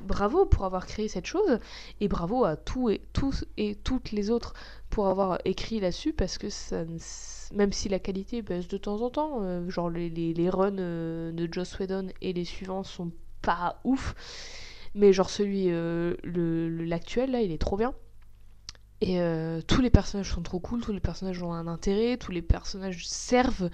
[0.00, 1.58] bravo pour avoir créé cette chose.
[2.00, 4.54] Et bravo à tous et, tous et toutes les autres
[4.90, 6.12] pour avoir écrit là-dessus.
[6.12, 6.46] Parce que
[7.52, 10.78] même si la qualité baisse de temps en temps, euh, genre les, les, les runs
[10.78, 13.10] euh, de Joss Whedon et les suivants sont
[13.42, 14.14] pas ouf.
[14.94, 15.70] Mais genre celui,
[16.86, 17.94] l'actuel, là, il est trop bien.
[19.06, 22.32] Et euh, tous les personnages sont trop cool, tous les personnages ont un intérêt, tous
[22.32, 23.68] les personnages servent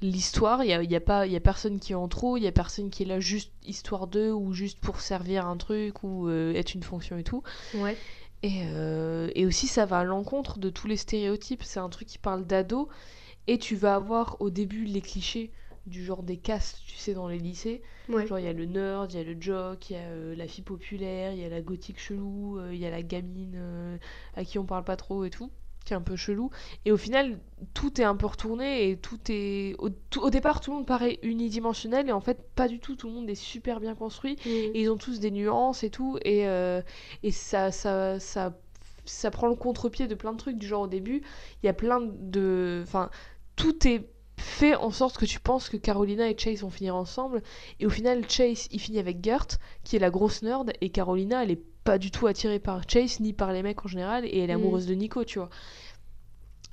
[0.00, 0.62] l'histoire.
[0.62, 2.44] Il y a, y a pas, il y a personne qui est en trop, il
[2.44, 6.04] y a personne qui est là juste histoire d'eux ou juste pour servir un truc
[6.04, 7.42] ou euh, être une fonction et tout.
[7.74, 7.96] Ouais.
[8.44, 11.64] Et, euh, et aussi, ça va à l'encontre de tous les stéréotypes.
[11.64, 12.88] C'est un truc qui parle d'ado.
[13.48, 15.50] Et tu vas avoir au début les clichés
[15.86, 17.80] du genre des castes, tu sais, dans les lycées.
[18.08, 18.26] Ouais.
[18.26, 20.34] Genre, il y a le nerd, il y a le jock, il y a euh,
[20.36, 23.54] la fille populaire, il y a la gothique chelou, euh, il y a la gamine
[23.56, 23.96] euh,
[24.34, 25.50] à qui on parle pas trop et tout,
[25.84, 26.50] qui est un peu chelou.
[26.84, 27.38] Et au final,
[27.72, 29.76] tout est un peu retourné et tout est.
[29.78, 32.96] Au, tout- au départ, tout le monde paraît unidimensionnel et en fait, pas du tout.
[32.96, 34.36] Tout le monde est super bien construit.
[34.44, 34.52] Mhm.
[34.74, 36.18] Et ils ont tous des nuances et tout.
[36.24, 36.46] Et,
[37.22, 38.58] et ça, ça, ça,
[39.04, 40.58] ça prend le contre-pied de plein de trucs.
[40.58, 41.22] Du genre, au début,
[41.62, 42.80] il y a plein de.
[42.82, 43.08] Enfin,
[43.54, 47.42] tout est fait en sorte que tu penses que Carolina et Chase vont finir ensemble.
[47.80, 49.46] Et au final, Chase, il finit avec Gert,
[49.84, 50.72] qui est la grosse nerd.
[50.80, 53.88] Et Carolina, elle est pas du tout attirée par Chase, ni par les mecs en
[53.88, 54.24] général.
[54.26, 54.60] Et elle est Mm.
[54.60, 55.48] amoureuse de Nico, tu vois.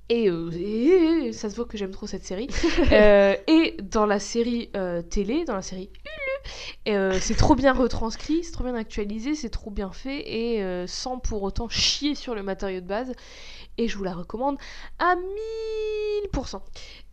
[0.09, 2.47] Et, euh, et- ça se voit que j'aime trop cette série.
[2.91, 5.89] Euh, et dans la série euh, télé, dans la série
[6.86, 11.18] Hulu, c'est trop bien retranscrit, c'est trop bien actualisé, c'est trop bien fait et sans
[11.18, 13.14] pour autant chier sur le matériau de base.
[13.78, 14.58] Et je vous la recommande
[15.00, 15.16] à
[16.34, 16.62] 1000%.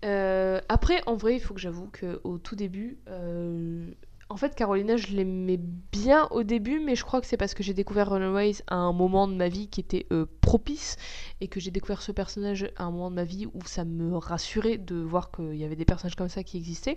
[0.04, 3.90] Euh, après, en vrai, il faut que j'avoue qu'au tout début, euh,
[4.28, 5.58] en fait, Carolina, je l'aimais
[5.90, 8.92] bien au début, mais je crois que c'est parce que j'ai découvert Runaways à un
[8.92, 10.96] moment de ma vie qui était euh, propice
[11.40, 14.16] et que j'ai découvert ce personnage à un moment de ma vie où ça me
[14.16, 16.96] rassurait de voir qu'il y avait des personnages comme ça qui existaient.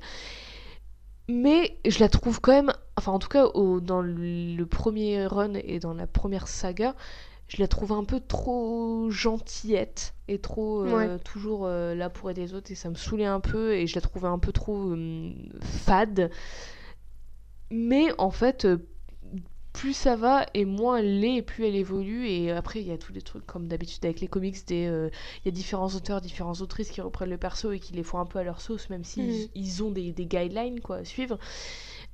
[1.29, 3.47] Mais je la trouve quand même, enfin en tout cas
[3.81, 6.95] dans le premier run et dans la première saga,
[7.47, 11.19] je la trouve un peu trop gentillette et trop euh, Ouais.
[11.23, 13.95] toujours euh, là pour aider les autres et ça me saoulait un peu et je
[13.95, 15.31] la trouvais un peu trop euh,
[15.61, 16.31] fade.
[17.71, 18.67] Mais en fait,
[19.73, 22.91] plus ça va et moins elle l'est et plus elle évolue et après il y
[22.91, 25.09] a tous les trucs comme d'habitude avec les comics des
[25.43, 28.19] il y a différents auteurs différentes autrices qui reprennent le perso et qui les font
[28.19, 29.47] un peu à leur sauce même s'ils Mhm.
[29.55, 31.39] ils ont des, des guidelines quoi à suivre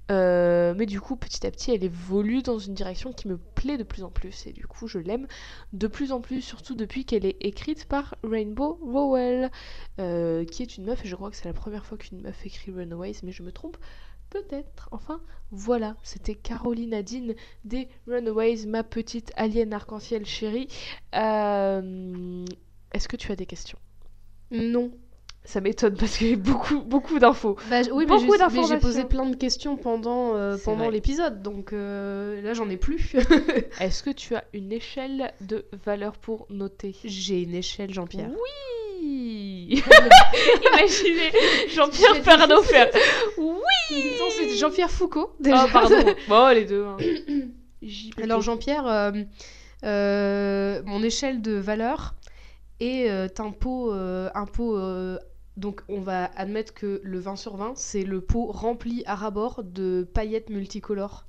[0.10, 3.78] Euh, mais du coup petit à petit elle évolue dans une direction qui me plaît
[3.78, 5.28] de plus en plus et du coup je l'aime
[5.72, 9.51] de plus en plus surtout depuis qu'elle est écrite par Rainbow Rowell
[9.99, 12.43] euh, qui est une meuf et je crois que c'est la première fois qu'une meuf
[12.43, 13.78] écrit Runaways mais je me trompe
[14.30, 17.36] peut-être enfin voilà, c'était Caroline Nadine
[17.66, 20.68] des Runaways, ma petite alien arc-en-ciel chérie.
[21.16, 22.45] Euh,
[22.93, 23.80] Est-ce que tu as des questions?
[24.51, 24.91] Non.
[25.50, 27.56] Ça m'étonne parce qu'il y a beaucoup, beaucoup d'infos.
[27.72, 31.41] Bah, oui, mais Beaucoup j'ai- mais j'ai posé plein de questions pendant, euh, pendant l'épisode,
[31.41, 33.16] donc euh, là j'en ai plus.
[33.82, 36.95] Est-ce que tu as une échelle de valeur pour noter?
[37.04, 38.30] J'ai une échelle, Jean-Pierre.
[39.02, 39.82] Oui
[40.72, 41.32] Imaginez
[41.74, 42.89] Jean-Pierre Pernaut faire
[43.39, 43.56] Oui
[44.20, 45.66] Non, c'est Jean-Pierre Foucault, déjà.
[45.66, 45.95] Oh, pardon
[46.28, 46.86] Bon, les deux.
[46.86, 46.97] hein.
[48.22, 49.12] Alors Jean-Pierre, euh,
[49.84, 52.14] euh, mon échelle de valeur
[52.80, 55.18] est euh, un pot, euh, euh,
[55.60, 59.64] donc on va admettre que le 20 sur 20, c'est le pot rempli à rabord
[59.64, 61.26] de paillettes multicolores.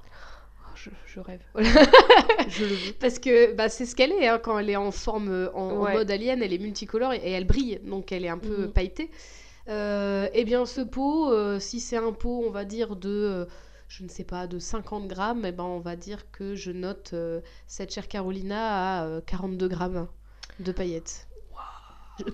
[0.62, 1.40] Oh, je, je rêve.
[1.54, 1.68] Voilà.
[2.48, 2.92] Je le veux.
[3.00, 6.10] Parce que bah, c'est ce qu'elle est, hein, quand elle est en forme, en, mode
[6.10, 8.72] alien, elle est multicolore et, et elle brille, donc elle est un peu Mhm.
[8.72, 9.10] pailletée.
[9.68, 13.44] Euh, eh bien ce pot, euh, si c'est un pot, on va dire de, euh,
[13.88, 17.14] je ne sais pas, de 50 grammes, eh ben, on va dire que je note
[17.66, 20.08] cette chère Carolina à euh, 42 grammes
[20.60, 21.28] de paillettes.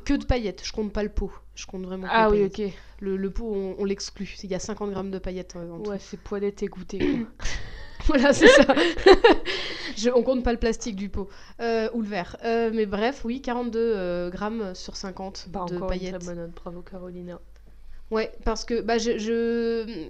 [0.05, 2.75] Que de paillettes, je compte pas le pot, je compte vraiment Ah oui, paillettes.
[2.77, 2.81] ok.
[3.01, 5.81] Le, le pot, on, on l'exclut, il y a 50 grammes de paillettes euh, en
[5.81, 5.91] tout.
[5.91, 6.83] Ouais, c'est poilette quoi.
[8.07, 8.75] Voilà, c'est ça.
[9.97, 11.29] Je- on compte pas le plastique du pot
[11.61, 12.37] euh, ou le verre.
[12.45, 16.19] Euh, mais bref, oui, 42 euh, grammes sur 50 Bah, de encore une paillettes.
[16.21, 16.51] très bonne note.
[16.55, 17.41] Bravo, Carolina.
[18.13, 20.09] Ouais, parce que bah je, je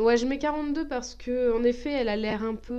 [0.00, 2.72] ouais, je mets 42 parce que en effet, elle a l'air un peu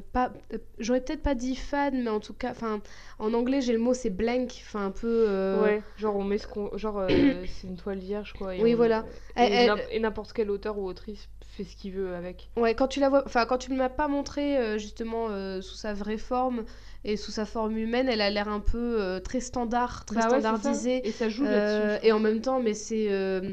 [0.00, 2.80] pas, euh, j'aurais peut-être pas dit fan, mais en tout cas, enfin,
[3.18, 5.26] en anglais, j'ai le mot, c'est blank, enfin, un peu.
[5.28, 6.76] euh, Ouais, genre on met ce qu'on.
[6.76, 7.08] Genre euh,
[7.46, 8.54] c'est une toile vierge quoi.
[8.56, 9.04] et Oui, on- voilà.
[9.36, 12.48] Et, n'importe quel auteur ou autrice fait ce qu'il veut avec.
[12.56, 15.60] Ouais, quand tu la vois, enfin, quand tu ne m'as pas montré euh, justement euh,
[15.60, 16.64] sous sa vraie forme
[17.04, 20.30] et sous sa forme humaine, elle a l'air un peu euh, très standard, très Bah
[20.30, 21.06] ouais, standardisée.
[21.06, 22.06] Et ça joue Euh, là-dessus.
[22.06, 23.50] et en même temps, mais c'est euh,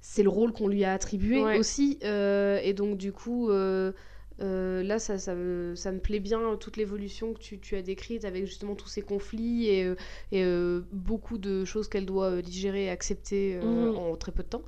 [0.00, 1.58] c'est le rôle qu'on lui a attribué Ouais.
[1.58, 1.98] aussi.
[2.04, 3.90] euh, et donc, du coup, euh,
[4.40, 7.82] euh, là, ça, ça, me, ça me plaît bien, toute l'évolution que tu, tu as
[7.82, 9.94] décrite avec justement tous ces conflits et, euh,
[10.32, 13.94] et euh, beaucoup de choses qu'elle doit euh, digérer et accepter euh, Mhm.
[13.94, 14.62] en très peu de temps.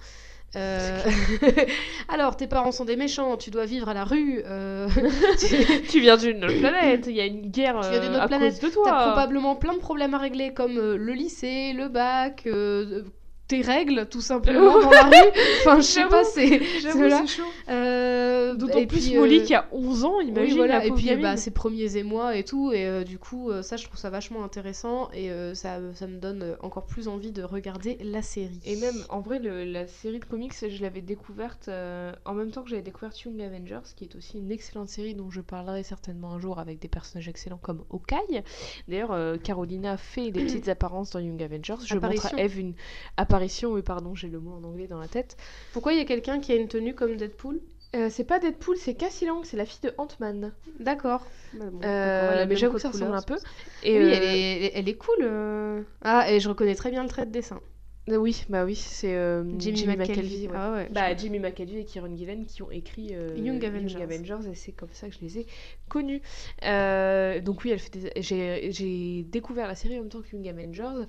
[0.57, 1.03] Euh,
[2.09, 4.43] Alors, tes parents sont des méchants, tu dois vivre à la rue.
[4.47, 4.89] euh,
[5.39, 8.17] tu- tu viens d'une autre planète, il y a une guerre Tu viens d'une euh,
[8.17, 8.55] autre à planète.
[8.55, 8.83] cause de toi.
[8.85, 13.03] T'as probablement plein de problèmes à régler comme euh, le lycée, le bac, euh,
[13.47, 15.31] tes règles tout simplement dans la rue.
[15.61, 17.43] Enfin, je sais pas, c'est c'est chaud.
[17.69, 20.79] Euh, D'autant plus puis, Molly euh, qui a 11 ans, imagine oui, voilà.
[20.79, 23.77] la Et puis bah, ses premiers émois et tout, et euh, du coup, euh, ça,
[23.77, 27.43] je trouve ça vachement intéressant et euh, ça, ça me donne encore plus envie de
[27.43, 28.61] regarder la série.
[28.65, 32.51] Et même, en vrai, le- la série de comics, je l'avais découverte euh, en même
[32.51, 35.83] temps que j'avais découvert Young Avengers, qui est aussi une excellente série dont je parlerai
[35.83, 38.43] certainement un jour avec des personnages excellents comme Hawkeye.
[38.89, 41.75] D'ailleurs, euh, Carolina fait des petites apparences dans Young Avengers.
[41.85, 42.75] Je montre à Eve une
[43.17, 43.34] apparition,
[43.65, 45.37] oui, pardon, j'ai le mot en anglais dans la tête.
[45.73, 47.61] Pourquoi il y a quelqu'un qui a une tenue comme Deadpool?
[47.97, 50.53] Euh, c'est pas Deadpool, c'est Cassie Lang, c'est la fille de Ant-Man.
[50.81, 51.25] D'accord.
[51.53, 53.39] Bah, bon, Euh, mais j'avoue que ça ressemble couleur, un peu.
[53.85, 55.17] Et oui, euh, elle, est, elle est cool.
[55.23, 55.83] euh.
[56.03, 57.61] Ah, et je reconnais très bien le trait de dessin.
[58.09, 60.23] euh, Oui, bah oui, c'est euh, Jimmy, Jimmy, McKelvey.
[60.23, 60.49] McKelvey.
[60.49, 60.55] ouais.
[60.57, 60.89] Ah ouais.
[60.91, 64.03] Bah, Jimmy McKelvey et Kieron Gillen qui ont écrit euh, Young Avengers.
[64.03, 65.47] Avengers, et c'est comme ça que je les ai
[65.89, 66.21] connus.
[66.65, 70.35] Euh, donc oui, elle fait des- j'ai j'ai découvert la série en même temps que
[70.35, 71.07] Young Avengers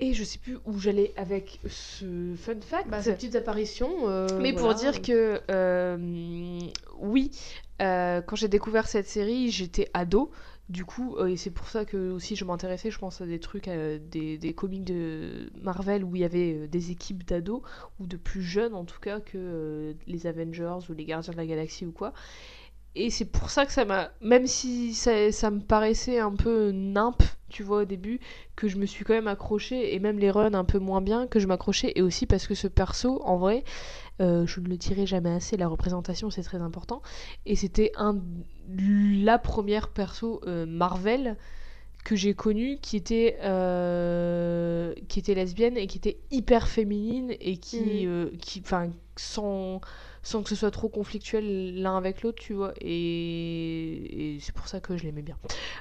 [0.00, 2.88] et je sais plus où j'allais avec ce fun fact.
[2.88, 4.08] Bah, ces petites apparitions.
[4.08, 6.58] euh, Mais pour dire que euh,
[6.98, 7.30] oui,
[7.82, 10.30] euh, quand j'ai découvert cette série, j'étais ado.
[10.68, 13.66] Du coup, et c'est pour ça que aussi je m'intéressais, je pense à des trucs,
[13.66, 17.60] euh, des, des comics de Marvel où il y avait des équipes d'ados,
[17.98, 21.46] ou de plus jeunes en tout cas que les Avengers ou les Gardiens de la
[21.46, 22.12] Galaxie ou quoi.
[22.96, 24.10] Et c'est pour ça que ça m'a.
[24.20, 28.20] Même si ça, ça me paraissait un peu nimp, tu vois, au début,
[28.56, 31.26] que je me suis quand même accrochée, et même les runs un peu moins bien,
[31.26, 33.64] que je m'accrochais, et aussi parce que ce perso, en vrai,
[34.20, 37.00] euh, je ne le dirai jamais assez, la représentation c'est très important,
[37.46, 38.18] et c'était un
[38.76, 41.36] la première perso euh, Marvel
[42.04, 47.58] que j'ai connue qui était euh, qui était lesbienne et qui était hyper féminine et
[47.58, 49.80] qui euh, qui enfin sans
[50.22, 54.68] sans que ce soit trop conflictuel l'un avec l'autre tu vois et, et c'est pour
[54.68, 55.36] ça que je l'aimais bien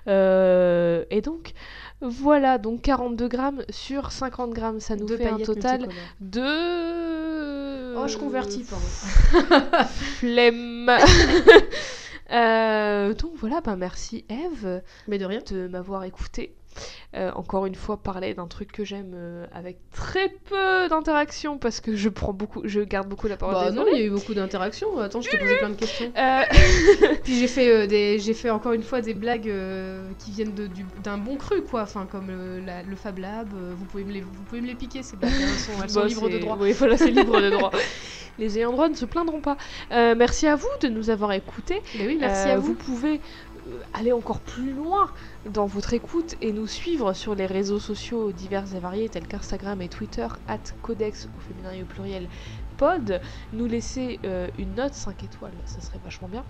[0.08, 1.54] Euh, et donc
[2.02, 5.88] voilà donc 42 grammes sur 50 grammes ça nous Deux fait un total
[6.22, 8.86] de Oh, je convertis, pardon.
[10.20, 10.90] flemme
[12.32, 15.42] Euh, donc voilà ben merci Eve Mais de rien.
[15.50, 16.56] de m'avoir écouté.
[17.16, 21.80] Euh, encore une fois, parler d'un truc que j'aime euh, avec très peu d'interaction parce
[21.82, 23.56] que je prends beaucoup, je garde beaucoup la parole.
[23.56, 25.00] Bah non, il y a eu beaucoup d'interactions.
[25.00, 26.12] Attends, je t'ai posé plein de questions.
[26.16, 26.42] Euh,
[27.24, 28.20] Puis j'ai fait, des...
[28.20, 29.52] j'ai fait encore une fois des blagues
[30.20, 31.82] qui viennent de- du- d'un bon cru, quoi.
[31.82, 32.28] Enfin, comme
[32.66, 33.50] la- le Fab Lab.
[33.52, 34.22] vous, pouvez me les...
[34.22, 35.32] vous pouvez me les piquer, ces blagues.
[35.34, 36.58] hein, Elles sont, elles sont bah, libres de droit.
[36.60, 37.72] Oui, voilà, c'est libre de droit.
[38.38, 39.58] Les ayants droit ne se plaindront pas.
[39.92, 41.82] Merci à vous de nous avoir écoutés.
[41.98, 42.68] Mais oui, merci à vous.
[42.68, 43.20] Vous pouvez
[43.94, 45.12] aller encore plus loin
[45.46, 49.82] dans votre écoute et nous suivre sur les réseaux sociaux divers et variés tels qu'Instagram
[49.82, 52.30] et Twitter, at codex au féminin et au pluriel
[52.80, 53.20] pod,
[53.52, 56.46] nous laisser euh, une note 5 étoiles, ça serait vachement bien,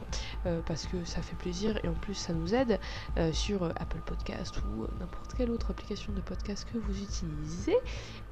[0.46, 2.80] euh, parce que ça fait plaisir et en plus ça nous aide
[3.18, 7.76] euh, sur Apple Podcast ou n'importe quelle autre application de podcast que vous utilisez,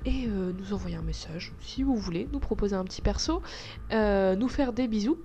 [0.06, 3.42] et nous envoyer un message si vous voulez, nous proposer un petit perso,
[3.92, 5.18] nous faire des bisous.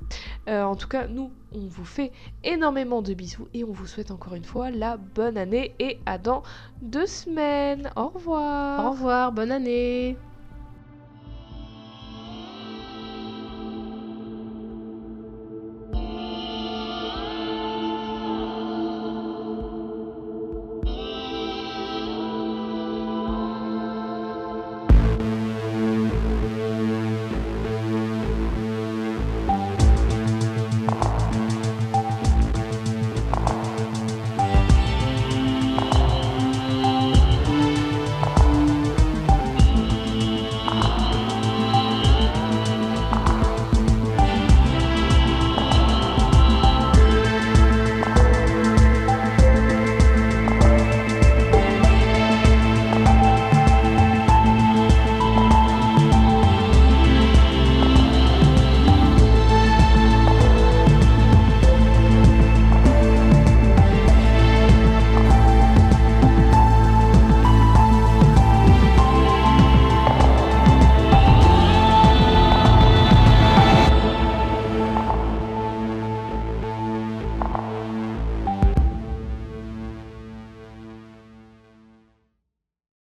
[0.49, 2.11] En tout cas, nous, on vous fait
[2.43, 6.19] énormément de bisous et on vous souhaite encore une fois la bonne année et à
[6.19, 6.43] dans
[6.81, 7.91] deux semaines.
[7.97, 8.87] Au revoir.
[8.87, 10.17] Au revoir, bonne année.